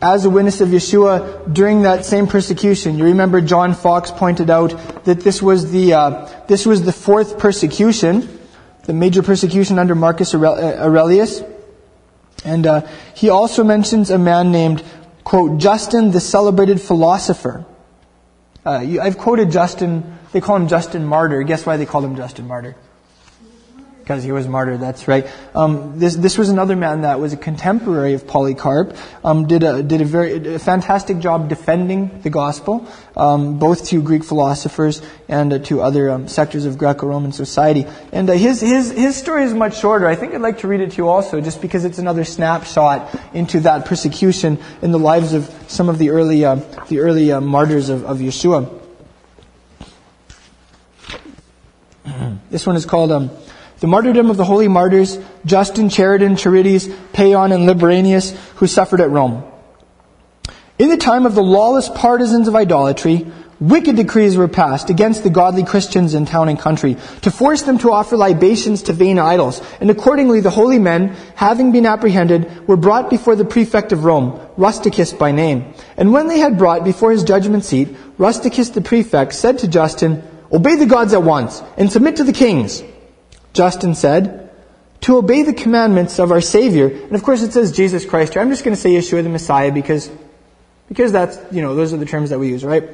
as 0.00 0.24
a 0.24 0.30
witness 0.30 0.62
of 0.62 0.70
Yeshua 0.70 1.52
during 1.52 1.82
that 1.82 2.06
same 2.06 2.26
persecution. 2.26 2.96
You 2.96 3.04
remember 3.04 3.42
John 3.42 3.74
Foxe 3.74 4.10
pointed 4.10 4.48
out 4.48 4.70
that 5.04 5.20
this 5.20 5.42
was 5.42 5.70
the 5.70 5.92
uh, 5.92 6.44
this 6.46 6.64
was 6.64 6.82
the 6.86 6.92
fourth 6.92 7.38
persecution, 7.38 8.26
the 8.84 8.94
major 8.94 9.22
persecution 9.22 9.78
under 9.78 9.94
Marcus 9.94 10.34
uh, 10.34 10.38
Aurelius, 10.80 11.42
and 12.42 12.66
uh, 12.66 12.86
he 13.14 13.28
also 13.28 13.64
mentions 13.64 14.08
a 14.08 14.16
man 14.16 14.50
named 14.50 14.82
quote 15.24 15.60
Justin, 15.60 16.10
the 16.10 16.20
celebrated 16.20 16.80
philosopher. 16.80 17.66
Uh, 18.68 18.80
you, 18.80 19.00
I've 19.00 19.16
quoted 19.16 19.50
Justin, 19.50 20.18
they 20.32 20.42
call 20.42 20.56
him 20.56 20.68
Justin 20.68 21.06
Martyr. 21.06 21.42
Guess 21.42 21.64
why 21.64 21.78
they 21.78 21.86
called 21.86 22.04
him 22.04 22.16
Justin 22.16 22.46
Martyr? 22.46 22.76
Because 24.08 24.24
he 24.24 24.32
was 24.32 24.48
martyred. 24.48 24.80
That's 24.80 25.06
right. 25.06 25.26
Um, 25.54 25.98
this 25.98 26.16
this 26.16 26.38
was 26.38 26.48
another 26.48 26.76
man 26.76 27.02
that 27.02 27.20
was 27.20 27.34
a 27.34 27.36
contemporary 27.36 28.14
of 28.14 28.26
Polycarp. 28.26 28.96
Um, 29.22 29.46
did 29.46 29.62
a 29.62 29.82
did 29.82 30.00
a 30.00 30.06
very 30.06 30.54
a 30.54 30.58
fantastic 30.58 31.18
job 31.18 31.50
defending 31.50 32.22
the 32.22 32.30
gospel, 32.30 32.88
um, 33.18 33.58
both 33.58 33.86
to 33.88 34.00
Greek 34.00 34.24
philosophers 34.24 35.02
and 35.28 35.52
uh, 35.52 35.58
to 35.58 35.82
other 35.82 36.08
um, 36.08 36.26
sectors 36.26 36.64
of 36.64 36.78
Greco-Roman 36.78 37.32
society. 37.32 37.84
And 38.10 38.30
uh, 38.30 38.32
his 38.32 38.62
his 38.62 38.90
his 38.92 39.14
story 39.14 39.44
is 39.44 39.52
much 39.52 39.78
shorter. 39.78 40.06
I 40.06 40.14
think 40.14 40.32
I'd 40.32 40.40
like 40.40 40.60
to 40.60 40.68
read 40.68 40.80
it 40.80 40.92
to 40.92 40.96
you 40.96 41.08
also, 41.08 41.42
just 41.42 41.60
because 41.60 41.84
it's 41.84 41.98
another 41.98 42.24
snapshot 42.24 43.14
into 43.34 43.60
that 43.60 43.84
persecution 43.84 44.56
in 44.80 44.90
the 44.90 44.98
lives 44.98 45.34
of 45.34 45.54
some 45.68 45.90
of 45.90 45.98
the 45.98 46.08
early 46.08 46.46
uh, 46.46 46.54
the 46.88 47.00
early 47.00 47.30
uh, 47.30 47.42
martyrs 47.42 47.90
of, 47.90 48.06
of 48.06 48.18
Yeshua. 48.20 48.74
This 52.50 52.66
one 52.66 52.76
is 52.76 52.86
called 52.86 53.12
um, 53.12 53.30
the 53.80 53.86
martyrdom 53.86 54.30
of 54.30 54.36
the 54.36 54.44
holy 54.44 54.68
martyrs, 54.68 55.18
Justin, 55.44 55.88
Chariton, 55.88 56.36
Charites, 56.36 56.88
Paeon, 57.12 57.54
and 57.54 57.68
Liberianus, 57.68 58.32
who 58.56 58.66
suffered 58.66 59.00
at 59.00 59.10
Rome. 59.10 59.44
In 60.78 60.88
the 60.88 60.96
time 60.96 61.26
of 61.26 61.34
the 61.34 61.42
lawless 61.42 61.88
partisans 61.88 62.48
of 62.48 62.56
idolatry, 62.56 63.26
wicked 63.60 63.96
decrees 63.96 64.36
were 64.36 64.48
passed 64.48 64.90
against 64.90 65.24
the 65.24 65.30
godly 65.30 65.64
Christians 65.64 66.14
in 66.14 66.24
town 66.24 66.48
and 66.48 66.58
country 66.58 66.96
to 67.22 67.30
force 67.30 67.62
them 67.62 67.78
to 67.78 67.90
offer 67.90 68.16
libations 68.16 68.82
to 68.84 68.92
vain 68.92 69.18
idols. 69.18 69.60
And 69.80 69.90
accordingly, 69.90 70.40
the 70.40 70.50
holy 70.50 70.78
men, 70.78 71.16
having 71.34 71.72
been 71.72 71.86
apprehended, 71.86 72.68
were 72.68 72.76
brought 72.76 73.10
before 73.10 73.34
the 73.34 73.44
prefect 73.44 73.92
of 73.92 74.04
Rome, 74.04 74.40
Rusticus 74.56 75.12
by 75.12 75.32
name. 75.32 75.74
And 75.96 76.12
when 76.12 76.28
they 76.28 76.38
had 76.38 76.58
brought 76.58 76.84
before 76.84 77.10
his 77.10 77.24
judgment 77.24 77.64
seat, 77.64 77.96
Rusticus 78.16 78.70
the 78.70 78.80
prefect 78.80 79.34
said 79.34 79.58
to 79.58 79.68
Justin, 79.68 80.22
Obey 80.52 80.76
the 80.76 80.86
gods 80.86 81.12
at 81.12 81.22
once 81.22 81.62
and 81.76 81.90
submit 81.90 82.16
to 82.16 82.24
the 82.24 82.32
kings. 82.32 82.82
Justin 83.58 83.96
said, 83.96 84.48
to 85.00 85.16
obey 85.16 85.42
the 85.42 85.52
commandments 85.52 86.20
of 86.20 86.30
our 86.30 86.40
Savior. 86.40 86.86
And 86.86 87.14
of 87.16 87.24
course 87.24 87.42
it 87.42 87.52
says 87.52 87.72
Jesus 87.72 88.04
Christ 88.04 88.34
here. 88.34 88.42
I'm 88.42 88.50
just 88.50 88.62
going 88.62 88.76
to 88.76 88.80
say 88.80 88.90
Yeshua 88.90 89.24
the 89.24 89.28
Messiah 89.28 89.72
because, 89.72 90.08
because 90.86 91.10
that's, 91.10 91.36
you 91.50 91.60
know, 91.60 91.74
those 91.74 91.92
are 91.92 91.96
the 91.96 92.06
terms 92.06 92.30
that 92.30 92.38
we 92.38 92.50
use, 92.50 92.64
right? 92.64 92.84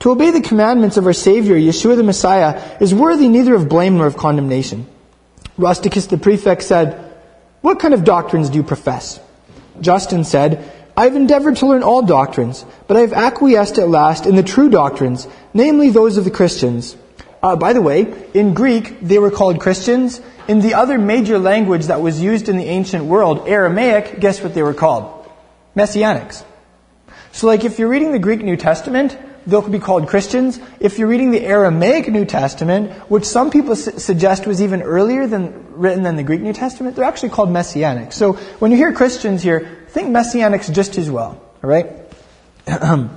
To 0.00 0.12
obey 0.12 0.30
the 0.30 0.40
commandments 0.40 0.96
of 0.96 1.04
our 1.04 1.12
Savior, 1.12 1.56
Yeshua 1.56 1.98
the 1.98 2.02
Messiah, 2.02 2.78
is 2.80 2.94
worthy 2.94 3.28
neither 3.28 3.54
of 3.54 3.68
blame 3.68 3.98
nor 3.98 4.06
of 4.06 4.16
condemnation. 4.16 4.86
Rusticus 5.58 6.06
the 6.06 6.16
prefect 6.16 6.62
said, 6.62 7.12
What 7.60 7.78
kind 7.78 7.92
of 7.92 8.04
doctrines 8.04 8.48
do 8.48 8.56
you 8.56 8.62
profess? 8.62 9.20
Justin 9.78 10.24
said, 10.24 10.72
I 10.96 11.04
have 11.04 11.16
endeavored 11.16 11.56
to 11.56 11.66
learn 11.66 11.82
all 11.82 12.00
doctrines, 12.00 12.64
but 12.86 12.96
I 12.96 13.00
have 13.00 13.12
acquiesced 13.12 13.76
at 13.76 13.90
last 13.90 14.24
in 14.24 14.36
the 14.36 14.42
true 14.42 14.70
doctrines, 14.70 15.28
namely 15.52 15.90
those 15.90 16.16
of 16.16 16.24
the 16.24 16.30
Christians. 16.30 16.96
Uh, 17.44 17.56
by 17.56 17.74
the 17.74 17.82
way, 17.82 18.10
in 18.32 18.54
Greek, 18.54 19.00
they 19.02 19.18
were 19.18 19.30
called 19.30 19.60
Christians. 19.60 20.18
In 20.48 20.60
the 20.60 20.72
other 20.72 20.98
major 20.98 21.38
language 21.38 21.88
that 21.88 22.00
was 22.00 22.18
used 22.18 22.48
in 22.48 22.56
the 22.56 22.64
ancient 22.64 23.04
world, 23.04 23.46
Aramaic, 23.46 24.18
guess 24.18 24.42
what 24.42 24.54
they 24.54 24.62
were 24.62 24.72
called? 24.72 25.28
Messianics. 25.76 26.42
So 27.32 27.46
like 27.46 27.64
if 27.64 27.78
you're 27.78 27.90
reading 27.90 28.12
the 28.12 28.18
Greek 28.18 28.40
New 28.40 28.56
Testament, 28.56 29.18
they'll 29.46 29.68
be 29.68 29.78
called 29.78 30.08
Christians. 30.08 30.58
If 30.80 30.98
you're 30.98 31.06
reading 31.06 31.32
the 31.32 31.44
Aramaic 31.44 32.08
New 32.08 32.24
Testament, 32.24 32.92
which 33.10 33.26
some 33.26 33.50
people 33.50 33.76
su- 33.76 33.98
suggest 33.98 34.46
was 34.46 34.62
even 34.62 34.80
earlier 34.80 35.26
than 35.26 35.74
written 35.74 36.02
than 36.02 36.16
the 36.16 36.22
Greek 36.22 36.40
New 36.40 36.54
Testament, 36.54 36.96
they're 36.96 37.04
actually 37.04 37.28
called 37.28 37.50
Messianics. 37.50 38.14
So 38.14 38.32
when 38.58 38.70
you 38.70 38.78
hear 38.78 38.94
Christians 38.94 39.42
here, 39.42 39.84
think 39.88 40.08
Messianics 40.16 40.72
just 40.72 40.96
as 40.96 41.10
well. 41.10 41.42
All 41.62 41.68
right. 41.68 41.92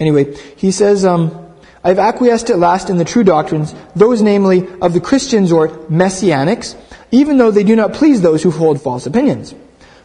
anyway, 0.00 0.34
he 0.56 0.70
says. 0.70 1.04
Um, 1.04 1.41
I 1.84 1.88
have 1.88 1.98
acquiesced 1.98 2.50
at 2.50 2.58
last 2.58 2.90
in 2.90 2.98
the 2.98 3.04
true 3.04 3.24
doctrines, 3.24 3.74
those 3.96 4.22
namely 4.22 4.68
of 4.80 4.92
the 4.92 5.00
Christians 5.00 5.50
or 5.50 5.68
Messianics, 5.68 6.76
even 7.10 7.38
though 7.38 7.50
they 7.50 7.64
do 7.64 7.74
not 7.74 7.94
please 7.94 8.20
those 8.20 8.42
who 8.42 8.50
hold 8.50 8.80
false 8.80 9.06
opinions. 9.06 9.54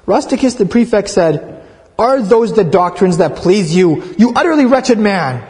Rusticus 0.07 0.55
the 0.55 0.65
prefect 0.65 1.09
said, 1.09 1.63
Are 1.99 2.21
those 2.21 2.53
the 2.53 2.63
doctrines 2.63 3.17
that 3.17 3.35
please 3.35 3.75
you, 3.75 4.03
you 4.17 4.33
utterly 4.35 4.65
wretched 4.65 4.97
man? 4.97 5.47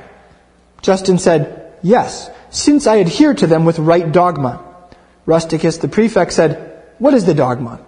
Justin 0.82 1.18
said, 1.18 1.74
Yes, 1.82 2.30
since 2.50 2.88
I 2.88 2.96
adhere 2.96 3.34
to 3.36 3.48
them 3.48 3.66
with 3.66 3.80
right 3.80 4.12
dogma. 4.12 4.64
Rusticus 5.26 5.78
the 5.78 5.88
prefect 5.88 6.34
said, 6.34 6.84
What 6.98 7.14
is 7.14 7.26
the 7.26 7.34
dogma? 7.34 7.80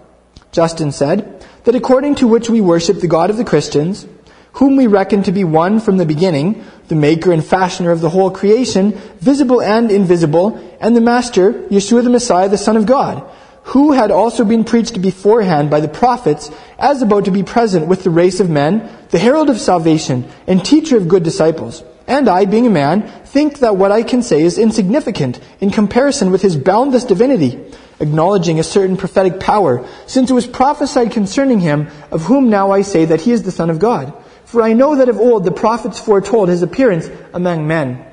Justin 0.52 0.92
said, 0.92 1.46
That 1.64 1.74
according 1.74 2.16
to 2.16 2.26
which 2.26 2.48
we 2.48 2.60
worship 2.60 3.00
the 3.00 3.08
God 3.08 3.30
of 3.30 3.36
the 3.36 3.44
Christians, 3.44 4.06
whom 4.52 4.76
we 4.76 4.86
reckon 4.86 5.22
to 5.22 5.32
be 5.32 5.44
one 5.44 5.80
from 5.80 5.96
the 5.96 6.06
beginning, 6.06 6.64
the 6.88 6.94
maker 6.94 7.32
and 7.32 7.44
fashioner 7.44 7.92
of 7.92 8.00
the 8.00 8.10
whole 8.10 8.30
creation, 8.30 8.92
visible 9.20 9.62
and 9.62 9.90
invisible, 9.90 10.56
and 10.80 10.96
the 10.96 11.00
master, 11.00 11.52
Yeshua 11.52 12.02
the 12.02 12.10
Messiah, 12.10 12.48
the 12.48 12.58
Son 12.58 12.76
of 12.76 12.86
God, 12.86 13.28
who 13.64 13.92
had 13.92 14.10
also 14.10 14.44
been 14.44 14.64
preached 14.64 15.00
beforehand 15.00 15.70
by 15.70 15.80
the 15.80 15.88
prophets 15.88 16.50
as 16.78 17.02
about 17.02 17.26
to 17.26 17.30
be 17.30 17.42
present 17.42 17.86
with 17.86 18.02
the 18.02 18.10
race 18.10 18.40
of 18.40 18.50
men, 18.50 18.90
the 19.10 19.18
herald 19.18 19.50
of 19.50 19.60
salvation, 19.60 20.28
and 20.46 20.64
teacher 20.64 20.96
of 20.96 21.08
good 21.08 21.22
disciples. 21.22 21.84
And 22.08 22.28
I, 22.28 22.44
being 22.44 22.66
a 22.66 22.70
man, 22.70 23.02
think 23.26 23.60
that 23.60 23.76
what 23.76 23.92
I 23.92 24.02
can 24.02 24.22
say 24.22 24.42
is 24.42 24.58
insignificant 24.58 25.38
in 25.60 25.70
comparison 25.70 26.32
with 26.32 26.42
his 26.42 26.56
boundless 26.56 27.04
divinity, 27.04 27.60
acknowledging 28.00 28.58
a 28.58 28.64
certain 28.64 28.96
prophetic 28.96 29.38
power, 29.38 29.86
since 30.08 30.28
it 30.28 30.34
was 30.34 30.48
prophesied 30.48 31.12
concerning 31.12 31.60
him, 31.60 31.88
of 32.10 32.22
whom 32.22 32.50
now 32.50 32.72
I 32.72 32.82
say 32.82 33.04
that 33.04 33.20
he 33.20 33.30
is 33.30 33.44
the 33.44 33.52
Son 33.52 33.70
of 33.70 33.78
God. 33.78 34.12
For 34.50 34.62
I 34.62 34.72
know 34.72 34.96
that 34.96 35.08
of 35.08 35.16
old 35.16 35.44
the 35.44 35.52
prophets 35.52 36.00
foretold 36.00 36.48
his 36.48 36.62
appearance 36.62 37.08
among 37.32 37.68
men. 37.68 38.04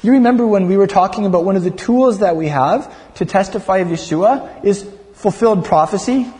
You 0.00 0.12
remember 0.12 0.46
when 0.46 0.68
we 0.68 0.76
were 0.76 0.86
talking 0.86 1.26
about 1.26 1.44
one 1.44 1.56
of 1.56 1.64
the 1.64 1.72
tools 1.72 2.20
that 2.20 2.36
we 2.36 2.46
have 2.46 2.94
to 3.16 3.24
testify 3.24 3.78
of 3.78 3.88
Yeshua 3.88 4.64
is 4.64 4.88
fulfilled 5.14 5.64
prophecy? 5.64 6.32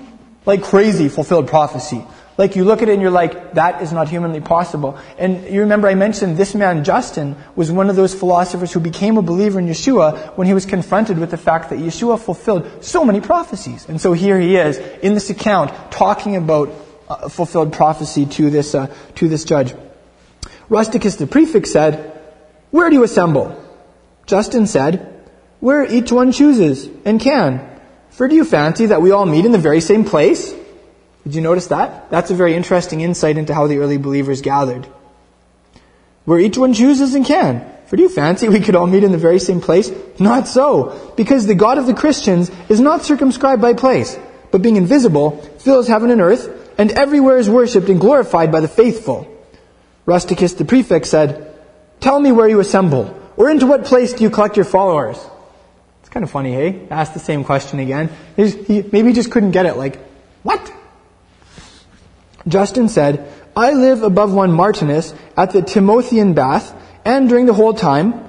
Like 0.46 0.62
crazy 0.62 1.08
fulfilled 1.08 1.48
prophecy. 1.48 2.04
Like 2.38 2.54
you 2.54 2.64
look 2.64 2.82
at 2.82 2.88
it 2.88 2.92
and 2.92 3.02
you're 3.02 3.10
like, 3.10 3.54
that 3.54 3.82
is 3.82 3.90
not 3.90 4.08
humanly 4.08 4.40
possible. 4.40 4.96
And 5.18 5.44
you 5.52 5.62
remember 5.62 5.88
I 5.88 5.96
mentioned 5.96 6.36
this 6.36 6.54
man, 6.54 6.84
Justin, 6.84 7.34
was 7.56 7.72
one 7.72 7.90
of 7.90 7.96
those 7.96 8.14
philosophers 8.14 8.72
who 8.72 8.78
became 8.78 9.16
a 9.18 9.22
believer 9.22 9.58
in 9.58 9.66
Yeshua 9.66 10.36
when 10.36 10.46
he 10.46 10.54
was 10.54 10.66
confronted 10.66 11.18
with 11.18 11.32
the 11.32 11.36
fact 11.36 11.70
that 11.70 11.80
Yeshua 11.80 12.16
fulfilled 12.16 12.84
so 12.84 13.04
many 13.04 13.20
prophecies. 13.20 13.88
And 13.88 14.00
so 14.00 14.12
here 14.12 14.38
he 14.38 14.54
is 14.54 14.78
in 15.02 15.14
this 15.14 15.30
account 15.30 15.72
talking 15.90 16.36
about 16.36 16.70
uh, 17.10 17.28
fulfilled 17.28 17.72
prophecy 17.72 18.24
to 18.24 18.50
this, 18.50 18.72
uh, 18.72 18.86
to 19.16 19.28
this 19.28 19.44
judge. 19.44 19.74
Rusticus 20.68 21.16
the 21.16 21.26
prefect 21.26 21.66
said, 21.66 22.22
Where 22.70 22.88
do 22.88 22.94
you 22.94 23.02
assemble? 23.02 23.60
Justin 24.26 24.68
said, 24.68 25.28
Where 25.58 25.84
each 25.84 26.12
one 26.12 26.30
chooses 26.30 26.88
and 27.04 27.20
can. 27.20 27.66
For 28.10 28.28
do 28.28 28.36
you 28.36 28.44
fancy 28.44 28.86
that 28.86 29.02
we 29.02 29.10
all 29.10 29.26
meet 29.26 29.44
in 29.44 29.50
the 29.50 29.58
very 29.58 29.80
same 29.80 30.04
place? 30.04 30.54
Did 31.24 31.34
you 31.34 31.40
notice 31.40 31.66
that? 31.66 32.10
That's 32.10 32.30
a 32.30 32.34
very 32.34 32.54
interesting 32.54 33.00
insight 33.00 33.36
into 33.36 33.54
how 33.54 33.66
the 33.66 33.78
early 33.78 33.98
believers 33.98 34.40
gathered. 34.40 34.86
Where 36.26 36.38
each 36.38 36.56
one 36.56 36.74
chooses 36.74 37.14
and 37.16 37.26
can. 37.26 37.66
For 37.86 37.96
do 37.96 38.04
you 38.04 38.08
fancy 38.08 38.48
we 38.48 38.60
could 38.60 38.76
all 38.76 38.86
meet 38.86 39.02
in 39.02 39.10
the 39.10 39.18
very 39.18 39.40
same 39.40 39.60
place? 39.60 39.90
Not 40.20 40.46
so, 40.46 41.12
because 41.16 41.46
the 41.46 41.56
God 41.56 41.76
of 41.76 41.86
the 41.86 41.94
Christians 41.94 42.52
is 42.68 42.78
not 42.78 43.02
circumscribed 43.02 43.60
by 43.60 43.74
place, 43.74 44.16
but 44.52 44.62
being 44.62 44.76
invisible, 44.76 45.38
fills 45.58 45.88
heaven 45.88 46.12
and 46.12 46.20
earth, 46.20 46.59
and 46.80 46.92
everywhere 46.92 47.36
is 47.36 47.50
worshipped 47.50 47.90
and 47.90 48.00
glorified 48.00 48.50
by 48.50 48.60
the 48.60 48.66
faithful. 48.66 49.28
Rusticus 50.06 50.54
the 50.54 50.64
prefect 50.64 51.06
said, 51.06 51.54
Tell 52.00 52.18
me 52.18 52.32
where 52.32 52.48
you 52.48 52.58
assemble, 52.58 53.14
or 53.36 53.50
into 53.50 53.66
what 53.66 53.84
place 53.84 54.14
do 54.14 54.24
you 54.24 54.30
collect 54.30 54.56
your 54.56 54.64
followers? 54.64 55.18
It's 56.00 56.08
kind 56.08 56.24
of 56.24 56.30
funny, 56.30 56.54
hey? 56.54 56.88
Ask 56.90 57.12
the 57.12 57.18
same 57.18 57.44
question 57.44 57.80
again. 57.80 58.08
He, 58.34 58.82
maybe 58.92 59.08
he 59.08 59.12
just 59.12 59.30
couldn't 59.30 59.50
get 59.50 59.66
it, 59.66 59.76
like, 59.76 59.98
what? 60.42 60.72
Justin 62.48 62.88
said, 62.88 63.30
I 63.54 63.72
live 63.72 64.02
above 64.02 64.32
one 64.32 64.50
Martinus 64.50 65.12
at 65.36 65.50
the 65.50 65.60
Timothean 65.60 66.34
bath, 66.34 66.74
and 67.04 67.28
during 67.28 67.44
the 67.44 67.52
whole 67.52 67.74
time, 67.74 68.24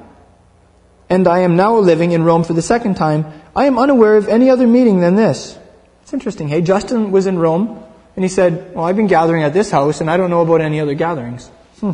and 1.09 1.25
I 1.25 1.39
am 1.39 1.55
now 1.55 1.77
living 1.77 2.11
in 2.11 2.23
Rome 2.23 2.43
for 2.43 2.51
the 2.51 2.61
second 2.61 2.95
time, 2.95 3.31
I 3.55 3.67
am 3.67 3.79
unaware 3.79 4.17
of 4.17 4.27
any 4.27 4.49
other 4.49 4.67
meeting 4.67 4.99
than 4.99 5.15
this. 5.15 5.57
It's 6.01 6.11
interesting, 6.11 6.49
hey? 6.49 6.61
Justin 6.61 7.11
was 7.11 7.27
in 7.27 7.39
Rome 7.39 7.81
and 8.15 8.25
he 8.25 8.29
said, 8.29 8.75
Well, 8.75 8.85
I've 8.85 8.95
been 8.95 9.07
gathering 9.07 9.43
at 9.43 9.53
this 9.53 9.71
house, 9.71 10.01
and 10.01 10.09
I 10.09 10.17
don't 10.17 10.29
know 10.29 10.41
about 10.41 10.61
any 10.61 10.79
other 10.79 10.93
gatherings. 10.93 11.47
Hmm. 11.79 11.91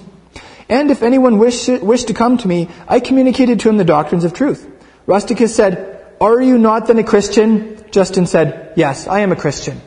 And 0.69 0.91
if 0.91 1.03
anyone 1.03 1.37
wished 1.37 1.69
wished 1.69 2.07
to 2.07 2.13
come 2.13 2.37
to 2.39 2.47
me, 2.47 2.69
I 2.87 2.99
communicated 2.99 3.59
to 3.61 3.69
him 3.69 3.77
the 3.77 3.85
doctrines 3.85 4.23
of 4.23 4.33
truth. 4.33 4.69
Rusticus 5.05 5.55
said, 5.55 6.05
Are 6.19 6.41
you 6.41 6.57
not 6.57 6.87
then 6.87 6.99
a 6.99 7.03
Christian? 7.03 7.83
Justin 7.91 8.27
said, 8.27 8.73
Yes, 8.75 9.07
I 9.07 9.21
am 9.21 9.31
a 9.31 9.35
Christian. 9.35 9.81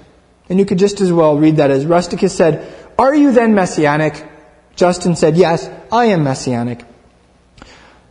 And 0.48 0.58
you 0.58 0.64
could 0.64 0.78
just 0.78 1.00
as 1.00 1.12
well 1.12 1.36
read 1.38 1.56
that 1.56 1.70
as 1.70 1.84
Rusticus 1.84 2.34
said, 2.34 2.72
Are 2.98 3.14
you 3.14 3.32
then 3.32 3.54
messianic? 3.54 4.26
Justin 4.76 5.16
said, 5.16 5.36
Yes, 5.36 5.68
I 5.92 6.06
am 6.06 6.24
messianic. 6.24 6.84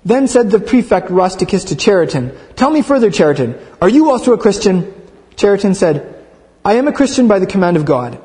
Then 0.05 0.27
said 0.27 0.51
the 0.51 0.59
prefect 0.59 1.09
Rusticus 1.09 1.65
to 1.65 1.75
Chariton, 1.75 2.37
Tell 2.55 2.69
me 2.69 2.81
further, 2.81 3.09
Chariton, 3.09 3.59
are 3.81 3.89
you 3.89 4.11
also 4.11 4.33
a 4.33 4.37
Christian? 4.37 4.93
Chariton 5.35 5.75
said, 5.75 6.18
I 6.63 6.73
am 6.73 6.87
a 6.87 6.93
Christian 6.93 7.27
by 7.27 7.39
the 7.39 7.47
command 7.47 7.77
of 7.77 7.85
God. 7.85 8.21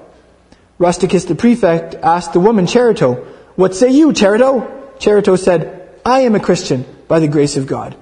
Rusticus 0.79 1.25
the 1.25 1.35
prefect 1.35 1.95
asked 1.95 2.33
the 2.33 2.41
woman 2.41 2.67
Charito, 2.67 3.25
What 3.55 3.75
say 3.75 3.91
you, 3.91 4.13
Charito? 4.13 4.99
Charito 4.99 5.39
said, 5.39 5.89
I 6.05 6.21
am 6.21 6.35
a 6.35 6.41
Christian 6.41 6.85
by 7.07 7.21
the 7.21 7.29
grace 7.29 7.57
of 7.57 7.67
God. 7.67 7.97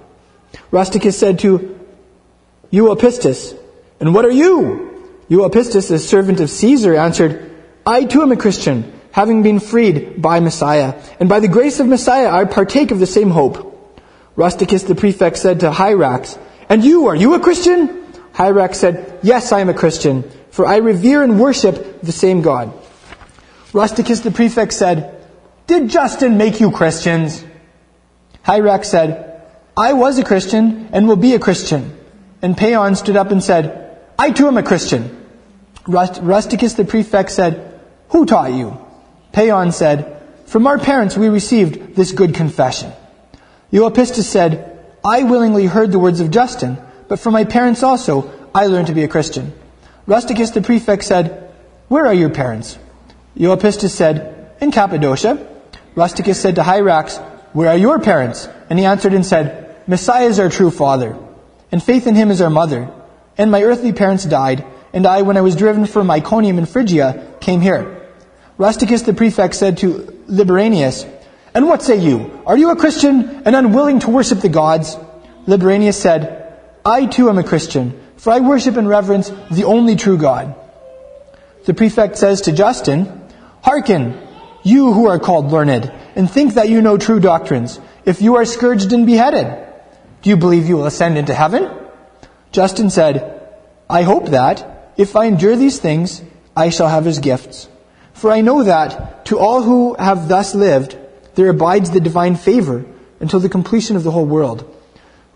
Rusticus 0.70 1.18
said 1.18 1.40
to 1.40 1.78
Euelpistus, 2.70 3.54
And 4.00 4.14
what 4.14 4.24
are 4.24 4.30
you? 4.30 5.20
Euelpistus, 5.28 5.90
a 5.90 5.98
servant 5.98 6.40
of 6.40 6.50
Caesar, 6.50 6.94
answered, 6.94 7.50
I 7.86 8.04
too 8.04 8.22
am 8.22 8.32
a 8.32 8.36
Christian, 8.36 8.92
having 9.12 9.42
been 9.42 9.60
freed 9.60 10.22
by 10.22 10.40
Messiah, 10.40 11.00
and 11.20 11.28
by 11.28 11.40
the 11.40 11.48
grace 11.48 11.78
of 11.80 11.86
Messiah 11.86 12.30
I 12.30 12.44
partake 12.46 12.90
of 12.90 12.98
the 12.98 13.06
same 13.06 13.30
hope. 13.30 13.68
Rusticus 14.34 14.84
the 14.84 14.94
prefect 14.94 15.36
said 15.36 15.60
to 15.60 15.70
Hierax, 15.70 16.38
And 16.68 16.82
you, 16.82 17.08
are 17.08 17.14
you 17.14 17.34
a 17.34 17.40
Christian? 17.40 18.01
Hierax 18.34 18.76
said, 18.76 19.18
Yes, 19.22 19.52
I 19.52 19.60
am 19.60 19.68
a 19.68 19.74
Christian, 19.74 20.30
for 20.50 20.66
I 20.66 20.76
revere 20.76 21.22
and 21.22 21.40
worship 21.40 22.00
the 22.02 22.12
same 22.12 22.42
God. 22.42 22.72
Rusticus 23.72 24.20
the 24.20 24.30
prefect 24.30 24.72
said, 24.72 25.26
Did 25.66 25.90
Justin 25.90 26.36
make 26.36 26.60
you 26.60 26.70
Christians? 26.70 27.44
Hierax 28.44 28.86
said, 28.86 29.42
I 29.76 29.92
was 29.92 30.18
a 30.18 30.24
Christian 30.24 30.88
and 30.92 31.08
will 31.08 31.16
be 31.16 31.34
a 31.34 31.38
Christian. 31.38 31.98
And 32.42 32.56
Paeon 32.56 32.96
stood 32.96 33.16
up 33.16 33.30
and 33.30 33.42
said, 33.42 33.98
I 34.18 34.30
too 34.30 34.48
am 34.48 34.58
a 34.58 34.62
Christian. 34.62 35.18
Rust- 35.86 36.20
Rusticus 36.22 36.74
the 36.74 36.84
prefect 36.84 37.30
said, 37.30 37.80
Who 38.08 38.26
taught 38.26 38.52
you? 38.52 38.78
Paeon 39.32 39.72
said, 39.72 40.20
From 40.46 40.66
our 40.66 40.78
parents 40.78 41.16
we 41.16 41.28
received 41.28 41.96
this 41.96 42.12
good 42.12 42.34
confession. 42.34 42.92
Euelpistus 43.70 44.24
said, 44.24 44.68
I 45.04 45.22
willingly 45.22 45.66
heard 45.66 45.92
the 45.92 45.98
words 45.98 46.20
of 46.20 46.30
Justin, 46.30 46.78
but 47.12 47.20
from 47.20 47.34
my 47.34 47.44
parents 47.44 47.82
also 47.82 48.32
I 48.54 48.68
learned 48.68 48.86
to 48.86 48.94
be 48.94 49.04
a 49.04 49.08
Christian. 49.14 49.52
Rusticus 50.06 50.48
the 50.54 50.62
prefect 50.62 51.04
said, 51.04 51.52
Where 51.88 52.06
are 52.06 52.14
your 52.14 52.30
parents? 52.30 52.78
Euelpistus 53.36 53.90
said, 53.90 54.56
In 54.62 54.72
Cappadocia. 54.72 55.46
Rusticus 55.94 56.40
said 56.40 56.54
to 56.54 56.62
Hierax, 56.62 57.18
Where 57.52 57.68
are 57.68 57.76
your 57.76 57.98
parents? 57.98 58.48
And 58.70 58.78
he 58.78 58.86
answered 58.86 59.12
and 59.12 59.26
said, 59.26 59.76
Messiah 59.86 60.24
is 60.24 60.38
our 60.40 60.48
true 60.48 60.70
father, 60.70 61.18
and 61.70 61.82
faith 61.82 62.06
in 62.06 62.14
him 62.14 62.30
is 62.30 62.40
our 62.40 62.48
mother. 62.48 62.90
And 63.36 63.50
my 63.50 63.62
earthly 63.62 63.92
parents 63.92 64.24
died, 64.24 64.64
and 64.94 65.06
I, 65.06 65.20
when 65.20 65.36
I 65.36 65.42
was 65.42 65.54
driven 65.54 65.84
from 65.84 66.10
Iconium 66.10 66.56
in 66.56 66.64
Phrygia, 66.64 67.36
came 67.40 67.60
here. 67.60 68.08
Rusticus 68.56 69.02
the 69.02 69.12
prefect 69.12 69.54
said 69.54 69.76
to 69.78 70.24
Liberianus, 70.30 71.04
And 71.52 71.68
what 71.68 71.82
say 71.82 71.98
you? 71.98 72.42
Are 72.46 72.56
you 72.56 72.70
a 72.70 72.76
Christian 72.76 73.42
and 73.44 73.54
unwilling 73.54 73.98
to 74.00 74.08
worship 74.08 74.40
the 74.40 74.48
gods? 74.48 74.96
Liberianus 75.46 76.00
said, 76.00 76.41
I 76.84 77.06
too 77.06 77.28
am 77.28 77.38
a 77.38 77.44
Christian, 77.44 78.00
for 78.16 78.32
I 78.32 78.40
worship 78.40 78.76
and 78.76 78.88
reverence 78.88 79.30
the 79.50 79.64
only 79.64 79.96
true 79.96 80.18
God. 80.18 80.54
The 81.64 81.74
prefect 81.74 82.18
says 82.18 82.42
to 82.42 82.52
Justin, 82.52 83.28
Hearken, 83.62 84.18
you 84.64 84.92
who 84.92 85.06
are 85.06 85.20
called 85.20 85.52
learned, 85.52 85.92
and 86.16 86.30
think 86.30 86.54
that 86.54 86.68
you 86.68 86.82
know 86.82 86.98
true 86.98 87.20
doctrines, 87.20 87.78
if 88.04 88.20
you 88.20 88.36
are 88.36 88.44
scourged 88.44 88.92
and 88.92 89.06
beheaded, 89.06 89.46
do 90.22 90.30
you 90.30 90.36
believe 90.36 90.68
you 90.68 90.76
will 90.76 90.86
ascend 90.86 91.18
into 91.18 91.34
heaven? 91.34 91.70
Justin 92.50 92.90
said, 92.90 93.48
I 93.88 94.02
hope 94.02 94.30
that, 94.30 94.92
if 94.96 95.14
I 95.14 95.26
endure 95.26 95.56
these 95.56 95.78
things, 95.78 96.22
I 96.56 96.70
shall 96.70 96.88
have 96.88 97.04
his 97.04 97.20
gifts. 97.20 97.68
For 98.12 98.30
I 98.30 98.40
know 98.40 98.64
that, 98.64 99.26
to 99.26 99.38
all 99.38 99.62
who 99.62 99.94
have 99.94 100.28
thus 100.28 100.54
lived, 100.54 100.96
there 101.34 101.48
abides 101.48 101.90
the 101.90 102.00
divine 102.00 102.36
favor 102.36 102.84
until 103.20 103.40
the 103.40 103.48
completion 103.48 103.96
of 103.96 104.02
the 104.02 104.10
whole 104.10 104.26
world. 104.26 104.68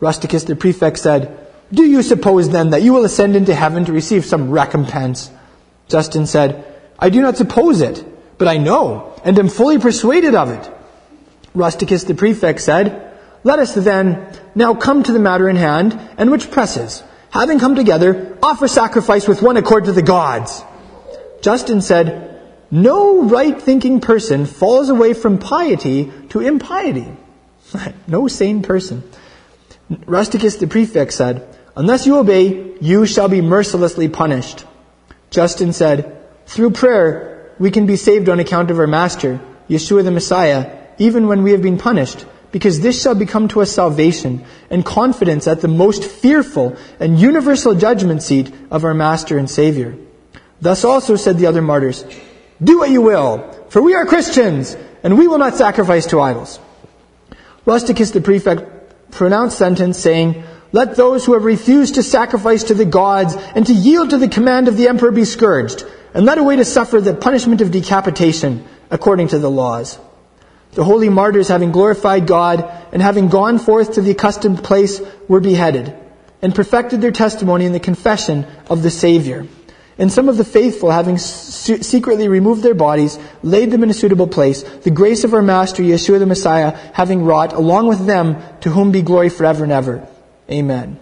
Rusticus 0.01 0.45
the 0.45 0.57
prefect 0.57 0.99
said, 0.99 1.49
Do 1.73 1.85
you 1.85 2.03
suppose 2.03 2.51
then 2.51 2.71
that 2.71 2.83
you 2.83 2.93
will 2.93 3.05
ascend 3.05 3.37
into 3.37 3.55
heaven 3.55 3.85
to 3.87 3.93
receive 3.93 4.25
some 4.25 4.51
recompense? 4.51 5.31
Justin 5.89 6.27
said, 6.27 6.65
I 6.99 7.11
do 7.11 7.21
not 7.21 7.37
suppose 7.37 7.81
it, 7.81 8.05
but 8.39 8.49
I 8.49 8.57
know, 8.57 9.15
and 9.25 9.39
am 9.39 9.49
fully 9.49 9.79
persuaded 9.79 10.35
of 10.35 10.51
it. 10.51 10.71
Rusticus 11.55 12.05
the 12.05 12.15
prefect 12.15 12.61
said, 12.61 13.19
Let 13.45 13.59
us 13.59 13.75
then 13.75 14.29
now 14.55 14.75
come 14.75 15.03
to 15.03 15.13
the 15.13 15.19
matter 15.19 15.49
in 15.49 15.57
hand, 15.57 15.99
and 16.19 16.31
which 16.31 16.51
presses. 16.51 17.03
Having 17.31 17.61
come 17.61 17.75
together, 17.75 18.39
offer 18.43 18.69
sacrifice 18.69 19.27
with 19.27 19.43
one 19.43 19.57
accord 19.57 19.85
to 19.87 19.93
the 19.93 20.03
gods. 20.03 20.63
Justin 21.43 21.81
said, 21.81 22.43
No 22.71 23.25
right 23.25 23.61
thinking 23.61 24.01
person 24.01 24.47
falls 24.47 24.89
away 24.89 25.15
from 25.15 25.39
piety 25.39 26.13
to 26.31 26.41
impiety. 26.41 27.07
no 28.07 28.29
sane 28.29 28.63
person. 28.63 29.03
Rusticus 29.91 30.57
the 30.57 30.66
prefect 30.66 31.12
said, 31.12 31.47
Unless 31.76 32.07
you 32.07 32.18
obey, 32.18 32.74
you 32.80 33.07
shall 33.07 33.28
be 33.28 33.41
mercilessly 33.41 34.09
punished. 34.09 34.64
Justin 35.30 35.72
said, 35.72 36.16
Through 36.47 36.70
prayer, 36.70 37.53
we 37.59 37.70
can 37.70 37.87
be 37.87 37.97
saved 37.97 38.28
on 38.28 38.41
account 38.41 38.70
of 38.70 38.78
our 38.78 38.87
Master, 38.87 39.41
Yeshua 39.68 40.05
the 40.05 40.11
Messiah, 40.11 40.78
even 40.99 41.26
when 41.26 41.43
we 41.43 41.53
have 41.53 41.62
been 41.62 41.78
punished, 41.78 42.24
because 42.51 42.80
this 42.80 43.01
shall 43.01 43.14
become 43.14 43.49
to 43.49 43.61
us 43.61 43.70
salvation 43.70 44.45
and 44.70 44.84
confidence 44.84 45.47
at 45.47 45.61
the 45.61 45.68
most 45.68 46.05
fearful 46.05 46.76
and 46.99 47.20
universal 47.20 47.74
judgment 47.74 48.22
seat 48.22 48.53
of 48.70 48.84
our 48.84 48.95
Master 48.95 49.39
and 49.39 49.51
Savior. 49.51 49.97
Thus 50.61 50.84
also 50.84 51.16
said 51.16 51.39
the 51.39 51.47
other 51.47 51.62
martyrs, 51.62 52.05
Do 52.62 52.78
what 52.78 52.91
you 52.91 53.03
will, 53.03 53.53
for 53.68 53.82
we 53.82 53.95
are 53.95 54.07
Christians, 54.07 54.76
and 55.03 55.18
we 55.18 55.28
will 55.28 55.39
not 55.39 55.57
sacrifice 55.57 56.07
to 56.07 56.20
idols. 56.20 56.59
Rusticus 57.66 58.12
the 58.12 58.20
prefect 58.20 58.76
pronounced 59.17 59.59
sentence 59.59 59.99
saying, 59.99 60.45
Let 60.73 60.97
those 60.97 61.25
who 61.25 61.35
have 61.35 61.45
refused 61.45 61.97
to 61.97 62.03
sacrifice 62.03 62.64
to 62.64 62.75
the 62.75 62.85
gods 62.85 63.35
and 63.55 63.67
to 63.67 63.73
yield 63.73 64.11
to 64.11 64.19
the 64.19 64.29
command 64.29 64.69
of 64.69 64.77
the 64.77 64.89
emperor 64.89 65.11
be 65.11 65.25
scourged, 65.25 65.85
and 66.14 66.25
led 66.25 66.39
away 66.39 66.57
to 66.57 66.64
suffer 66.64 67.01
the 67.01 67.14
punishment 67.14 67.61
of 67.61 67.71
decapitation 67.71 68.64
according 68.91 69.29
to 69.29 69.39
the 69.39 69.51
laws. 69.51 69.99
The 70.73 70.85
holy 70.85 71.09
martyrs, 71.09 71.49
having 71.49 71.73
glorified 71.73 72.27
God 72.27 72.71
and 72.93 73.01
having 73.01 73.29
gone 73.29 73.59
forth 73.59 73.95
to 73.95 74.03
the 74.03 74.11
accustomed 74.11 74.62
place, 74.62 75.01
were 75.27 75.41
beheaded 75.41 75.95
and 76.43 76.55
perfected 76.55 77.01
their 77.01 77.12
testimony 77.12 77.64
in 77.64 77.73
the 77.73 77.81
confession 77.81 78.47
of 78.69 78.83
the 78.83 78.91
Savior. 78.91 79.47
And 79.99 80.13
some 80.13 80.29
of 80.29 80.37
the 80.37 80.45
faithful, 80.45 80.91
having 80.91 81.17
secretly 81.17 82.29
removed 82.29 82.63
their 82.63 82.75
bodies, 82.75 83.19
laid 83.43 83.71
them 83.71 83.83
in 83.83 83.89
a 83.89 83.95
suitable 83.95 84.27
place, 84.27 84.63
the 84.63 84.91
grace 84.91 85.25
of 85.25 85.33
our 85.33 85.41
Master, 85.41 85.83
Yeshua 85.83 86.19
the 86.19 86.27
Messiah, 86.27 86.77
having 86.93 87.25
wrought, 87.25 87.55
along 87.55 87.87
with 87.87 88.05
them, 88.05 88.37
to 88.61 88.71
whom 88.71 88.93
be 88.93 89.01
glory 89.01 89.31
forever 89.31 89.65
and 89.65 89.73
ever. 89.73 90.07
Amen. 90.51 91.01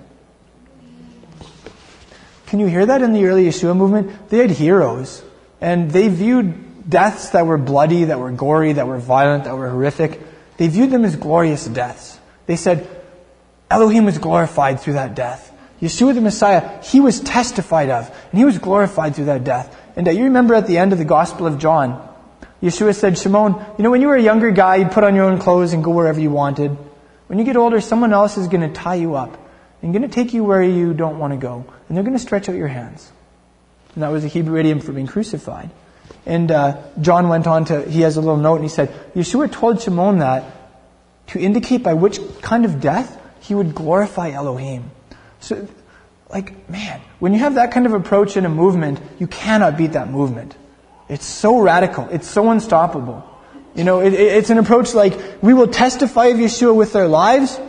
Can 2.46 2.60
you 2.60 2.66
hear 2.66 2.86
that 2.86 3.02
in 3.02 3.12
the 3.12 3.24
early 3.24 3.46
Yeshua 3.46 3.76
movement? 3.76 4.28
They 4.30 4.38
had 4.38 4.52
heroes, 4.52 5.24
and 5.60 5.90
they 5.90 6.06
viewed 6.06 6.88
deaths 6.88 7.30
that 7.30 7.46
were 7.46 7.58
bloody, 7.58 8.04
that 8.04 8.20
were 8.20 8.30
gory, 8.30 8.74
that 8.74 8.86
were 8.86 8.98
violent, 8.98 9.44
that 9.44 9.56
were 9.56 9.70
horrific. 9.70 10.20
They 10.56 10.68
viewed 10.68 10.90
them 10.90 11.04
as 11.04 11.16
glorious 11.16 11.66
deaths. 11.66 12.20
They 12.46 12.54
said, 12.54 12.88
Elohim 13.70 14.04
was 14.04 14.18
glorified 14.18 14.78
through 14.78 14.92
that 14.92 15.16
death. 15.16 15.50
Yeshua 15.80 16.14
the 16.14 16.20
Messiah, 16.20 16.82
he 16.82 17.00
was 17.00 17.20
testified 17.20 17.90
of, 17.90 18.08
and 18.30 18.38
he 18.38 18.44
was 18.44 18.58
glorified 18.58 19.14
through 19.14 19.26
that 19.26 19.44
death. 19.44 19.76
And 19.96 20.08
uh, 20.08 20.10
you 20.10 20.24
remember 20.24 20.54
at 20.54 20.66
the 20.66 20.78
end 20.78 20.92
of 20.92 20.98
the 20.98 21.04
Gospel 21.04 21.46
of 21.46 21.58
John, 21.58 22.08
Yeshua 22.62 22.94
said, 22.94 23.18
Shimon, 23.18 23.54
you 23.76 23.84
know, 23.84 23.90
when 23.90 24.00
you 24.00 24.08
were 24.08 24.16
a 24.16 24.22
younger 24.22 24.50
guy, 24.50 24.76
you'd 24.76 24.92
put 24.92 25.04
on 25.04 25.14
your 25.14 25.24
own 25.24 25.38
clothes 25.38 25.72
and 25.72 25.84
go 25.84 25.90
wherever 25.90 26.18
you 26.18 26.30
wanted. 26.30 26.76
When 27.26 27.38
you 27.38 27.44
get 27.44 27.56
older, 27.56 27.80
someone 27.80 28.12
else 28.12 28.38
is 28.38 28.48
going 28.48 28.62
to 28.62 28.72
tie 28.72 28.94
you 28.94 29.14
up 29.16 29.38
and 29.82 29.92
going 29.92 30.02
to 30.02 30.08
take 30.08 30.32
you 30.32 30.44
where 30.44 30.62
you 30.62 30.94
don't 30.94 31.18
want 31.18 31.32
to 31.32 31.36
go. 31.36 31.66
And 31.88 31.96
they're 31.96 32.04
going 32.04 32.16
to 32.16 32.22
stretch 32.22 32.48
out 32.48 32.54
your 32.54 32.68
hands. 32.68 33.10
And 33.94 34.02
that 34.02 34.08
was 34.08 34.24
a 34.24 34.28
Hebrew 34.28 34.58
idiom 34.58 34.80
for 34.80 34.92
being 34.92 35.06
crucified. 35.06 35.70
And 36.26 36.50
uh, 36.50 36.80
John 37.00 37.28
went 37.28 37.46
on 37.46 37.66
to, 37.66 37.82
he 37.88 38.00
has 38.00 38.16
a 38.16 38.20
little 38.20 38.36
note 38.36 38.56
and 38.56 38.64
he 38.64 38.70
said, 38.70 38.88
Yeshua 39.14 39.52
told 39.52 39.82
Shimon 39.82 40.18
that 40.18 40.44
to 41.28 41.38
indicate 41.38 41.82
by 41.82 41.94
which 41.94 42.18
kind 42.40 42.64
of 42.64 42.80
death 42.80 43.20
he 43.40 43.54
would 43.54 43.74
glorify 43.74 44.30
Elohim. 44.30 44.90
So, 45.44 45.68
like, 46.30 46.68
man, 46.70 47.02
when 47.18 47.34
you 47.34 47.40
have 47.40 47.56
that 47.56 47.70
kind 47.70 47.84
of 47.84 47.92
approach 47.92 48.36
in 48.36 48.46
a 48.46 48.48
movement, 48.48 48.98
you 49.18 49.26
cannot 49.26 49.76
beat 49.76 49.92
that 49.92 50.10
movement. 50.10 50.56
It's 51.08 51.26
so 51.26 51.60
radical. 51.60 52.08
It's 52.10 52.26
so 52.26 52.50
unstoppable. 52.50 53.22
You 53.74 53.84
know, 53.84 54.00
it, 54.00 54.14
it's 54.14 54.50
an 54.50 54.58
approach 54.58 54.94
like, 54.94 55.42
we 55.42 55.52
will 55.52 55.68
testify 55.68 56.26
of 56.26 56.38
Yeshua 56.38 56.74
with 56.74 56.92
their 56.92 57.08
lives, 57.08 57.60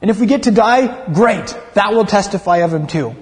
and 0.00 0.10
if 0.10 0.20
we 0.20 0.26
get 0.26 0.44
to 0.44 0.50
die, 0.50 1.12
great. 1.12 1.58
That 1.74 1.92
will 1.92 2.06
testify 2.06 2.58
of 2.58 2.72
him 2.72 2.86
too. 2.86 3.16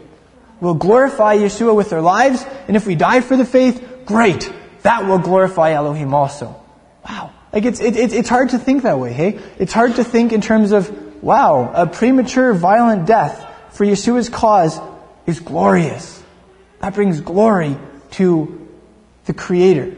We'll 0.61 0.75
glorify 0.75 1.39
Yeshua 1.39 1.75
with 1.75 1.89
their 1.89 2.03
lives, 2.03 2.45
and 2.67 2.77
if 2.77 2.87
we 2.87 2.97
die 2.97 3.23
for 3.23 3.37
the 3.37 3.47
faith, 3.47 4.03
great. 4.05 4.53
That 4.83 5.07
will 5.07 5.19
glorify 5.19 5.73
Elohim 5.73 6.13
also. 6.13 6.55
Wow. 7.09 7.33
Like 7.53 7.65
it's, 7.65 7.81
it, 7.81 7.97
it's 7.97 8.29
hard 8.29 8.51
to 8.51 8.59
think 8.59 8.83
that 8.83 8.99
way, 8.99 9.13
hey? 9.13 9.39
It's 9.59 9.73
hard 9.73 9.97
to 9.97 10.05
think 10.05 10.33
in 10.33 10.43
terms 10.43 10.73
of 10.73 11.08
wow, 11.23 11.73
a 11.75 11.87
premature 11.87 12.55
violent 12.55 13.07
death 13.07 13.45
for 13.71 13.85
Yeshua's 13.85 14.29
cause 14.29 14.81
is 15.27 15.41
glorious. 15.41 16.23
That 16.81 16.95
brings 16.95 17.21
glory 17.21 17.77
to 18.13 18.69
the 19.27 19.35
Creator. 19.35 19.97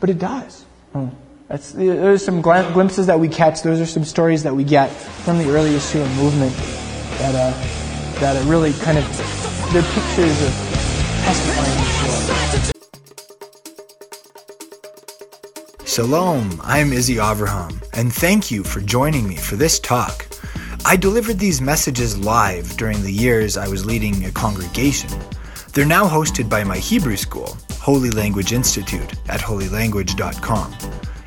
But 0.00 0.10
it 0.10 0.18
does. 0.18 0.64
Hmm. 0.92 1.08
That's, 1.48 1.72
there's 1.72 2.24
some 2.24 2.40
glimpses 2.40 3.06
that 3.06 3.20
we 3.20 3.28
catch. 3.28 3.62
Those 3.62 3.80
are 3.80 3.86
some 3.86 4.04
stories 4.04 4.42
that 4.44 4.54
we 4.54 4.64
get 4.64 4.88
from 4.88 5.38
the 5.38 5.50
early 5.50 5.70
Yeshua 5.70 6.08
movement 6.16 6.54
that, 7.18 7.34
uh, 7.34 7.52
that 8.20 8.36
are 8.36 8.48
really 8.48 8.72
kind 8.72 8.98
of, 8.98 9.04
they're 9.72 9.82
pictures 9.82 10.42
of 10.42 10.50
testifying 11.24 11.72
Yeshua. 11.78 12.72
Shalom, 15.86 16.58
I'm 16.64 16.90
Izzy 16.94 17.16
Avraham, 17.16 17.86
and 17.92 18.10
thank 18.10 18.50
you 18.50 18.64
for 18.64 18.80
joining 18.80 19.28
me 19.28 19.36
for 19.36 19.56
this 19.56 19.78
talk. 19.78 20.31
I 20.84 20.96
delivered 20.96 21.38
these 21.38 21.60
messages 21.60 22.18
live 22.18 22.76
during 22.76 23.02
the 23.02 23.12
years 23.12 23.56
I 23.56 23.68
was 23.68 23.86
leading 23.86 24.24
a 24.24 24.32
congregation. 24.32 25.10
They're 25.72 25.86
now 25.86 26.08
hosted 26.08 26.48
by 26.50 26.64
my 26.64 26.76
Hebrew 26.76 27.16
school, 27.16 27.56
Holy 27.80 28.10
Language 28.10 28.52
Institute, 28.52 29.14
at 29.28 29.40
holylanguage.com. 29.40 30.76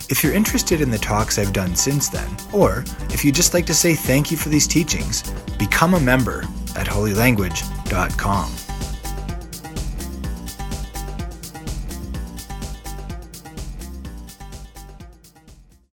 If 0.10 0.24
you're 0.24 0.34
interested 0.34 0.82
in 0.82 0.92
the 0.92 0.98
talks 0.98 1.40
I've 1.40 1.54
done 1.54 1.76
since 1.76 2.10
then, 2.10 2.28
or 2.54 2.84
if 3.10 3.24
you'd 3.24 3.36
just 3.36 3.54
like 3.54 3.66
to 3.68 3.74
say 3.74 3.96
thank 3.96 4.30
you 4.30 4.38
for 4.38 4.50
these 4.50 4.68
teachings, 4.68 5.24
become 5.58 5.94
a 5.94 6.00
member 6.00 6.42
at 6.76 6.86
holylanguage.com. 6.86 8.65